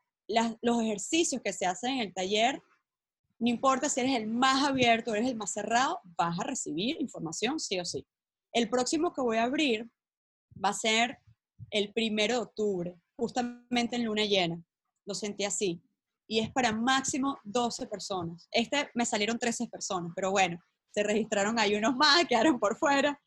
los 0.63 0.81
ejercicios 0.81 1.39
que 1.43 1.53
se 1.53 1.67
hacen 1.67 1.91
en 1.91 1.99
el 1.99 2.13
taller, 2.15 2.59
no 3.37 3.51
importa 3.51 3.87
si 3.87 3.99
eres 3.99 4.15
el 4.15 4.25
más 4.25 4.67
abierto 4.67 5.11
o 5.11 5.13
eres 5.13 5.29
el 5.29 5.35
más 5.35 5.53
cerrado, 5.53 5.99
vas 6.17 6.39
a 6.39 6.43
recibir 6.43 6.99
información 6.99 7.59
sí 7.59 7.79
o 7.79 7.85
sí. 7.85 8.03
El 8.51 8.67
próximo 8.67 9.13
que 9.13 9.21
voy 9.21 9.37
a 9.37 9.43
abrir 9.43 9.87
va 10.53 10.69
a 10.69 10.73
ser 10.73 11.19
el 11.69 11.93
primero 11.93 12.33
de 12.33 12.41
octubre, 12.41 12.99
justamente 13.15 13.95
en 13.95 14.05
luna 14.05 14.25
llena. 14.25 14.59
Lo 15.05 15.13
sentí 15.13 15.43
así. 15.43 15.83
Y 16.27 16.39
es 16.39 16.49
para 16.49 16.71
máximo 16.71 17.37
12 17.43 17.85
personas. 17.85 18.47
Este 18.49 18.89
me 18.95 19.05
salieron 19.05 19.37
13 19.37 19.67
personas, 19.67 20.13
pero 20.15 20.31
bueno, 20.31 20.59
se 20.93 21.03
registraron 21.03 21.59
ahí 21.59 21.75
unos 21.75 21.95
más, 21.95 22.25
quedaron 22.29 22.59
por 22.59 22.77
fuera. 22.77 23.19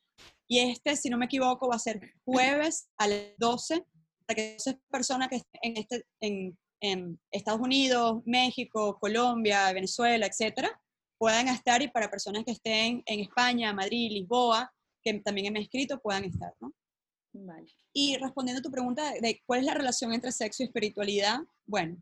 Y 0.46 0.58
este, 0.60 0.96
si 0.96 1.08
no 1.08 1.18
me 1.18 1.26
equivoco, 1.26 1.68
va 1.68 1.76
a 1.76 1.78
ser 1.78 2.00
jueves 2.24 2.88
a 2.98 3.08
las 3.08 3.22
12, 3.38 3.84
para 4.26 4.36
que 4.36 4.56
12 4.64 4.78
personas 4.90 5.28
que 5.28 5.36
estén 5.36 5.60
en, 5.62 5.76
este, 5.76 6.04
en 6.20 6.58
en 6.84 7.18
Estados 7.30 7.60
Unidos, 7.60 8.22
México, 8.26 8.98
Colombia, 9.00 9.72
Venezuela, 9.72 10.26
etcétera, 10.26 10.80
puedan 11.18 11.48
estar 11.48 11.80
y 11.80 11.88
para 11.88 12.10
personas 12.10 12.44
que 12.44 12.52
estén 12.52 13.02
en 13.06 13.20
España, 13.20 13.72
Madrid, 13.72 14.10
Lisboa, 14.10 14.70
que 15.02 15.14
también 15.20 15.52
me 15.52 15.60
escrito, 15.60 15.98
puedan 16.00 16.24
estar, 16.24 16.52
¿no? 16.60 16.74
Vale. 17.32 17.72
Y 17.94 18.16
respondiendo 18.18 18.60
a 18.60 18.62
tu 18.62 18.70
pregunta 18.70 19.12
de 19.12 19.42
cuál 19.46 19.60
es 19.60 19.66
la 19.66 19.74
relación 19.74 20.12
entre 20.12 20.30
sexo 20.30 20.62
y 20.62 20.66
espiritualidad, 20.66 21.40
bueno, 21.66 21.96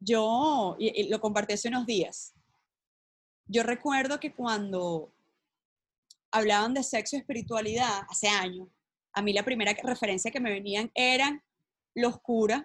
yo 0.00 0.76
y, 0.80 1.08
lo 1.08 1.20
compartí 1.20 1.54
hace 1.54 1.68
unos 1.68 1.86
días. 1.86 2.34
Yo 3.52 3.62
recuerdo 3.62 4.18
que 4.18 4.32
cuando 4.32 5.12
hablaban 6.30 6.72
de 6.72 6.82
sexo 6.82 7.16
y 7.16 7.18
espiritualidad 7.18 8.00
hace 8.08 8.26
años, 8.26 8.68
a 9.12 9.20
mí 9.20 9.34
la 9.34 9.44
primera 9.44 9.74
referencia 9.82 10.30
que 10.30 10.40
me 10.40 10.50
venían 10.50 10.90
eran 10.94 11.42
los 11.94 12.18
curas, 12.22 12.62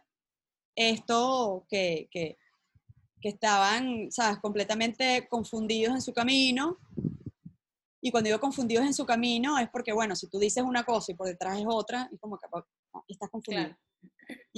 esto 0.77 1.65
que, 1.69 2.07
que, 2.09 2.38
estaban, 3.21 4.09
¿sabes?, 4.09 4.39
completamente 4.39 5.27
confundidos 5.27 5.93
en 5.93 6.01
su 6.01 6.13
camino. 6.13 6.77
Y 7.99 8.09
cuando 8.09 8.29
digo 8.29 8.39
confundidos 8.39 8.85
en 8.85 8.93
su 8.93 9.05
camino 9.05 9.59
es 9.59 9.67
porque, 9.69 9.91
bueno, 9.91 10.15
si 10.15 10.29
tú 10.29 10.39
dices 10.39 10.63
una 10.63 10.85
cosa 10.85 11.11
y 11.11 11.15
por 11.15 11.27
detrás 11.27 11.59
es 11.59 11.65
otra, 11.67 12.09
es 12.13 12.19
como 12.21 12.38
que 12.38 12.47
estás 13.09 13.29
confundido. 13.29 13.75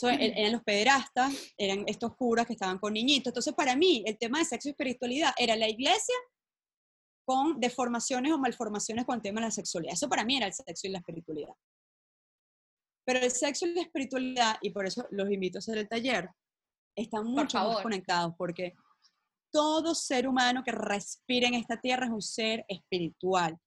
E-, 0.04 0.34
eran 0.40 0.54
los 0.54 0.64
pederastas, 0.64 1.34
eran 1.58 1.84
estos 1.88 2.16
curas 2.16 2.46
que 2.46 2.54
estaban 2.54 2.80
con 2.80 2.94
niñitos. 2.94 3.32
Entonces, 3.32 3.54
para 3.54 3.76
mí, 3.76 4.04
el 4.06 4.18
tema 4.18 4.40
de 4.40 4.46
sexo 4.46 4.70
y 4.70 4.72
espiritualidad 4.72 5.34
era 5.38 5.56
la 5.56 5.70
iglesia 5.70 6.16
con 7.26 7.60
deformaciones 7.60 8.32
o 8.32 8.40
malformaciones 8.40 9.06
con 9.06 9.16
el 9.16 9.22
tema 9.22 9.40
de 9.42 9.48
la 9.48 9.52
sexualidad. 9.52 9.94
Eso 9.94 10.10
para 10.10 10.26
mí 10.26 10.38
era 10.38 10.48
el 10.48 10.54
sexo 10.54 10.88
y 10.88 10.90
la 10.90 11.00
espiritualidad. 11.00 11.54
Pero 13.06 13.20
el 13.20 13.32
sexo 13.32 13.68
y 13.68 13.74
la 13.74 13.82
espiritualidad, 13.82 14.58
y 14.62 14.72
por 14.72 14.86
eso 14.86 15.08
los 15.12 15.32
invito 15.32 15.58
a 15.58 15.60
hacer 15.60 15.78
el 15.78 15.88
taller, 15.88 16.30
están 16.96 17.26
mucho 17.26 17.58
más 17.58 17.82
conectados 17.82 18.34
porque 18.38 18.74
todo 19.52 19.96
ser 19.96 20.28
humano 20.28 20.64
que 20.64 20.72
respira 20.72 21.48
en 21.48 21.56
esta 21.56 21.80
tierra 21.80 22.06
es 22.06 22.12
un 22.12 22.22
ser 22.22 22.66
espiritual. 22.68 23.58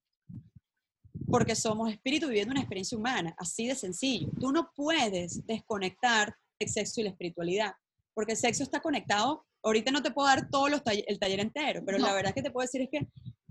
Porque 1.33 1.55
somos 1.55 1.91
espíritu 1.91 2.27
viviendo 2.27 2.51
una 2.51 2.61
experiencia 2.61 2.95
humana, 2.95 3.33
así 3.39 3.65
de 3.65 3.73
sencillo. 3.73 4.29
Tú 4.39 4.51
no 4.51 4.69
puedes 4.75 5.43
desconectar 5.47 6.37
el 6.59 6.69
sexo 6.69 7.01
y 7.01 7.05
la 7.05 7.09
espiritualidad, 7.09 7.73
porque 8.13 8.33
el 8.33 8.37
sexo 8.37 8.61
está 8.61 8.81
conectado. 8.81 9.43
Ahorita 9.63 9.89
no 9.89 10.03
te 10.03 10.11
puedo 10.11 10.27
dar 10.27 10.47
todo 10.51 10.67
el 10.67 11.19
taller 11.19 11.39
entero, 11.39 11.81
pero 11.83 11.97
la 11.97 12.13
verdad 12.13 12.35
que 12.35 12.43
te 12.43 12.51
puedo 12.51 12.63
decir 12.63 12.81
es 12.81 12.89
que 12.91 13.07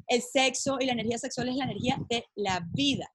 el 0.07 0.23
sexo 0.23 0.77
y 0.79 0.87
la 0.87 0.93
energía 0.93 1.19
sexual 1.19 1.49
es 1.49 1.57
la 1.57 1.65
energía 1.65 1.99
de 2.09 2.25
la 2.37 2.65
vida. 2.73 3.13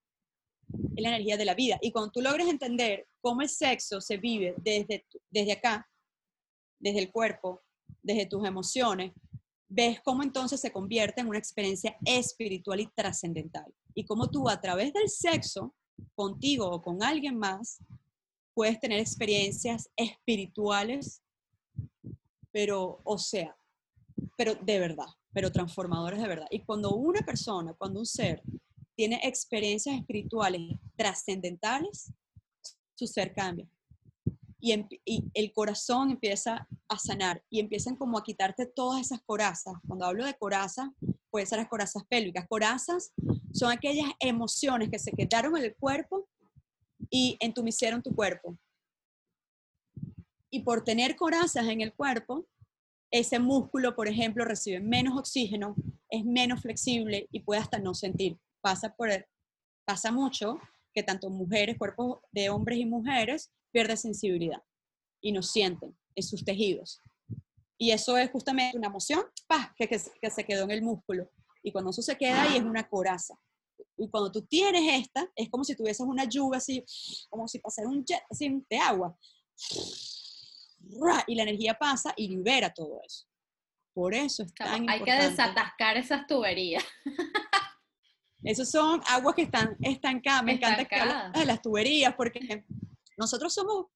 Es 0.97 1.01
la 1.01 1.15
energía 1.15 1.37
de 1.37 1.45
la 1.45 1.55
vida. 1.55 1.77
Y 1.81 1.93
cuando 1.93 2.11
tú 2.11 2.21
logres 2.21 2.49
entender 2.49 3.07
cómo 3.21 3.43
el 3.43 3.49
sexo 3.49 4.01
se 4.01 4.17
vive 4.17 4.53
desde, 4.57 5.05
desde 5.29 5.53
acá, 5.53 5.89
desde 6.77 6.99
el 6.99 7.09
cuerpo, 7.09 7.61
desde 8.03 8.25
tus 8.25 8.45
emociones, 8.45 9.13
ves 9.69 10.01
cómo 10.03 10.23
entonces 10.23 10.59
se 10.59 10.73
convierte 10.73 11.21
en 11.21 11.29
una 11.29 11.39
experiencia 11.39 11.95
espiritual 12.03 12.81
y 12.81 12.87
trascendental. 12.93 13.73
Y 13.97 14.05
cómo 14.05 14.29
tú 14.29 14.47
a 14.47 14.61
través 14.61 14.93
del 14.93 15.09
sexo, 15.09 15.73
contigo 16.13 16.69
o 16.69 16.83
con 16.83 17.01
alguien 17.01 17.35
más, 17.35 17.79
puedes 18.53 18.79
tener 18.79 18.99
experiencias 18.99 19.89
espirituales, 19.95 21.23
pero, 22.51 23.01
o 23.03 23.17
sea, 23.17 23.57
pero 24.37 24.53
de 24.53 24.77
verdad, 24.77 25.07
pero 25.33 25.51
transformadoras 25.51 26.21
de 26.21 26.27
verdad. 26.27 26.45
Y 26.51 26.59
cuando 26.59 26.91
una 26.95 27.21
persona, 27.21 27.73
cuando 27.73 27.99
un 27.99 28.05
ser 28.05 28.43
tiene 28.95 29.19
experiencias 29.23 29.95
espirituales 29.97 30.79
trascendentales, 30.95 32.13
su 32.93 33.07
ser 33.07 33.33
cambia. 33.33 33.67
Y, 34.59 34.85
el 35.33 35.53
corazón 35.53 36.11
empieza 36.11 36.67
a 36.87 36.99
sanar 36.99 37.43
y 37.49 37.59
empiezan 37.59 37.95
como 37.95 38.17
a 38.17 38.23
quitarte 38.23 38.65
todas 38.65 39.01
esas 39.01 39.21
corazas. 39.21 39.75
Cuando 39.87 40.05
hablo 40.05 40.25
de 40.25 40.33
corazas, 40.35 40.89
puede 41.29 41.45
ser 41.45 41.59
las 41.59 41.67
corazas 41.67 42.03
pélvicas. 42.09 42.47
Corazas 42.47 43.13
son 43.53 43.71
aquellas 43.71 44.09
emociones 44.19 44.89
que 44.89 44.99
se 44.99 45.11
quedaron 45.11 45.55
en 45.57 45.65
el 45.65 45.75
cuerpo 45.75 46.27
y 47.09 47.37
entumecieron 47.39 48.01
tu 48.01 48.15
cuerpo. 48.15 48.57
Y 50.49 50.61
por 50.61 50.83
tener 50.83 51.15
corazas 51.15 51.67
en 51.67 51.81
el 51.81 51.93
cuerpo, 51.93 52.47
ese 53.11 53.39
músculo, 53.39 53.95
por 53.95 54.07
ejemplo, 54.07 54.43
recibe 54.43 54.79
menos 54.79 55.17
oxígeno, 55.17 55.75
es 56.09 56.25
menos 56.25 56.61
flexible 56.61 57.27
y 57.31 57.41
puede 57.41 57.61
hasta 57.61 57.79
no 57.79 57.93
sentir. 57.93 58.37
Pasa, 58.61 58.95
por, 58.95 59.09
pasa 59.85 60.11
mucho 60.11 60.59
que 60.97 61.03
tanto 61.03 61.29
mujeres, 61.29 61.77
cuerpos 61.77 62.21
de 62.31 62.49
hombres 62.49 62.79
y 62.79 62.85
mujeres, 62.87 63.51
pierden 63.71 63.97
sensibilidad 63.97 64.63
y 65.21 65.31
no 65.31 65.43
sienten 65.43 65.95
en 66.15 66.23
sus 66.23 66.43
tejidos. 66.43 67.03
Y 67.77 67.91
eso 67.91 68.17
es 68.17 68.31
justamente 68.31 68.75
una 68.75 68.87
emoción 68.87 69.23
Que, 69.77 69.87
que, 69.87 70.29
se 70.31 70.43
quedó 70.43 70.63
en 70.63 70.71
el 70.71 70.81
músculo. 70.81 71.29
Y 71.61 71.71
cuando 71.71 71.91
eso 71.91 72.01
se 72.01 72.17
queda 72.17 72.41
ahí 72.41 72.57
es 72.57 72.63
una 72.63 72.89
coraza. 72.89 73.35
Y 73.95 74.09
cuando 74.09 74.31
tú 74.31 74.41
tienes 74.41 75.03
esta, 75.03 75.29
es 75.35 75.49
como 75.51 75.63
si 75.63 75.75
tuvieses 75.75 76.03
una 76.03 76.25
lluvia 76.25 76.57
así, 76.57 76.83
como 77.29 77.47
si 77.47 77.59
pasara 77.59 77.87
un 77.87 78.03
jet 78.03 78.23
así 78.31 78.65
de 78.67 78.77
agua 78.77 79.15
y 81.27 81.35
la 81.35 81.43
energía 81.43 81.75
pasa 81.75 82.11
y 82.17 82.27
libera 82.27 82.73
todo 82.73 83.01
eso. 83.05 83.27
Por 83.93 84.15
eso 84.15 84.41
es 84.41 84.53
tan 84.55 84.89
Hay 84.89 85.03
que 85.03 85.13
desatascar 85.13 85.97
esas 85.97 86.25
tuberías. 86.25 86.83
Esos 88.43 88.69
son 88.69 89.01
aguas 89.07 89.35
que 89.35 89.43
están 89.43 89.75
estancadas. 89.81 90.43
Me 90.43 90.53
encanta 90.53 90.85
que 90.85 91.39
de 91.39 91.45
las 91.45 91.61
tuberías 91.61 92.13
porque 92.15 92.65
nosotros 93.17 93.53
somos 93.53 93.87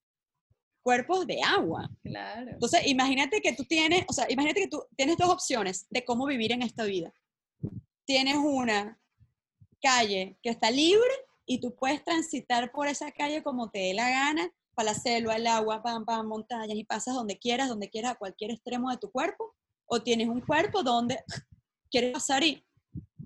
cuerpos 0.82 1.28
de 1.28 1.42
agua. 1.42 1.90
Claro. 2.04 2.52
Entonces, 2.52 2.82
imagínate 2.88 3.42
que 3.42 3.54
tú 3.54 3.66
tienes, 3.66 4.04
o 4.08 4.14
sea, 4.14 4.26
imagínate 4.30 4.62
que 4.62 4.68
tú 4.68 4.84
tienes 4.96 5.18
dos 5.18 5.30
opciones 5.30 5.86
de 5.90 6.04
cómo 6.04 6.26
vivir 6.26 6.52
en 6.52 6.64
esta 6.64 6.84
vida. 6.84 7.14
Tienes 8.06 8.36
una 8.38 9.00
calle 9.82 10.38
que 10.42 10.50
está 10.50 10.72
libre 10.72 11.12
y 11.46 11.60
tú 11.60 11.76
puedes 11.76 12.04
transitar 12.04 12.72
por 12.72 12.88
esa 12.88 13.12
calle 13.12 13.44
como 13.44 13.70
te 13.70 13.80
dé 13.80 13.94
la 13.94 14.10
gana 14.10 14.52
para 14.74 14.94
la 14.94 15.00
selva, 15.00 15.36
el 15.36 15.48
agua, 15.48 15.84
pam, 15.84 16.06
pam, 16.06 16.28
montañas 16.28 16.78
y 16.78 16.84
pasas 16.84 17.14
donde 17.14 17.38
quieras, 17.38 17.70
donde 17.70 17.90
quieras, 17.90 18.14
a 18.14 18.16
cualquier 18.16 18.52
extremo 18.52 18.90
de 18.90 18.98
tu 18.98 19.12
cuerpo, 19.12 19.54
o 19.86 20.02
tienes 20.02 20.30
un 20.30 20.42
cuerpo 20.42 20.82
donde 20.82 21.24
quieres 21.92 22.14
pasar 22.14 22.44
y, 22.44 22.64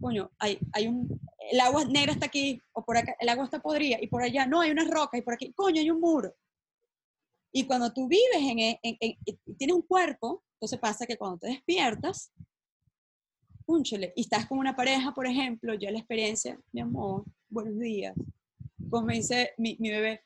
coño, 0.06 0.32
hay, 0.38 0.60
hay 0.72 0.88
un, 0.88 1.20
el 1.52 1.60
agua 1.60 1.84
negra 1.86 2.12
está 2.12 2.28
aquí, 2.28 2.62
o 2.74 2.86
por 2.86 2.96
acá, 2.96 3.16
el 3.20 3.28
agua 3.28 3.46
está 3.46 3.60
podrida, 3.60 3.98
y 4.00 4.06
por 4.06 4.22
allá, 4.22 4.46
no, 4.46 4.62
hay 4.62 4.70
una 4.70 4.86
roca, 4.86 5.18
y 5.18 5.24
por 5.24 5.34
aquí, 5.34 5.52
coño, 5.54 5.82
hay 5.82 5.90
un 5.90 6.00
muro. 6.00 6.32
Y 7.52 7.66
cuando 7.66 7.92
tú 7.92 8.08
vives 8.08 8.38
en, 8.38 8.60
en, 8.60 8.78
en, 8.84 9.18
tienes 9.58 9.76
un 9.76 9.82
cuerpo, 9.82 10.44
entonces 10.58 10.78
pasa 10.78 11.08
que 11.08 11.18
cuando 11.18 11.40
te 11.40 11.48
despiertas, 11.48 12.32
púnchale, 13.66 14.14
y 14.16 14.22
estás 14.22 14.46
con 14.46 14.60
una 14.60 14.76
pareja, 14.76 15.12
por 15.12 15.26
ejemplo, 15.26 15.74
yo 15.74 15.90
la 15.90 15.98
experiencia, 15.98 16.60
mi 16.72 16.82
amor, 16.82 17.24
buenos 17.50 17.80
días, 17.80 18.14
como 18.92 19.08
me 19.08 19.16
dice 19.16 19.54
mi, 19.58 19.76
mi 19.80 19.90
bebé, 19.90 20.24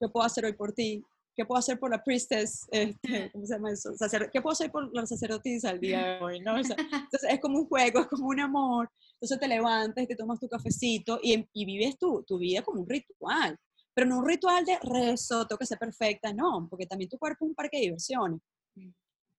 ¿qué 0.00 0.08
puedo 0.08 0.24
hacer 0.24 0.46
hoy 0.46 0.54
por 0.54 0.72
ti? 0.72 1.04
¿Qué 1.36 1.44
puedo 1.44 1.58
hacer 1.58 1.78
por 1.78 1.90
la 1.90 2.02
priestess? 2.02 2.66
Este, 2.70 3.30
¿Cómo 3.32 3.46
se 3.46 3.54
llama 3.54 3.72
eso? 3.72 3.90
¿Qué 4.32 4.40
puedo 4.40 4.52
hacer 4.52 4.70
por 4.70 4.94
la 4.94 5.06
sacerdotisa 5.06 5.70
al 5.70 5.80
día 5.80 6.04
de 6.04 6.20
hoy? 6.20 6.40
¿no? 6.40 6.56
entonces 6.58 7.30
es 7.30 7.40
como 7.40 7.58
un 7.58 7.66
juego, 7.66 8.00
es 8.00 8.06
como 8.06 8.28
un 8.28 8.40
amor. 8.40 8.90
Entonces 9.14 9.38
te 9.38 9.48
levantas 9.48 10.06
te 10.06 10.16
tomas 10.16 10.40
tu 10.40 10.48
cafecito 10.48 11.20
y, 11.22 11.46
y 11.52 11.64
vives 11.64 11.98
tu, 11.98 12.22
tu 12.24 12.38
vida 12.38 12.62
como 12.62 12.80
un 12.80 12.88
ritual. 12.88 13.56
Pero 13.94 14.06
no 14.06 14.18
un 14.18 14.28
ritual 14.28 14.64
de 14.64 14.78
rezo, 14.82 15.46
tengo 15.46 15.58
que 15.58 15.66
ser 15.66 15.78
perfecta, 15.78 16.32
no, 16.32 16.66
porque 16.70 16.86
también 16.86 17.10
tu 17.10 17.18
cuerpo 17.18 17.44
es 17.44 17.48
un 17.50 17.54
parque 17.54 17.76
de 17.78 17.82
diversiones. 17.84 18.40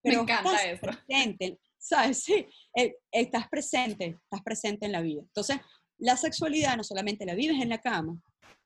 Pero 0.03 0.23
Me 0.23 0.23
encanta 0.23 0.55
estás 0.55 0.65
eso. 0.65 0.81
presente, 0.81 1.59
¿sabes? 1.77 2.23
Sí, 2.23 2.45
eh, 2.75 2.95
estás 3.11 3.47
presente, 3.49 4.19
estás 4.23 4.41
presente 4.43 4.85
en 4.85 4.91
la 4.91 5.01
vida. 5.01 5.21
Entonces, 5.21 5.57
la 5.99 6.17
sexualidad 6.17 6.75
no 6.75 6.83
solamente 6.83 7.25
la 7.25 7.35
vives 7.35 7.61
en 7.61 7.69
la 7.69 7.79
cama, 7.79 8.19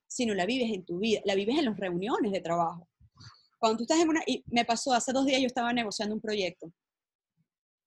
sino 0.08 0.34
la 0.34 0.46
vives 0.46 0.72
en 0.72 0.84
tu 0.84 0.98
vida, 0.98 1.20
la 1.24 1.34
vives 1.34 1.58
en 1.58 1.66
las 1.66 1.76
reuniones 1.76 2.32
de 2.32 2.40
trabajo. 2.40 2.88
Cuando 3.58 3.78
tú 3.78 3.84
estás 3.84 4.00
en 4.00 4.08
una, 4.08 4.22
y 4.26 4.44
me 4.46 4.64
pasó, 4.64 4.92
hace 4.92 5.12
dos 5.12 5.24
días 5.26 5.40
yo 5.40 5.46
estaba 5.46 5.72
negociando 5.72 6.14
un 6.14 6.20
proyecto 6.20 6.72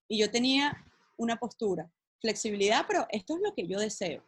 y 0.07 0.17
yo 0.19 0.31
tenía 0.31 0.85
una 1.17 1.37
postura, 1.37 1.91
flexibilidad, 2.19 2.85
pero 2.87 3.05
esto 3.09 3.35
es 3.35 3.41
lo 3.41 3.53
que 3.53 3.67
yo 3.67 3.79
deseo. 3.79 4.23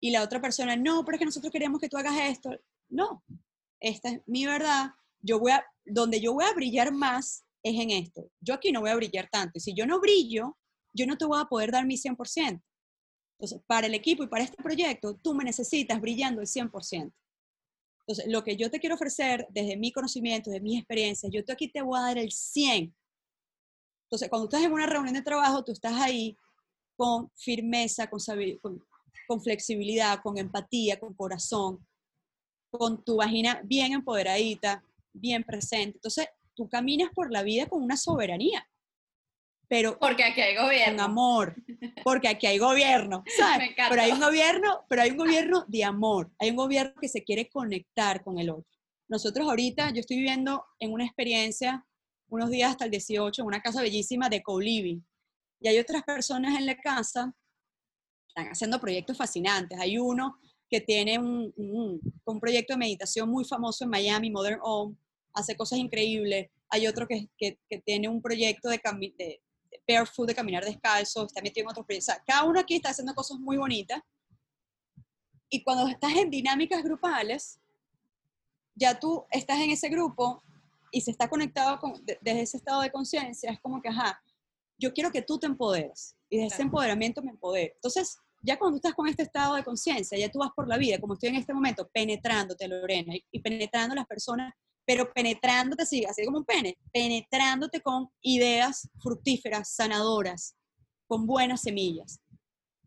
Y 0.00 0.10
la 0.10 0.22
otra 0.22 0.40
persona, 0.40 0.76
no, 0.76 1.04
pero 1.04 1.16
es 1.16 1.18
que 1.20 1.24
nosotros 1.26 1.52
queremos 1.52 1.80
que 1.80 1.88
tú 1.88 1.96
hagas 1.96 2.16
esto. 2.20 2.50
No, 2.88 3.22
esta 3.80 4.10
es 4.10 4.20
mi 4.26 4.44
verdad. 4.46 4.90
Yo 5.20 5.38
voy 5.38 5.52
a, 5.52 5.64
donde 5.84 6.20
yo 6.20 6.34
voy 6.34 6.44
a 6.44 6.52
brillar 6.52 6.92
más 6.92 7.44
es 7.62 7.80
en 7.80 7.90
esto. 7.90 8.30
Yo 8.40 8.54
aquí 8.54 8.72
no 8.72 8.80
voy 8.80 8.90
a 8.90 8.96
brillar 8.96 9.28
tanto. 9.30 9.52
Y 9.54 9.60
si 9.60 9.74
yo 9.74 9.86
no 9.86 10.00
brillo, 10.00 10.56
yo 10.92 11.06
no 11.06 11.16
te 11.16 11.24
voy 11.24 11.40
a 11.40 11.46
poder 11.46 11.72
dar 11.72 11.86
mi 11.86 11.96
100%. 11.96 12.62
Entonces, 13.38 13.60
para 13.66 13.86
el 13.86 13.94
equipo 13.94 14.22
y 14.22 14.28
para 14.28 14.44
este 14.44 14.62
proyecto, 14.62 15.16
tú 15.16 15.34
me 15.34 15.44
necesitas 15.44 16.00
brillando 16.00 16.40
el 16.40 16.46
100%. 16.46 17.12
Entonces, 18.06 18.32
lo 18.32 18.44
que 18.44 18.56
yo 18.56 18.70
te 18.70 18.78
quiero 18.78 18.94
ofrecer 18.94 19.48
desde 19.50 19.76
mi 19.76 19.90
conocimiento, 19.90 20.50
de 20.50 20.60
mi 20.60 20.78
experiencia, 20.78 21.28
yo 21.28 21.42
aquí 21.48 21.68
te 21.68 21.82
voy 21.82 21.98
a 21.98 22.02
dar 22.02 22.18
el 22.18 22.30
100. 22.30 22.94
Entonces, 24.04 24.28
cuando 24.28 24.44
estás 24.44 24.62
en 24.62 24.72
una 24.72 24.86
reunión 24.86 25.14
de 25.14 25.22
trabajo, 25.22 25.64
tú 25.64 25.72
estás 25.72 25.94
ahí 25.94 26.36
con 26.96 27.30
firmeza, 27.34 28.08
con, 28.08 28.20
con 29.26 29.42
flexibilidad, 29.42 30.20
con 30.22 30.38
empatía, 30.38 31.00
con 31.00 31.14
corazón, 31.14 31.84
con 32.70 33.02
tu 33.02 33.16
vagina 33.16 33.60
bien 33.64 33.92
empoderadita, 33.92 34.84
bien 35.12 35.42
presente. 35.42 35.98
Entonces, 35.98 36.28
tú 36.54 36.68
caminas 36.68 37.10
por 37.12 37.32
la 37.32 37.42
vida 37.42 37.66
con 37.66 37.82
una 37.82 37.96
soberanía 37.96 38.68
pero 39.68 39.98
porque 39.98 40.24
aquí 40.24 40.40
hay 40.40 40.56
gobierno. 40.56 40.96
Con 40.96 41.00
amor, 41.00 41.56
porque 42.04 42.28
aquí 42.28 42.46
hay 42.46 42.58
gobierno, 42.58 43.24
¿sabes? 43.36 43.70
pero 43.88 44.02
hay 44.02 44.12
un 44.12 44.20
gobierno, 44.20 44.84
pero 44.88 45.02
hay 45.02 45.10
un 45.10 45.16
gobierno 45.16 45.64
de 45.68 45.84
amor, 45.84 46.30
hay 46.38 46.50
un 46.50 46.56
gobierno 46.56 46.94
que 47.00 47.08
se 47.08 47.24
quiere 47.24 47.48
conectar 47.48 48.22
con 48.22 48.38
el 48.38 48.50
otro. 48.50 48.70
Nosotros 49.08 49.48
ahorita, 49.48 49.90
yo 49.90 50.00
estoy 50.00 50.16
viviendo 50.16 50.64
en 50.80 50.92
una 50.92 51.04
experiencia, 51.04 51.86
unos 52.28 52.50
días 52.50 52.70
hasta 52.70 52.84
el 52.84 52.90
18, 52.90 53.42
en 53.42 53.46
una 53.46 53.60
casa 53.60 53.82
bellísima 53.82 54.28
de 54.28 54.42
co-living, 54.42 55.00
y 55.60 55.68
hay 55.68 55.78
otras 55.78 56.02
personas 56.02 56.58
en 56.58 56.66
la 56.66 56.76
casa, 56.76 57.34
están 58.28 58.48
haciendo 58.48 58.80
proyectos 58.80 59.16
fascinantes. 59.16 59.78
Hay 59.80 59.98
uno 59.98 60.38
que 60.68 60.80
tiene 60.80 61.18
un, 61.18 61.52
un, 61.56 62.40
proyecto 62.40 62.74
de 62.74 62.78
meditación 62.78 63.30
muy 63.30 63.44
famoso 63.44 63.84
en 63.84 63.90
Miami, 63.90 64.30
Modern 64.30 64.58
Home, 64.62 64.96
hace 65.32 65.56
cosas 65.56 65.78
increíbles. 65.78 66.50
Hay 66.68 66.86
otro 66.86 67.06
que, 67.06 67.28
que, 67.38 67.58
que 67.68 67.78
tiene 67.78 68.08
un 68.08 68.20
proyecto 68.20 68.68
de, 68.68 68.80
de, 69.16 69.40
barefoot, 69.86 70.28
de 70.28 70.34
caminar 70.34 70.64
descalzo, 70.64 71.26
está 71.26 71.40
metido 71.42 71.64
en 71.64 71.70
otros 71.70 71.86
proyectos. 71.86 72.16
cada 72.26 72.44
uno 72.44 72.60
aquí 72.60 72.76
está 72.76 72.90
haciendo 72.90 73.14
cosas 73.14 73.38
muy 73.38 73.56
bonitas. 73.56 74.00
Y 75.48 75.62
cuando 75.62 75.86
estás 75.88 76.12
en 76.14 76.30
dinámicas 76.30 76.82
grupales, 76.82 77.60
ya 78.74 78.98
tú 78.98 79.24
estás 79.30 79.58
en 79.60 79.70
ese 79.70 79.88
grupo 79.88 80.42
y 80.90 81.00
se 81.00 81.10
está 81.10 81.28
conectado 81.28 81.78
con, 81.78 81.94
desde 82.04 82.40
ese 82.40 82.56
estado 82.56 82.82
de 82.82 82.90
conciencia, 82.90 83.50
es 83.50 83.60
como 83.60 83.80
que, 83.80 83.88
ajá, 83.88 84.20
yo 84.78 84.92
quiero 84.92 85.10
que 85.10 85.22
tú 85.22 85.38
te 85.38 85.46
empoderes 85.46 86.16
y 86.28 86.38
de 86.38 86.46
ese 86.46 86.62
empoderamiento 86.62 87.22
me 87.22 87.30
empodero. 87.30 87.74
Entonces, 87.74 88.18
ya 88.42 88.58
cuando 88.58 88.76
estás 88.76 88.94
con 88.94 89.08
este 89.08 89.22
estado 89.22 89.54
de 89.54 89.64
conciencia, 89.64 90.18
ya 90.18 90.30
tú 90.30 90.38
vas 90.40 90.50
por 90.54 90.68
la 90.68 90.76
vida, 90.76 91.00
como 91.00 91.14
estoy 91.14 91.30
en 91.30 91.36
este 91.36 91.54
momento, 91.54 91.88
penetrándote, 91.88 92.68
Lorena, 92.68 93.14
y, 93.14 93.24
y 93.30 93.40
penetrando 93.40 93.94
las 93.94 94.06
personas 94.06 94.52
pero 94.86 95.12
penetrándote 95.12 95.82
así, 95.82 96.04
así 96.04 96.24
como 96.24 96.38
un 96.38 96.44
pene, 96.44 96.78
penetrándote 96.92 97.80
con 97.80 98.08
ideas 98.22 98.88
fructíferas, 99.02 99.74
sanadoras, 99.74 100.56
con 101.08 101.26
buenas 101.26 101.62
semillas. 101.62 102.20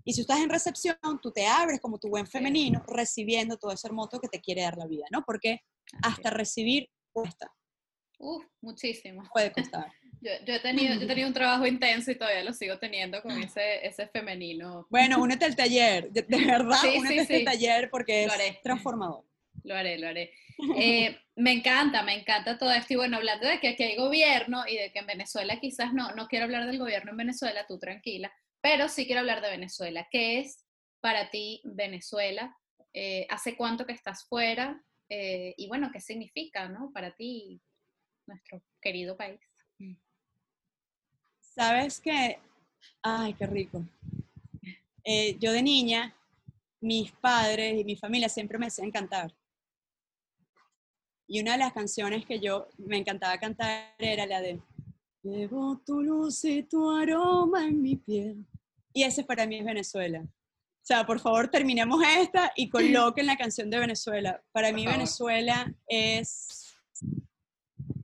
Y 0.06 0.14
si 0.14 0.22
estás 0.22 0.40
en 0.40 0.50
recepción, 0.50 0.98
tú 1.22 1.32
te 1.32 1.46
abres 1.46 1.80
como 1.82 2.00
tu 2.00 2.08
buen 2.08 2.26
femenino, 2.26 2.84
recibiendo 2.88 3.58
todo 3.58 3.72
ese 3.72 3.88
hermoso 3.88 4.20
que 4.20 4.30
te 4.30 4.40
quiere 4.40 4.62
dar 4.62 4.78
la 4.78 4.88
vida, 4.88 5.06
¿no? 5.12 5.24
Porque 5.26 5.60
hasta 6.02 6.30
recibir 6.30 6.90
cuesta. 7.12 7.54
Uf, 8.18 8.44
muchísimo. 8.62 9.24
Puede 9.34 9.52
costar. 9.52 9.92
Yo, 10.22 10.54
he 10.54 10.60
tenido, 10.60 10.96
yo 10.96 11.04
he 11.04 11.08
tenido 11.08 11.30
un 11.30 11.34
trabajo 11.34 11.66
intenso 11.66 12.12
y 12.12 12.18
todavía 12.18 12.44
lo 12.44 12.52
sigo 12.52 12.78
teniendo 12.78 13.22
con 13.22 13.42
ese, 13.42 13.88
ese 13.88 14.06
femenino. 14.08 14.86
Bueno, 14.90 15.18
únete 15.22 15.46
al 15.46 15.56
taller, 15.56 16.12
de, 16.12 16.24
verdad, 16.24 16.78
únete 16.98 17.38
al 17.38 17.46
taller 17.46 17.90
porque 17.90 18.26
es 18.26 18.62
transformador. 18.62 19.24
Lo 19.70 19.76
haré, 19.76 20.00
lo 20.00 20.08
haré. 20.08 20.34
Eh, 20.76 21.18
me 21.38 21.54
encanta, 21.54 22.04
me 22.04 22.14
encanta 22.20 22.58
todo 22.58 22.74
esto. 22.74 22.92
Y 22.94 22.98
bueno, 22.98 23.16
hablando 23.16 23.48
de 23.48 23.62
que 23.62 23.70
aquí 23.70 23.84
hay 23.84 23.96
gobierno 23.96 24.68
y 24.68 24.76
de 24.76 24.92
que 24.92 25.00
en 25.00 25.06
Venezuela 25.06 25.58
quizás 25.58 25.94
no, 25.94 26.14
no 26.16 26.28
quiero 26.28 26.44
hablar 26.44 26.66
del 26.66 26.80
gobierno 26.80 27.12
en 27.12 27.18
Venezuela, 27.18 27.66
tú 27.66 27.80
tranquila, 27.80 28.30
pero 28.60 28.90
sí 28.90 29.06
quiero 29.06 29.22
hablar 29.22 29.42
de 29.42 29.52
Venezuela. 29.52 30.06
¿Qué 30.12 30.40
es 30.40 30.66
para 31.00 31.30
ti 31.30 31.62
Venezuela? 31.64 32.58
Eh, 32.94 33.26
¿Hace 33.30 33.56
cuánto 33.56 33.86
que 33.86 33.94
estás 33.94 34.26
fuera? 34.26 34.84
Eh, 35.08 35.54
y 35.56 35.70
bueno, 35.70 35.92
¿qué 35.94 36.02
significa 36.02 36.68
¿no? 36.68 36.92
para 36.92 37.16
ti 37.16 37.62
nuestro 38.28 38.62
querido 38.82 39.16
país? 39.16 39.40
Sabes 41.40 42.02
que, 42.02 42.38
ay, 43.02 43.34
qué 43.36 43.48
rico. 43.48 43.86
yo 45.40 45.54
de 45.54 45.64
niña, 45.64 46.14
mis 46.82 47.14
padres 47.14 47.80
y 47.80 47.86
mi 47.86 47.96
familia 47.96 48.28
siempre 48.28 48.58
me 48.58 48.68
hacían 48.68 48.92
cantar. 48.92 49.34
Y 51.32 51.40
una 51.42 51.52
de 51.52 51.60
las 51.60 51.74
canciones 51.74 52.26
que 52.26 52.40
yo 52.40 52.68
me 52.80 52.98
encantaba 52.98 53.38
cantar 53.38 53.94
era 54.00 54.26
la 54.26 54.42
de 54.42 54.60
Llevo 55.22 55.80
tu 55.86 56.02
luz 56.02 56.44
y 56.44 56.64
tu 56.64 56.90
aroma 56.90 57.68
en 57.68 57.82
mi 57.84 57.98
piel. 57.98 58.44
Y 58.94 59.04
ese 59.04 59.24
para 59.24 59.46
mí 59.46 59.60
es 59.60 59.66
Venezuela. 59.66 60.22
O 60.22 60.82
sea, 60.82 61.06
por 61.06 61.20
favor, 61.20 61.48
terminemos 61.50 62.02
esta 62.18 62.52
y 62.56 62.68
coloquen 62.68 63.28
la 63.28 63.38
canción 63.38 63.70
de 63.70 63.78
Venezuela. 63.78 64.42
Para 64.52 64.72
mí 64.72 64.88
Venezuela 64.88 65.72
es, 65.88 66.74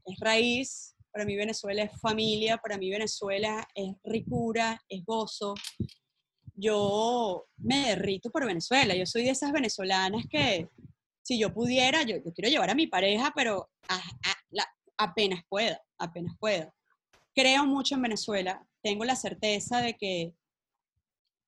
es 0.05 0.19
raíz, 0.19 0.95
para 1.11 1.25
mí 1.25 1.35
Venezuela 1.35 1.81
es 1.81 1.99
familia, 1.99 2.57
para 2.57 2.77
mí 2.77 2.91
Venezuela 2.91 3.67
es 3.73 3.95
ricura, 4.03 4.79
es 4.87 5.03
gozo. 5.03 5.55
Yo 6.53 7.47
me 7.57 7.87
derrito 7.87 8.29
por 8.29 8.45
Venezuela. 8.45 8.93
Yo 8.93 9.07
soy 9.07 9.23
de 9.23 9.31
esas 9.31 9.51
venezolanas 9.51 10.27
que 10.29 10.69
si 11.25 11.39
yo 11.39 11.51
pudiera, 11.51 12.03
yo, 12.03 12.21
quiero 12.35 12.49
llevar 12.49 12.69
a 12.69 12.75
mi 12.75 12.85
pareja, 12.85 13.33
pero 13.35 13.67
apenas 14.95 15.43
pueda, 15.49 15.81
apenas 15.97 16.37
pueda. 16.39 16.71
Creo 17.33 17.65
mucho 17.65 17.95
en 17.95 18.03
Venezuela, 18.03 18.63
tengo 18.83 19.03
la 19.05 19.15
certeza 19.15 19.81
de 19.81 19.95
que, 19.95 20.35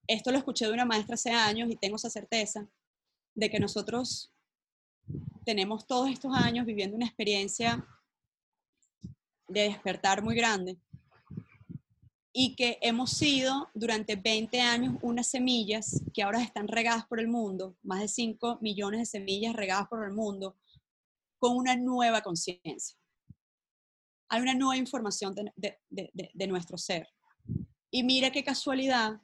esto 0.08 0.32
lo 0.32 0.40
escuché 0.40 0.66
de 0.66 0.74
una 0.74 0.86
maestra 0.86 1.14
hace 1.14 1.30
años 1.30 1.70
y 1.70 1.76
tengo 1.76 1.98
esa 1.98 2.10
certeza, 2.10 2.68
de 3.36 3.52
que 3.52 3.60
nosotros 3.60 4.34
tenemos 5.46 5.86
todos 5.86 6.10
estos 6.10 6.34
años 6.34 6.66
viviendo 6.66 6.96
una 6.96 7.06
experiencia 7.06 7.86
de 9.48 9.62
despertar 9.62 10.24
muy 10.24 10.36
grande 10.36 10.80
y 12.40 12.54
que 12.56 12.78
hemos 12.84 13.14
sido 13.14 13.68
durante 13.74 14.16
20 14.16 14.62
años 14.62 14.96
unas 15.02 15.26
semillas 15.26 16.04
que 16.14 16.22
ahora 16.22 16.40
están 16.44 16.68
regadas 16.68 17.08
por 17.08 17.20
el 17.20 17.28
mundo, 17.28 17.76
más 17.82 18.00
de 18.00 18.08
5 18.08 18.60
millones 18.62 19.00
de 19.00 19.06
semillas 19.08 19.56
regadas 19.56 19.88
por 19.88 20.04
el 20.06 20.14
mundo, 20.14 20.56
con 21.40 21.58
una 21.58 21.76
nueva 21.76 22.22
conciencia. 22.22 22.96
Hay 24.30 24.40
una 24.44 24.54
nueva 24.54 24.78
información 24.78 25.34
de, 25.34 26.48
nuestro 26.48 26.78
ser. 26.78 27.08
Y 27.90 28.04
mira 28.04 28.32
qué 28.32 28.44
casualidad 28.44 29.20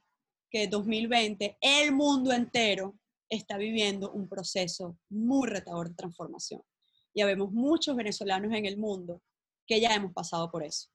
que 0.50 0.68
2020 0.68 1.60
el 1.62 1.92
mundo 1.92 2.34
entero 2.34 2.98
está 3.30 3.58
viviendo 3.58 4.12
un 4.12 4.28
proceso 4.28 4.98
muy 5.10 5.48
retador 5.48 5.90
de 5.90 5.96
transformación. 5.96 6.64
Ya 7.14 7.28
vemos 7.28 7.52
muchos 7.52 7.96
venezolanos 7.96 8.52
en 8.54 8.66
el 8.66 8.78
mundo 8.78 9.22
que 9.68 9.80
ya 9.80 9.94
hemos 9.94 10.14
pasado 10.14 10.50
por 10.50 10.64
eso 10.64 10.90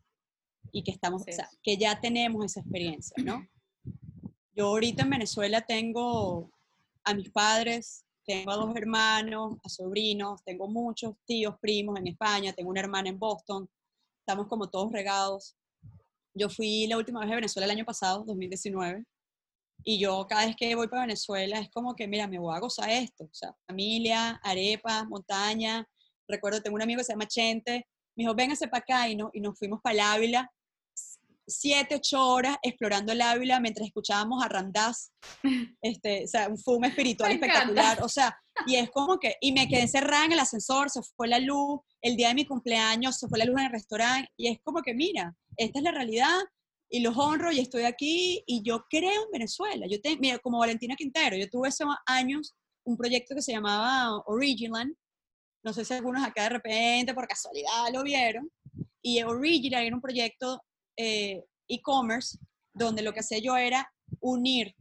y 0.72 0.82
que 0.82 0.90
estamos, 0.90 1.24
que 1.62 1.76
ya 1.76 2.00
tenemos 2.00 2.44
esa 2.44 2.60
experiencia, 2.60 3.16
¿no? 3.22 3.46
Yo 4.54 4.66
ahorita 4.66 5.02
en 5.02 5.10
Venezuela 5.10 5.60
tengo 5.60 6.50
a 7.04 7.14
mis 7.14 7.30
padres, 7.30 8.04
tengo 8.26 8.50
a 8.50 8.56
dos 8.56 8.76
hermanos, 8.76 9.56
a 9.64 9.68
sobrinos, 9.68 10.42
tengo 10.44 10.68
muchos 10.68 11.14
tíos, 11.24 11.54
primos 11.60 11.98
en 11.98 12.08
España, 12.08 12.52
tengo 12.52 12.70
una 12.70 12.80
hermana 12.80 13.08
en 13.08 13.18
Boston, 13.18 13.68
estamos 14.20 14.48
como 14.48 14.68
todos 14.68 14.92
regados. 14.92 15.56
Yo 16.34 16.50
fui 16.50 16.86
la 16.86 16.98
última 16.98 17.20
vez 17.20 17.32
a 17.32 17.36
Venezuela 17.36 17.64
el 17.64 17.70
año 17.70 17.84
pasado, 17.84 18.24
2019, 18.26 19.04
y 19.84 19.98
yo 19.98 20.26
cada 20.28 20.46
vez 20.46 20.56
que 20.56 20.74
voy 20.74 20.88
para 20.88 21.02
Venezuela 21.02 21.58
es 21.58 21.70
como 21.70 21.94
que, 21.94 22.06
mira, 22.06 22.26
me 22.26 22.38
voy 22.38 22.54
a 22.54 22.60
gozar 22.60 22.90
esto, 22.90 23.24
o 23.24 23.34
sea, 23.34 23.54
familia, 23.66 24.40
arepas, 24.42 25.08
montaña. 25.08 25.88
Recuerdo, 26.26 26.60
tengo 26.60 26.74
un 26.74 26.82
amigo 26.82 26.98
que 26.98 27.04
se 27.04 27.12
llama 27.12 27.26
Chente, 27.26 27.86
me 28.18 28.24
dijo, 28.24 28.34
véngase 28.34 28.66
para 28.66 28.80
acá 28.80 29.08
y, 29.08 29.16
no, 29.16 29.30
y 29.32 29.40
nos 29.40 29.56
fuimos 29.56 29.80
para 29.80 29.94
el 29.94 30.00
Ávila 30.00 30.52
siete, 31.48 31.94
ocho 31.94 32.20
horas 32.20 32.56
explorando 32.62 33.12
el 33.12 33.22
Ávila 33.22 33.58
mientras 33.60 33.86
escuchábamos 33.86 34.44
a 34.44 34.48
Randaz, 34.48 35.12
este, 35.82 36.24
o 36.24 36.26
sea, 36.26 36.48
un 36.48 36.58
fume 36.58 36.88
espiritual 36.88 37.32
espectacular, 37.32 38.02
o 38.02 38.08
sea, 38.08 38.36
y 38.66 38.76
es 38.76 38.90
como 38.90 39.18
que, 39.18 39.36
y 39.40 39.52
me 39.52 39.68
quedé 39.68 39.82
encerrada 39.82 40.26
en 40.26 40.32
el 40.32 40.40
ascensor, 40.40 40.90
se 40.90 41.00
fue 41.16 41.28
la 41.28 41.38
luz, 41.38 41.80
el 42.02 42.16
día 42.16 42.28
de 42.28 42.34
mi 42.34 42.44
cumpleaños 42.44 43.18
se 43.18 43.28
fue 43.28 43.38
la 43.38 43.44
luz 43.46 43.58
en 43.60 43.66
el 43.66 43.72
restaurante, 43.72 44.30
y 44.36 44.48
es 44.48 44.58
como 44.62 44.82
que, 44.82 44.94
mira, 44.94 45.34
esta 45.56 45.78
es 45.78 45.84
la 45.84 45.92
realidad, 45.92 46.38
y 46.90 47.00
los 47.00 47.16
honro, 47.16 47.52
y 47.52 47.60
estoy 47.60 47.84
aquí, 47.84 48.42
y 48.46 48.62
yo 48.62 48.84
creo 48.90 49.24
en 49.24 49.30
Venezuela, 49.32 49.86
yo 49.88 50.00
tengo, 50.00 50.18
mira, 50.20 50.38
como 50.38 50.58
Valentina 50.58 50.96
Quintero, 50.96 51.36
yo 51.36 51.48
tuve 51.48 51.68
hace 51.68 51.84
años 52.06 52.54
un 52.84 52.96
proyecto 52.96 53.34
que 53.34 53.42
se 53.42 53.52
llamaba 53.52 54.22
Originland, 54.26 54.94
no 55.62 55.72
sé 55.72 55.84
si 55.84 55.94
algunos 55.94 56.24
acá 56.24 56.44
de 56.44 56.48
repente, 56.50 57.14
por 57.14 57.26
casualidad, 57.26 57.92
lo 57.92 58.02
vieron, 58.02 58.50
y 59.02 59.22
Original 59.22 59.84
era 59.84 59.94
un 59.94 60.02
proyecto 60.02 60.62
eh, 60.96 61.44
e-commerce, 61.68 62.38
donde 62.72 63.02
lo 63.02 63.12
que 63.12 63.20
hacía 63.20 63.38
yo 63.38 63.56
era 63.56 63.92
unir 64.20 64.74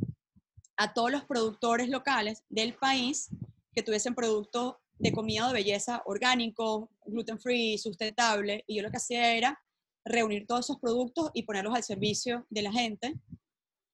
a 0.77 0.93
todos 0.93 1.11
los 1.11 1.25
productores 1.25 1.89
locales 1.89 2.43
del 2.49 2.75
país 2.75 3.29
que 3.73 3.83
tuviesen 3.83 4.15
productos 4.15 4.75
de 4.99 5.11
comida 5.11 5.45
o 5.45 5.47
de 5.47 5.53
belleza 5.53 6.01
orgánico, 6.05 6.89
gluten 7.05 7.39
free, 7.39 7.77
sustentable, 7.77 8.63
y 8.67 8.77
yo 8.77 8.83
lo 8.83 8.91
que 8.91 8.97
hacía 8.97 9.35
era 9.35 9.59
reunir 10.05 10.47
todos 10.47 10.65
esos 10.65 10.79
productos 10.79 11.31
y 11.33 11.43
ponerlos 11.43 11.75
al 11.75 11.83
servicio 11.83 12.45
de 12.49 12.61
la 12.61 12.71
gente. 12.71 13.15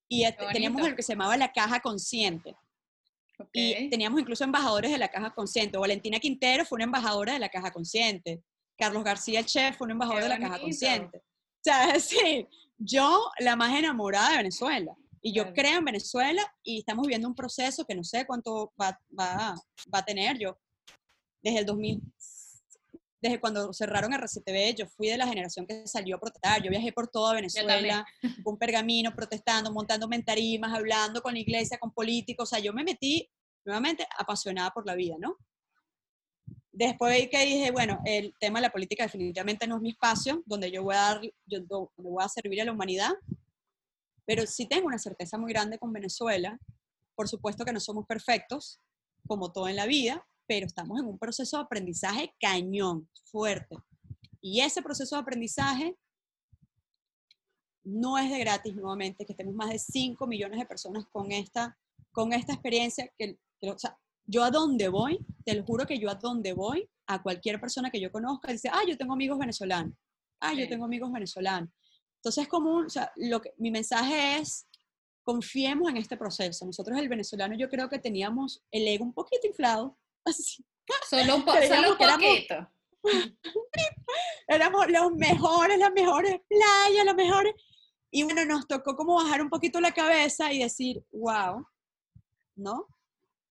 Y 0.10 0.26
teníamos 0.52 0.88
lo 0.88 0.96
que 0.96 1.04
se 1.04 1.14
llamaba 1.14 1.36
la 1.38 1.52
caja 1.52 1.80
consciente. 1.80 2.56
Y 3.52 3.90
teníamos 3.90 4.20
incluso 4.20 4.44
embajadores 4.44 4.92
de 4.92 4.98
la 4.98 5.10
caja 5.10 5.34
consciente. 5.34 5.78
Valentina 5.78 6.20
Quintero 6.20 6.66
fue 6.66 6.78
una 6.78 6.86
embajadora 6.86 7.34
de 7.34 7.40
la 7.40 7.50
caja 7.50 7.72
consciente. 7.72 8.44
Carlos 8.78 9.04
García, 9.04 9.40
el 9.40 9.46
chef, 9.46 9.78
fue 9.78 9.86
un 9.86 9.92
embajador 9.92 10.24
de 10.24 10.30
la 10.30 10.40
caja 10.40 10.60
consciente. 10.60 11.18
O 11.18 11.64
sea, 11.64 12.00
sí, 12.00 12.48
yo 12.78 13.30
la 13.40 13.56
más 13.56 13.78
enamorada 13.78 14.32
de 14.32 14.38
Venezuela. 14.38 14.96
Y 15.22 15.34
yo 15.34 15.54
creo 15.54 15.80
en 15.80 15.86
Venezuela 15.86 16.44
y 16.64 16.80
estamos 16.80 17.04
viviendo 17.04 17.28
un 17.28 17.36
proceso 17.36 17.86
que 17.86 17.96
no 17.96 18.04
sé 18.04 18.26
cuánto 18.26 18.74
va, 18.80 19.00
va, 19.18 19.56
va 19.94 20.00
a 20.00 20.06
tener. 20.06 20.38
Yo, 20.38 20.58
desde 21.42 21.60
el 21.60 21.66
2000, 21.66 22.02
desde 23.24 23.40
cuando 23.40 23.72
cerraron 23.72 24.12
RCTV, 24.14 24.76
yo 24.76 24.86
fui 24.86 25.08
de 25.08 25.16
la 25.16 25.26
generación 25.26 25.66
que 25.66 25.88
salió 25.88 26.18
a 26.18 26.20
protestar. 26.20 26.62
Yo 26.62 26.70
viajé 26.70 26.92
por 26.92 27.08
toda 27.08 27.34
Venezuela, 27.34 28.06
con 28.44 28.58
pergamino, 28.60 29.16
protestando, 29.16 29.72
montando 29.72 30.10
mentarimas, 30.10 30.74
hablando 30.74 31.22
con 31.22 31.34
la 31.34 31.40
iglesia, 31.40 31.78
con 31.78 31.94
políticos. 31.94 32.50
O 32.50 32.54
sea, 32.54 32.60
yo 32.60 32.74
me 32.74 32.84
metí 32.84 33.30
nuevamente 33.64 34.06
apasionada 34.20 34.72
por 34.72 34.86
la 34.86 34.94
vida, 34.96 35.16
¿no? 35.18 35.38
Después 36.74 37.30
que 37.30 37.46
dije, 37.46 37.72
bueno, 37.72 38.02
el 38.04 38.34
tema 38.42 38.60
de 38.60 38.64
la 38.64 38.74
política 38.74 39.04
definitivamente 39.04 39.68
no 39.68 39.78
es 39.78 39.82
mi 39.82 39.92
espacio, 39.92 40.44
donde 40.46 40.70
yo 40.70 40.84
voy 40.84 40.96
a, 40.96 41.00
dar, 41.00 41.22
yo, 41.46 41.92
voy 41.96 42.22
a 42.22 42.28
servir 42.28 42.62
a 42.62 42.66
la 42.66 42.74
humanidad, 42.74 43.14
pero 44.26 44.46
sí 44.46 44.68
tengo 44.68 44.88
una 44.88 45.00
certeza 45.00 45.38
muy 45.38 45.54
grande 45.54 45.80
con 45.80 45.94
Venezuela. 45.94 46.60
Por 47.16 47.30
supuesto 47.30 47.64
que 47.64 47.72
no 47.72 47.80
somos 47.80 48.06
perfectos, 48.06 48.82
como 49.26 49.54
todo 49.54 49.70
en 49.70 49.78
la 49.78 49.86
vida, 49.86 50.28
pero 50.54 50.68
estamos 50.68 51.00
en 51.00 51.08
un 51.08 51.18
proceso 51.18 51.58
de 51.58 51.64
aprendizaje 51.64 52.32
cañón, 52.40 53.10
fuerte. 53.24 53.76
Y 54.40 54.62
ese 54.62 54.84
proceso 54.84 55.16
de 55.16 55.22
aprendizaje 55.24 55.98
no 57.84 58.20
es 58.20 58.30
de 58.30 58.38
gratis 58.38 58.76
nuevamente, 58.76 59.26
que 59.26 59.34
estemos 59.34 59.56
más 59.56 59.72
de 59.72 59.80
5 59.80 60.28
millones 60.28 60.60
de 60.60 60.68
personas 60.68 61.06
con 61.12 61.32
esta, 61.32 61.76
con 62.12 62.34
esta 62.34 62.54
experiencia, 62.54 63.12
que, 63.18 63.40
o 63.62 63.80
sea, 63.80 63.98
yo 64.28 64.44
a 64.44 64.52
dónde 64.52 64.90
voy, 64.90 65.26
te 65.44 65.56
lo 65.56 65.66
juro 65.66 65.88
que 65.88 65.98
yo 65.98 66.12
a 66.12 66.16
dónde 66.16 66.54
voy, 66.54 66.88
a 67.08 67.24
cualquier 67.24 67.60
persona 67.60 67.90
que 67.90 68.00
yo 68.00 68.12
conozca, 68.12 68.52
dice, 68.52 68.70
ah, 68.72 68.84
yo 68.88 68.96
tengo 68.96 69.14
amigos 69.14 69.40
venezolanos, 69.40 69.96
ah, 70.40 70.54
yo 70.54 70.70
tengo 70.70 70.86
amigos 70.86 71.12
venezolanos. 71.12 71.72
Entonces, 72.18 72.48
como, 72.48 72.76
o 72.76 72.90
sea, 72.90 73.12
lo 73.16 73.42
que, 73.42 73.56
mi 73.58 73.72
mensaje 73.72 74.38
es, 74.38 74.68
confiemos 75.24 75.90
en 75.90 75.98
este 75.98 76.16
proceso. 76.16 76.64
Nosotros, 76.64 77.00
el 77.00 77.10
venezolano, 77.10 77.56
yo 77.58 77.70
creo 77.70 77.90
que 77.90 77.98
teníamos 77.98 78.64
el 78.70 78.88
ego 78.88 79.04
un 79.04 79.14
poquito 79.14 79.48
inflado, 79.48 79.98
así. 80.26 80.66
Solo 81.10 81.38
un, 81.38 81.46
solo 81.46 81.92
un 81.92 81.98
poquito. 81.98 82.70
Éramos, 83.04 83.46
éramos 84.48 84.90
los 84.90 85.12
mejores, 85.14 85.78
las 85.78 85.94
mejores 85.94 86.42
playas, 86.48 87.06
las 87.06 87.16
mejores 87.16 87.54
Y 88.12 88.24
bueno, 88.24 88.46
nos 88.46 88.68
tocó 88.68 88.96
como 88.96 89.16
bajar 89.16 89.42
un 89.42 89.50
poquito 89.50 89.80
la 89.82 89.92
cabeza 89.92 90.52
y 90.52 90.60
decir, 90.60 91.04
wow, 91.12 91.66
¿no? 92.56 92.88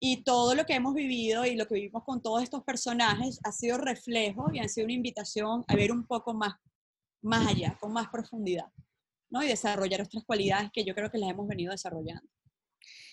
Y 0.01 0.25
todo 0.25 0.55
lo 0.55 0.65
que 0.67 0.75
hemos 0.75 0.95
vivido 0.95 1.45
y 1.45 1.55
lo 1.55 1.67
que 1.67 1.75
vivimos 1.75 2.03
con 2.05 2.21
todos 2.21 2.43
estos 2.43 2.65
personajes 2.65 3.39
ha 3.45 3.53
sido 3.53 3.79
reflejo 3.79 4.51
y 4.53 4.59
ha 4.59 4.69
sido 4.69 4.87
una 4.87 4.95
invitación 4.95 5.65
a 5.69 5.77
ver 5.77 5.93
un 5.93 6.07
poco 6.07 6.35
más, 6.35 6.55
más 7.23 7.47
allá, 7.47 7.77
con 7.81 7.93
más 7.93 8.09
profundidad, 8.09 8.67
¿no? 9.31 9.43
Y 9.43 9.49
desarrollar 9.49 10.01
nuestras 10.01 10.25
cualidades 10.25 10.71
que 10.73 10.85
yo 10.85 10.95
creo 10.95 11.11
que 11.11 11.19
las 11.19 11.31
hemos 11.31 11.47
venido 11.47 11.71
desarrollando. 11.71 12.29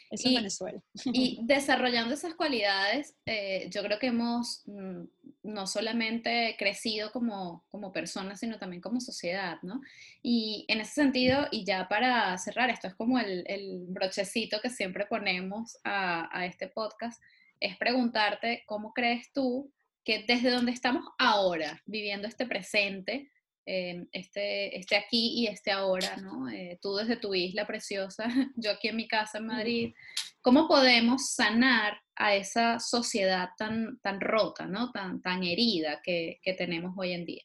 Eso 0.10 0.30
y, 0.30 0.36
Venezuela. 0.36 0.82
Y 1.06 1.40
desarrollando 1.44 2.14
esas 2.14 2.34
cualidades, 2.34 3.16
eh, 3.26 3.70
yo 3.70 3.84
creo 3.84 4.00
que 4.00 4.08
hemos 4.08 4.64
mm, 4.66 5.04
no 5.44 5.68
solamente 5.68 6.56
crecido 6.58 7.12
como, 7.12 7.66
como 7.70 7.92
personas, 7.92 8.40
sino 8.40 8.58
también 8.58 8.82
como 8.82 9.00
sociedad, 9.02 9.58
¿no? 9.62 9.82
Y 10.24 10.66
en 10.68 10.82
ese 10.82 10.94
sentido, 10.94 11.48
y 11.52 11.64
ya 11.64 11.88
para 11.88 12.38
cerrar, 12.38 12.70
esto 12.70 12.88
es 12.88 12.96
como 12.96 13.20
el, 13.20 13.44
el 13.48 13.86
brochecito 13.88 14.60
que 14.62 14.70
siempre 14.70 15.06
ponemos 15.06 15.78
a, 15.84 16.30
a 16.38 16.46
este 16.46 16.68
podcast, 16.68 17.22
es 17.60 17.78
preguntarte 17.78 18.64
cómo 18.66 18.94
crees 18.94 19.32
tú 19.34 19.72
que 20.04 20.24
desde 20.28 20.50
donde 20.50 20.72
estamos 20.72 21.04
ahora, 21.18 21.82
viviendo 21.86 22.28
este 22.28 22.46
presente, 22.46 23.30
eh, 23.72 24.08
este, 24.14 24.80
este 24.80 24.96
aquí 24.96 25.42
y 25.42 25.46
este 25.46 25.70
ahora, 25.70 26.18
¿no? 26.18 26.50
Eh, 26.50 26.80
tú 26.82 26.96
desde 26.96 27.18
tu 27.18 27.36
isla 27.36 27.68
preciosa, 27.68 28.26
yo 28.56 28.72
aquí 28.72 28.88
en 28.88 28.96
mi 28.96 29.08
casa 29.08 29.38
en 29.38 29.46
Madrid, 29.46 29.94
¿cómo 30.42 30.68
podemos 30.68 31.30
sanar 31.36 32.02
a 32.16 32.34
esa 32.34 32.80
sociedad 32.80 33.50
tan, 33.60 34.00
tan 34.00 34.20
rota, 34.22 34.66
¿no? 34.66 34.92
Tan, 34.92 35.22
tan 35.22 35.44
herida 35.44 36.02
que, 36.04 36.40
que 36.42 36.54
tenemos 36.54 36.96
hoy 36.98 37.12
en 37.12 37.26
día? 37.26 37.44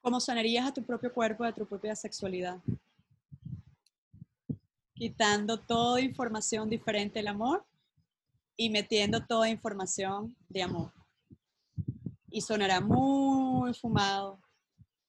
¿Cómo 0.00 0.20
sanarías 0.20 0.68
a 0.68 0.72
tu 0.72 0.84
propio 0.84 1.12
cuerpo, 1.12 1.42
a 1.42 1.52
tu 1.52 1.66
propia 1.66 1.96
sexualidad? 1.96 2.60
Quitando 4.94 5.58
toda 5.58 6.00
información 6.00 6.70
diferente 6.70 7.18
del 7.18 7.26
amor 7.26 7.66
y 8.56 8.70
metiendo 8.70 9.26
toda 9.26 9.48
información 9.48 10.36
de 10.48 10.62
amor 10.62 10.99
y 12.30 12.40
sonará 12.40 12.80
muy 12.80 13.74
fumado, 13.74 14.40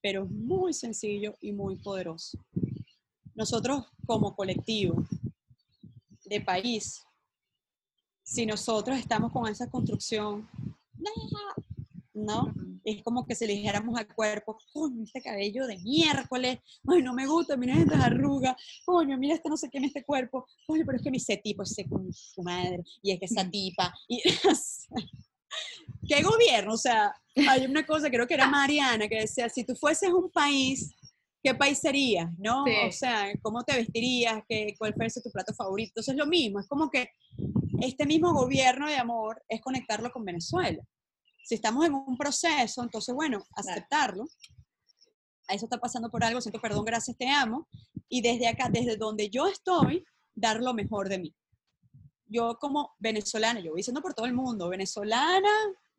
pero 0.02 0.26
muy 0.26 0.74
sencillo 0.74 1.36
y 1.42 1.52
muy 1.52 1.78
poderoso. 1.78 2.44
Nosotros 3.36 3.86
como 4.06 4.36
colectivo 4.36 5.04
de 6.26 6.42
país, 6.42 7.04
si 8.24 8.46
nosotros 8.46 8.98
estamos 8.98 9.32
con 9.32 9.48
esa 9.48 9.70
construcción, 9.70 10.50
¿no? 12.14 12.54
Es 12.84 13.04
como 13.04 13.26
que 13.26 13.36
si 13.36 13.46
le 13.46 13.54
dijéramos 13.54 13.98
al 13.98 14.08
cuerpo, 14.14 14.58
coño, 14.74 15.04
este 15.04 15.22
cabello 15.22 15.68
de 15.68 15.78
miércoles, 15.80 16.60
ay, 16.88 17.02
no 17.04 17.14
me 17.14 17.28
gusta, 17.28 17.56
mira 17.56 17.76
estas 17.76 18.02
arrugas, 18.02 18.56
coño, 18.86 19.18
mira 19.18 19.36
este 19.36 19.50
no 19.50 19.58
sé 19.58 19.70
qué 19.70 19.78
en 19.78 19.86
este 19.86 20.04
cuerpo, 20.04 20.46
coño, 20.66 20.84
pero 20.86 20.98
es 20.98 21.04
que 21.04 21.12
mi 21.12 21.18
ese 21.18 21.38
tipo 21.38 21.64
ese 21.64 21.88
con 21.88 22.12
su 22.12 22.42
madre, 22.42 22.84
y 23.02 23.12
es 23.12 23.20
que 23.20 23.26
esa 23.26 23.48
tipa, 23.50 23.94
y 24.08 24.22
¿Qué 26.08 26.22
gobierno? 26.24 26.74
O 26.74 26.78
sea, 26.78 27.14
hay 27.50 27.66
una 27.66 27.86
cosa, 27.86 28.10
creo 28.10 28.28
que 28.28 28.34
era 28.34 28.48
Mariana, 28.48 29.08
que 29.08 29.22
decía, 29.22 29.50
si 29.50 29.64
tú 29.64 29.76
fueses 29.76 30.10
un 30.10 30.30
país, 30.32 30.96
¿qué 31.44 31.54
país 31.56 31.80
serías? 31.80 32.30
¿No? 32.38 32.64
O 32.64 32.92
sea, 32.92 33.32
¿cómo 33.42 33.64
te 33.64 33.76
vestirías? 33.76 34.42
¿Qué, 34.48 34.74
¿Cuál 34.78 34.94
fuese 34.94 35.22
tu 35.22 35.32
plato 35.32 35.54
favorito? 35.54 35.92
Entonces 35.92 36.14
es 36.14 36.20
lo 36.20 36.28
mismo, 36.28 36.60
es 36.60 36.68
como 36.68 36.90
que 36.90 37.10
este 37.82 38.06
mismo 38.06 38.34
gobierno 38.34 38.88
de 38.88 38.96
amor 38.96 39.44
es 39.48 39.62
conectarlo 39.62 40.12
con 40.12 40.26
Venezuela. 40.26 40.84
Si 41.44 41.56
estamos 41.56 41.86
en 41.86 41.94
un 41.94 42.18
proceso, 42.18 42.84
entonces, 42.84 43.14
bueno, 43.16 43.44
aceptarlo. 43.56 44.26
A 45.48 45.56
eso 45.56 45.66
está 45.66 45.80
pasando 45.80 46.10
por 46.10 46.24
algo, 46.24 46.40
siento 46.40 46.62
perdón, 46.62 46.86
gracias, 46.86 47.18
te 47.18 47.28
amo. 47.28 47.68
Y 48.08 48.22
desde 48.22 48.48
acá, 48.48 48.70
desde 48.72 48.96
donde 48.96 49.30
yo 49.30 49.48
estoy, 49.48 50.04
dar 50.36 50.62
lo 50.62 50.74
mejor 50.74 51.10
de 51.10 51.20
mí 51.20 51.36
yo 52.32 52.58
como 52.60 52.96
venezolana, 53.00 53.60
yo 53.60 53.72
voy 53.72 53.80
diciendo 53.80 54.02
por 54.02 54.14
todo 54.14 54.26
el 54.26 54.34
mundo, 54.34 54.70
venezolana, 54.70 55.50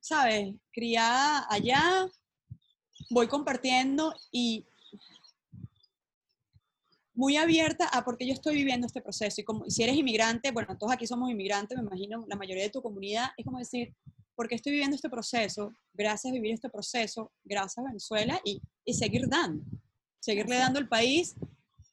¿sabes? 0.00 0.54
Criada 0.72 1.46
allá, 1.50 2.10
voy 3.10 3.28
compartiendo 3.28 4.14
y 4.30 4.66
muy 7.14 7.36
abierta 7.36 7.86
a 7.86 8.02
por 8.02 8.16
qué 8.16 8.26
yo 8.26 8.32
estoy 8.32 8.54
viviendo 8.54 8.86
este 8.86 9.02
proceso. 9.02 9.42
Y 9.42 9.44
como 9.44 9.68
si 9.68 9.82
eres 9.82 9.96
inmigrante, 9.96 10.50
bueno, 10.50 10.76
todos 10.78 10.92
aquí 10.92 11.06
somos 11.06 11.30
inmigrantes, 11.30 11.76
me 11.76 11.84
imagino, 11.84 12.24
la 12.26 12.36
mayoría 12.36 12.64
de 12.64 12.70
tu 12.70 12.80
comunidad, 12.80 13.28
es 13.36 13.44
como 13.44 13.58
decir, 13.58 13.94
¿por 14.34 14.48
qué 14.48 14.54
estoy 14.54 14.72
viviendo 14.72 14.96
este 14.96 15.10
proceso? 15.10 15.74
Gracias 15.92 16.30
a 16.30 16.34
vivir 16.34 16.54
este 16.54 16.70
proceso, 16.70 17.30
gracias 17.44 17.84
a 17.84 17.88
Venezuela 17.88 18.40
y, 18.42 18.62
y 18.86 18.94
seguir 18.94 19.28
dando, 19.28 19.62
seguirle 20.18 20.56
dando 20.56 20.78
al 20.78 20.88
país 20.88 21.36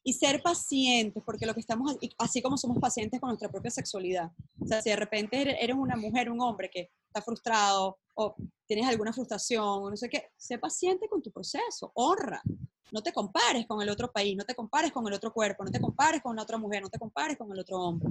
y 0.02 0.14
ser 0.14 0.42
pacientes, 0.42 1.22
porque 1.24 1.46
lo 1.46 1.54
que 1.54 1.60
estamos, 1.60 1.96
así 2.18 2.40
como 2.40 2.56
somos 2.56 2.78
pacientes 2.78 3.20
con 3.20 3.28
nuestra 3.28 3.50
propia 3.50 3.70
sexualidad. 3.70 4.32
O 4.58 4.66
sea, 4.66 4.80
si 4.80 4.90
de 4.90 4.96
repente 4.96 5.62
eres 5.62 5.76
una 5.76 5.96
mujer, 5.96 6.30
un 6.30 6.40
hombre 6.40 6.70
que 6.70 6.90
está 7.06 7.20
frustrado 7.20 7.98
o 8.14 8.34
tienes 8.66 8.86
alguna 8.86 9.12
frustración 9.12 9.90
no 9.90 9.96
sé 9.96 10.08
qué, 10.08 10.30
sé 10.36 10.58
paciente 10.58 11.08
con 11.08 11.22
tu 11.22 11.30
proceso, 11.30 11.92
honra. 11.94 12.42
No 12.92 13.02
te 13.02 13.12
compares 13.12 13.66
con 13.66 13.80
el 13.82 13.88
otro 13.88 14.10
país, 14.10 14.36
no 14.36 14.44
te 14.44 14.54
compares 14.54 14.90
con 14.90 15.06
el 15.06 15.12
otro 15.12 15.32
cuerpo, 15.32 15.64
no 15.64 15.70
te 15.70 15.80
compares 15.80 16.22
con 16.22 16.34
la 16.34 16.42
otra 16.42 16.58
mujer, 16.58 16.82
no 16.82 16.88
te 16.88 16.98
compares 16.98 17.36
con 17.36 17.52
el 17.52 17.60
otro 17.60 17.78
hombre. 17.78 18.10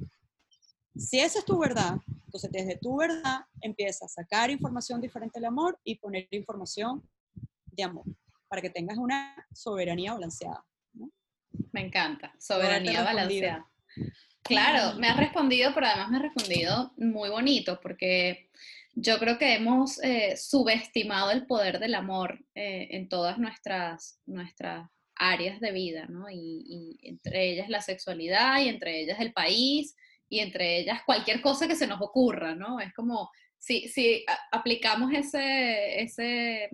Si 0.96 1.20
esa 1.20 1.40
es 1.40 1.46
tu 1.46 1.58
verdad, 1.58 1.98
entonces 2.26 2.50
desde 2.52 2.78
tu 2.78 2.98
verdad 2.98 3.42
empieza 3.62 4.06
a 4.06 4.10
sacar 4.10 4.50
información 4.52 5.02
diferente 5.02 5.40
del 5.40 5.46
amor 5.46 5.80
y 5.84 5.96
poner 5.96 6.28
información 6.32 7.04
de 7.66 7.84
amor 7.84 8.06
para 8.48 8.62
que 8.62 8.70
tengas 8.70 8.98
una 8.98 9.36
soberanía 9.54 10.14
balanceada. 10.14 10.66
Me 11.72 11.82
encanta, 11.82 12.34
soberanía 12.39 13.04
balanceada. 13.04 13.66
Claro, 14.43 14.97
me 14.97 15.08
has 15.08 15.18
respondido, 15.18 15.74
pero 15.74 15.86
además 15.86 16.10
me 16.10 16.18
has 16.18 16.24
respondido 16.24 16.93
muy 16.97 17.30
bonito, 17.30 17.80
porque 17.82 18.50
yo 18.93 19.20
creo 19.20 19.38
que 19.38 19.54
hemos 19.54 20.02
eh, 20.04 20.36
subestimado 20.38 21.32
el 21.32 21.45
poder 21.45 21.80
del 21.80 21.95
amor 21.95 22.43
eh, 22.56 22.88
en 22.91 23.08
todas 23.10 23.38
nuestras, 23.38 24.20
nuestras 24.26 24.89
áreas 25.16 25.60
de 25.60 25.72
vida, 25.72 26.06
¿no? 26.08 26.26
Y, 26.32 26.97
entre 27.04 27.52
ellas 27.52 27.70
la 27.70 27.82
sexualidad, 27.82 28.62
y 28.62 28.70
entre 28.70 29.02
ellas 29.02 29.20
el 29.20 29.34
país, 29.34 29.95
y 30.30 30.39
entre 30.39 30.80
ellas 30.80 31.02
cualquier 31.06 31.41
cosa 31.41 31.68
que 31.68 31.76
se 31.76 31.88
nos 31.88 32.02
ocurra, 32.02 32.56
¿no? 32.56 32.80
Es 32.80 32.93
como, 32.93 33.30
si, 33.58 33.88
si 33.89 34.26
aplicamos 34.52 35.12
ese, 35.14 36.02
ese, 36.02 36.70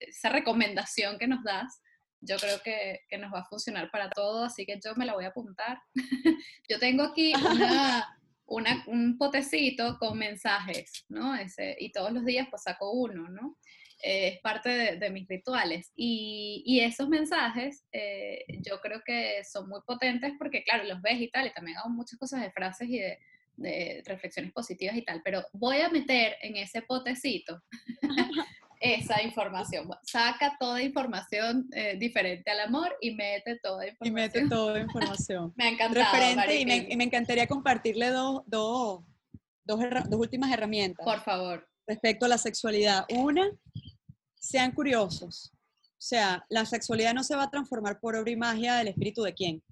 esa 0.00 0.28
recomendación 0.28 1.18
que 1.18 1.26
nos 1.26 1.42
das, 1.42 1.80
yo 2.20 2.36
creo 2.36 2.60
que, 2.62 3.00
que, 3.08 3.18
nos 3.18 3.32
va 3.32 3.40
a 3.40 3.44
funcionar 3.44 3.90
para 3.90 4.10
todo, 4.10 4.44
así 4.44 4.66
que 4.66 4.78
yo 4.84 4.94
me 4.96 5.06
la 5.06 5.14
voy 5.14 5.24
a 5.24 5.28
apuntar. 5.28 5.80
yo 6.68 6.78
tengo 6.78 7.04
aquí 7.04 7.32
una, 7.34 8.18
una, 8.46 8.84
un 8.86 9.18
potecito 9.18 9.98
con 9.98 10.18
mensajes, 10.18 11.04
¿no? 11.08 11.34
Ese, 11.34 11.76
y 11.78 11.92
todos 11.92 12.12
los 12.12 12.24
días 12.24 12.48
pues 12.50 12.62
saco 12.62 12.92
uno, 12.92 13.28
¿no? 13.28 13.56
Eh, 14.02 14.28
es 14.28 14.40
parte 14.40 14.68
de, 14.68 14.96
de, 14.96 15.10
mis 15.10 15.26
rituales. 15.28 15.92
Y, 15.96 16.62
y 16.64 16.80
esos 16.80 17.08
mensajes 17.08 17.84
eh, 17.92 18.44
yo 18.60 18.80
creo 18.80 19.02
que 19.04 19.42
son 19.44 19.68
muy 19.68 19.80
potentes 19.86 20.32
porque, 20.38 20.62
claro, 20.62 20.84
los 20.84 21.02
ves 21.02 21.20
y 21.20 21.30
tal, 21.30 21.46
y 21.46 21.52
también 21.52 21.78
hago 21.78 21.90
muchas 21.90 22.18
cosas 22.18 22.42
de 22.42 22.52
frases 22.52 22.88
y 22.88 22.98
de, 22.98 23.18
de 23.58 24.02
reflexiones 24.06 24.52
positivas 24.52 24.96
y 24.96 25.02
tal, 25.02 25.20
pero 25.24 25.44
voy 25.52 25.80
a 25.80 25.88
meter 25.88 26.36
en 26.42 26.56
ese 26.56 26.82
potecito 26.82 27.60
esa 28.80 29.22
información. 29.22 29.88
Saca 30.02 30.56
toda 30.58 30.82
información 30.82 31.68
eh, 31.72 31.96
diferente 31.98 32.50
al 32.50 32.60
amor 32.60 32.96
y 33.00 33.14
mete 33.14 33.58
toda 33.62 33.86
información. 33.88 34.06
Y 34.06 34.10
mete 34.10 34.48
toda 34.48 34.80
información. 34.80 35.52
me 35.56 35.64
ha 35.64 35.68
encantado. 35.70 36.04
Referente 36.04 36.60
y 36.60 36.66
me, 36.66 36.76
y 36.90 36.96
me, 36.96 37.04
encantaría 37.04 37.46
compartirle 37.46 38.10
dos, 38.10 38.42
dos, 38.46 39.04
dos, 39.64 39.80
dos, 40.08 40.20
últimas 40.20 40.52
herramientas. 40.52 41.04
Por 41.04 41.20
favor. 41.20 41.68
Respecto 41.86 42.26
a 42.26 42.28
la 42.28 42.38
sexualidad. 42.38 43.04
Una, 43.10 43.50
sean 44.38 44.72
curiosos. 44.72 45.52
O 45.98 46.00
sea, 46.00 46.44
la 46.48 46.64
sexualidad 46.64 47.14
no 47.14 47.24
se 47.24 47.34
va 47.34 47.44
a 47.44 47.50
transformar 47.50 47.98
por 47.98 48.14
obra 48.14 48.30
y 48.30 48.36
magia 48.36 48.76
del 48.76 48.88
espíritu 48.88 49.22
de 49.22 49.34
quién. 49.34 49.62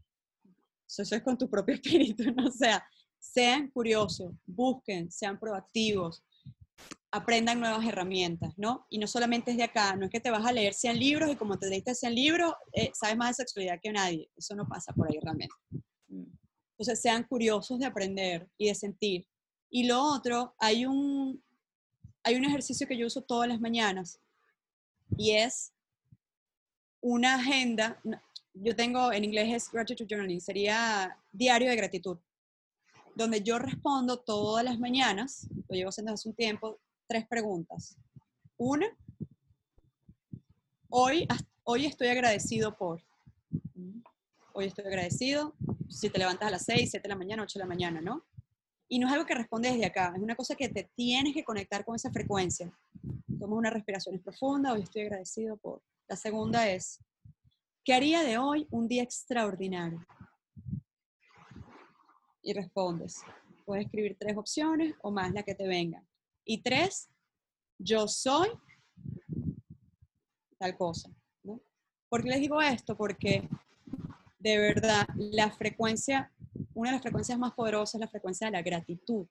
Eso 0.88 1.02
es 1.02 1.22
con 1.22 1.36
tu 1.36 1.48
propio 1.48 1.74
espíritu, 1.80 2.24
¿no? 2.32 2.46
O 2.46 2.50
sea, 2.50 2.84
sean 3.18 3.70
curiosos, 3.70 4.32
busquen, 4.44 5.10
sean 5.10 5.38
proactivos, 5.38 6.22
aprendan 7.16 7.60
nuevas 7.60 7.86
herramientas, 7.86 8.54
¿no? 8.56 8.86
Y 8.90 8.98
no 8.98 9.06
solamente 9.06 9.50
es 9.50 9.56
de 9.56 9.64
acá, 9.64 9.96
no 9.96 10.06
es 10.06 10.10
que 10.10 10.20
te 10.20 10.30
vas 10.30 10.44
a 10.44 10.52
leer 10.52 10.74
100 10.74 10.98
libros 10.98 11.30
y 11.30 11.36
como 11.36 11.58
te 11.58 11.68
leíste 11.68 11.94
100 11.94 12.14
libros, 12.14 12.54
eh, 12.72 12.90
sabes 12.94 13.16
más 13.16 13.30
de 13.30 13.42
sexualidad 13.42 13.80
que 13.82 13.92
nadie. 13.92 14.30
Eso 14.36 14.54
no 14.54 14.66
pasa 14.68 14.92
por 14.92 15.10
ahí 15.10 15.18
realmente. 15.20 15.54
Entonces, 16.08 17.00
sean 17.00 17.24
curiosos 17.24 17.78
de 17.78 17.86
aprender 17.86 18.48
y 18.58 18.68
de 18.68 18.74
sentir. 18.74 19.26
Y 19.70 19.86
lo 19.86 20.02
otro, 20.02 20.54
hay 20.58 20.86
un, 20.86 21.42
hay 22.22 22.36
un 22.36 22.44
ejercicio 22.44 22.86
que 22.86 22.96
yo 22.96 23.06
uso 23.06 23.22
todas 23.22 23.48
las 23.48 23.60
mañanas 23.60 24.20
y 25.16 25.32
es 25.32 25.72
una 27.00 27.36
agenda. 27.36 28.00
Yo 28.52 28.76
tengo, 28.76 29.12
en 29.12 29.24
inglés 29.24 29.54
es 29.54 29.70
gratitude 29.70 30.08
journaling, 30.08 30.40
sería 30.40 31.18
diario 31.32 31.70
de 31.70 31.76
gratitud 31.76 32.18
donde 33.16 33.42
yo 33.42 33.58
respondo 33.58 34.18
todas 34.18 34.62
las 34.62 34.78
mañanas, 34.78 35.48
lo 35.68 35.74
llevo 35.74 35.88
haciendo 35.88 36.12
hace 36.12 36.28
un 36.28 36.34
tiempo, 36.34 36.78
tres 37.06 37.26
preguntas. 37.26 37.96
Una, 38.56 38.86
hoy, 40.88 41.26
hoy 41.64 41.86
estoy 41.86 42.08
agradecido 42.08 42.76
por. 42.76 43.02
Hoy 44.52 44.66
estoy 44.66 44.86
agradecido. 44.86 45.54
Si 45.88 46.10
te 46.10 46.18
levantas 46.18 46.48
a 46.48 46.50
las 46.50 46.64
6, 46.64 46.90
7 46.90 47.02
de 47.02 47.08
la 47.08 47.18
mañana, 47.18 47.42
8 47.42 47.58
de 47.58 47.64
la 47.64 47.68
mañana, 47.68 48.00
¿no? 48.00 48.24
Y 48.88 48.98
no 48.98 49.06
es 49.06 49.12
algo 49.12 49.26
que 49.26 49.34
responde 49.34 49.70
desde 49.70 49.86
acá, 49.86 50.12
es 50.16 50.22
una 50.22 50.36
cosa 50.36 50.54
que 50.54 50.68
te 50.68 50.84
tienes 50.94 51.34
que 51.34 51.44
conectar 51.44 51.84
con 51.84 51.96
esa 51.96 52.10
frecuencia. 52.10 52.72
Tomas 53.38 53.58
una 53.58 53.70
respiración 53.70 54.18
profunda, 54.20 54.72
hoy 54.72 54.82
estoy 54.82 55.02
agradecido 55.02 55.56
por. 55.56 55.82
La 56.08 56.16
segunda 56.16 56.70
es, 56.70 57.00
¿qué 57.84 57.94
haría 57.94 58.22
de 58.22 58.38
hoy 58.38 58.66
un 58.70 58.86
día 58.86 59.02
extraordinario? 59.02 60.06
Y 62.42 62.52
respondes. 62.52 63.22
Puedes 63.64 63.86
escribir 63.86 64.16
tres 64.18 64.36
opciones 64.36 64.94
o 65.02 65.10
más, 65.10 65.32
la 65.32 65.42
que 65.42 65.56
te 65.56 65.66
vengan. 65.66 66.05
Y 66.46 66.62
tres, 66.62 67.10
yo 67.78 68.08
soy 68.08 68.48
tal 70.58 70.78
cosa. 70.78 71.10
¿no? 71.42 71.60
¿Por 72.08 72.22
qué 72.22 72.30
les 72.30 72.40
digo 72.40 72.62
esto? 72.62 72.96
Porque 72.96 73.46
de 74.38 74.58
verdad 74.58 75.06
la 75.16 75.50
frecuencia 75.50 76.32
una 76.76 76.90
de 76.90 76.96
las 76.96 77.02
frecuencias 77.02 77.38
más 77.38 77.54
poderosas 77.54 77.94
es 77.94 78.00
la 78.00 78.08
frecuencia 78.08 78.46
de 78.46 78.52
la 78.52 78.62
gratitud. 78.62 79.26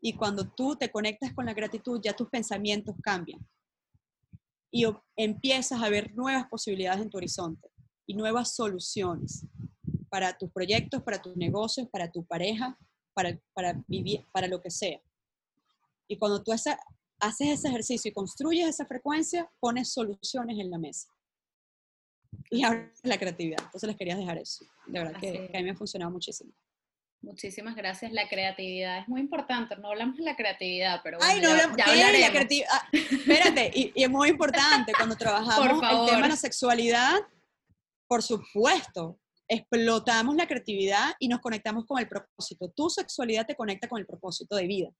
Y 0.00 0.12
cuando 0.14 0.46
tú 0.46 0.76
te 0.76 0.90
conectas 0.90 1.32
con 1.32 1.46
la 1.46 1.54
gratitud, 1.54 1.98
ya 2.02 2.14
tus 2.14 2.28
pensamientos 2.28 2.94
cambian. 3.02 3.40
Y 4.70 4.84
empiezas 5.16 5.82
a 5.82 5.88
ver 5.88 6.14
nuevas 6.14 6.46
posibilidades 6.48 7.00
en 7.00 7.08
tu 7.08 7.16
horizonte 7.16 7.70
y 8.06 8.14
nuevas 8.14 8.54
soluciones 8.54 9.46
para 10.10 10.36
tus 10.36 10.50
proyectos, 10.50 11.02
para 11.02 11.22
tus 11.22 11.34
negocios, 11.36 11.88
para 11.90 12.10
tu 12.10 12.24
pareja, 12.26 12.76
para, 13.14 13.38
para 13.54 13.82
vivir, 13.86 14.26
para 14.30 14.46
lo 14.46 14.60
que 14.60 14.70
sea. 14.70 15.00
Y 16.08 16.18
cuando 16.18 16.42
tú 16.42 16.52
haces 16.52 16.76
ese 17.38 17.68
ejercicio 17.68 18.10
y 18.10 18.14
construyes 18.14 18.68
esa 18.68 18.86
frecuencia, 18.86 19.50
pones 19.60 19.92
soluciones 19.92 20.58
en 20.58 20.70
la 20.70 20.78
mesa. 20.78 21.08
Y 22.50 22.64
ahora 22.64 22.92
la 23.02 23.18
creatividad. 23.18 23.62
Entonces 23.64 23.88
les 23.88 23.96
quería 23.96 24.16
dejar 24.16 24.38
eso. 24.38 24.64
De 24.86 24.98
verdad 24.98 25.20
que, 25.20 25.48
que, 25.50 25.56
a 25.56 25.60
mí 25.60 25.64
me 25.64 25.70
ha 25.70 25.76
funcionado 25.76 26.10
muchísimo. 26.10 26.52
Muchísimas 27.24 27.74
gracias. 27.74 28.12
La 28.12 28.28
creatividad 28.28 28.98
es 28.98 29.08
muy 29.08 29.20
importante. 29.20 29.76
No 29.76 29.88
hablamos 29.88 30.16
de 30.16 30.24
la 30.24 30.36
creatividad, 30.36 31.00
pero 31.02 31.18
bueno, 31.18 31.32
Ay, 31.32 31.40
no 31.40 31.50
hablamos 31.50 31.76
de 31.76 32.20
la 32.20 32.30
creatividad. 32.30 32.68
Ah, 32.70 32.88
espérate, 32.92 33.70
y, 33.74 33.92
es 33.94 34.10
muy 34.10 34.28
importante 34.28 34.92
cuando 34.96 35.16
trabajamos 35.16 35.82
el 35.82 36.06
tema 36.06 36.22
de 36.22 36.28
la 36.28 36.36
sexualidad, 36.36 37.14
por 38.06 38.22
supuesto, 38.22 39.18
explotamos 39.48 40.36
la 40.36 40.46
creatividad 40.46 41.14
y 41.18 41.28
nos 41.28 41.40
conectamos 41.40 41.86
con 41.86 41.98
el 41.98 42.08
propósito. 42.08 42.70
Tu 42.70 42.90
sexualidad 42.90 43.46
te 43.46 43.56
conecta 43.56 43.88
con 43.88 43.98
el 43.98 44.06
propósito 44.06 44.56
de 44.56 44.66
vida. 44.66 44.90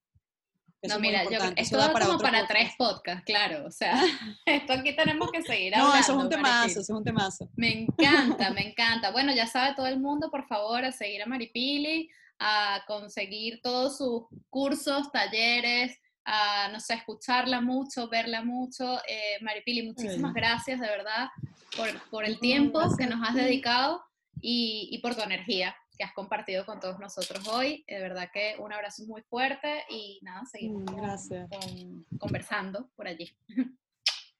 No, 0.87 0.99
mira, 0.99 1.23
yo, 1.25 1.39
esto 1.55 1.77
da 1.77 1.91
como 1.91 2.19
para 2.19 2.47
tres 2.47 2.71
podcasts, 2.77 3.23
claro. 3.25 3.65
O 3.65 3.71
sea, 3.71 3.93
esto 4.45 4.73
aquí 4.73 4.95
tenemos 4.95 5.31
que 5.31 5.41
seguir 5.41 5.75
hablando. 5.75 5.95
No, 5.95 6.01
eso 6.01 6.11
es 6.13 6.23
un 6.23 6.29
temazo, 6.29 6.65
eso 6.67 6.79
es 6.81 6.89
un 6.89 7.03
temazo. 7.03 7.49
Me 7.55 7.83
encanta, 7.83 8.51
me 8.51 8.69
encanta. 8.69 9.11
Bueno, 9.11 9.33
ya 9.33 9.47
sabe 9.47 9.75
todo 9.75 9.87
el 9.87 9.99
mundo, 9.99 10.29
por 10.29 10.47
favor, 10.47 10.83
a 10.85 10.91
seguir 10.91 11.21
a 11.23 11.25
Maripili, 11.25 12.09
a 12.39 12.83
conseguir 12.87 13.61
todos 13.61 13.97
sus 13.97 14.23
cursos, 14.49 15.11
talleres, 15.11 15.97
a, 16.25 16.69
no 16.71 16.79
sé, 16.79 16.95
escucharla 16.95 17.61
mucho, 17.61 18.09
verla 18.09 18.43
mucho. 18.43 18.99
Eh, 19.07 19.37
Maripili, 19.41 19.83
muchísimas 19.83 20.33
gracias, 20.33 20.79
de 20.79 20.87
verdad, 20.87 21.29
por, 21.75 22.09
por 22.09 22.25
el 22.25 22.39
tiempo 22.39 22.79
que 22.97 23.07
nos 23.07 23.27
has 23.27 23.35
dedicado 23.35 24.03
y, 24.41 24.89
y 24.91 24.99
por 24.99 25.15
tu 25.15 25.21
energía 25.21 25.75
que 25.97 26.03
has 26.03 26.13
compartido 26.13 26.65
con 26.65 26.79
todos 26.79 26.99
nosotros 26.99 27.47
hoy. 27.47 27.83
De 27.87 27.99
verdad 27.99 28.29
que 28.33 28.55
un 28.59 28.71
abrazo 28.73 29.03
muy 29.05 29.21
fuerte 29.23 29.83
y 29.89 30.19
nada, 30.21 30.45
seguimos 30.45 30.83
mm, 30.91 32.17
conversando 32.17 32.89
por 32.95 33.07
allí. 33.07 33.35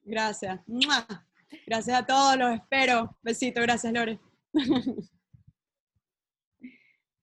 Gracias. 0.04 0.60
Gracias 1.66 1.98
a 1.98 2.06
todos, 2.06 2.38
los 2.38 2.56
espero. 2.56 3.18
Besito, 3.22 3.62
gracias 3.62 3.92
Lore. 3.94 4.20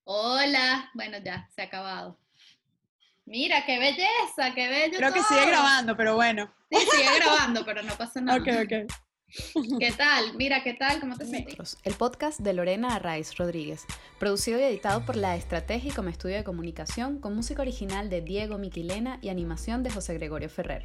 Hola, 0.05 0.91
bueno 0.95 1.19
ya, 1.25 1.49
se 1.55 1.63
ha 1.63 1.67
acabado. 1.67 2.19
Mira, 3.25 3.65
qué 3.65 3.79
belleza, 3.79 4.53
qué 4.55 4.69
bello. 4.69 4.99
Creo 4.99 5.13
que 5.13 5.23
sigue 5.23 5.47
grabando, 5.47 5.97
pero 5.97 6.17
bueno. 6.17 6.53
Sí, 6.71 6.79
sigue 6.91 7.17
grabando, 7.19 7.65
pero 7.65 7.83
no 7.83 7.95
pasa 7.95 8.21
nada. 8.23 8.39
Ok, 8.39 8.49
ok. 8.65 8.93
¿Qué 9.79 9.93
tal? 9.97 10.37
Mira, 10.37 10.63
¿qué 10.63 10.75
tal? 10.75 11.01
¿Cómo 11.01 11.17
te 11.17 11.25
sientes? 11.25 11.79
El 11.85 11.95
podcast 11.95 12.41
de 12.41 12.53
Lorena 12.53 12.95
Arraiz 12.95 13.35
Rodríguez, 13.37 13.87
producido 14.19 14.59
y 14.59 14.63
editado 14.63 15.07
por 15.07 15.17
La 15.17 15.37
Estrategia 15.37 15.95
como 15.95 16.11
estudio 16.11 16.37
de 16.37 16.45
comunicación, 16.45 17.19
con 17.19 17.35
música 17.35 17.63
original 17.63 18.11
de 18.11 18.21
Diego 18.21 18.59
Miquilena 18.59 19.19
y 19.23 19.31
animación 19.31 19.83
de 19.83 19.91
José 19.91 20.15
Gregorio 20.15 20.51
Ferrer. 20.51 20.85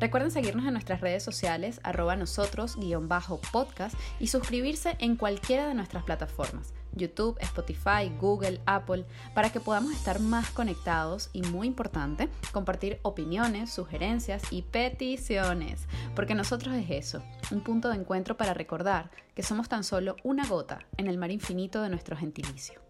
Recuerden 0.00 0.32
seguirnos 0.32 0.66
en 0.66 0.72
nuestras 0.72 1.00
redes 1.00 1.22
sociales, 1.22 1.78
arroba 1.84 2.16
nosotros, 2.16 2.76
guion 2.76 3.06
bajo 3.06 3.40
podcast, 3.52 3.96
y 4.18 4.26
suscribirse 4.26 4.96
en 4.98 5.14
cualquiera 5.16 5.68
de 5.68 5.74
nuestras 5.74 6.02
plataformas. 6.02 6.72
YouTube, 6.96 7.36
Spotify, 7.40 8.10
Google, 8.20 8.60
Apple, 8.66 9.04
para 9.34 9.50
que 9.50 9.60
podamos 9.60 9.92
estar 9.92 10.20
más 10.20 10.50
conectados 10.50 11.30
y 11.32 11.42
muy 11.42 11.66
importante, 11.66 12.28
compartir 12.52 12.98
opiniones, 13.02 13.70
sugerencias 13.70 14.42
y 14.50 14.62
peticiones, 14.62 15.86
porque 16.14 16.34
nosotros 16.34 16.74
es 16.74 16.90
eso, 16.90 17.22
un 17.50 17.60
punto 17.60 17.88
de 17.88 17.96
encuentro 17.96 18.36
para 18.36 18.54
recordar 18.54 19.10
que 19.34 19.42
somos 19.42 19.68
tan 19.68 19.84
solo 19.84 20.16
una 20.24 20.46
gota 20.46 20.80
en 20.96 21.06
el 21.06 21.18
mar 21.18 21.30
infinito 21.30 21.82
de 21.82 21.90
nuestro 21.90 22.16
gentilicio. 22.16 22.80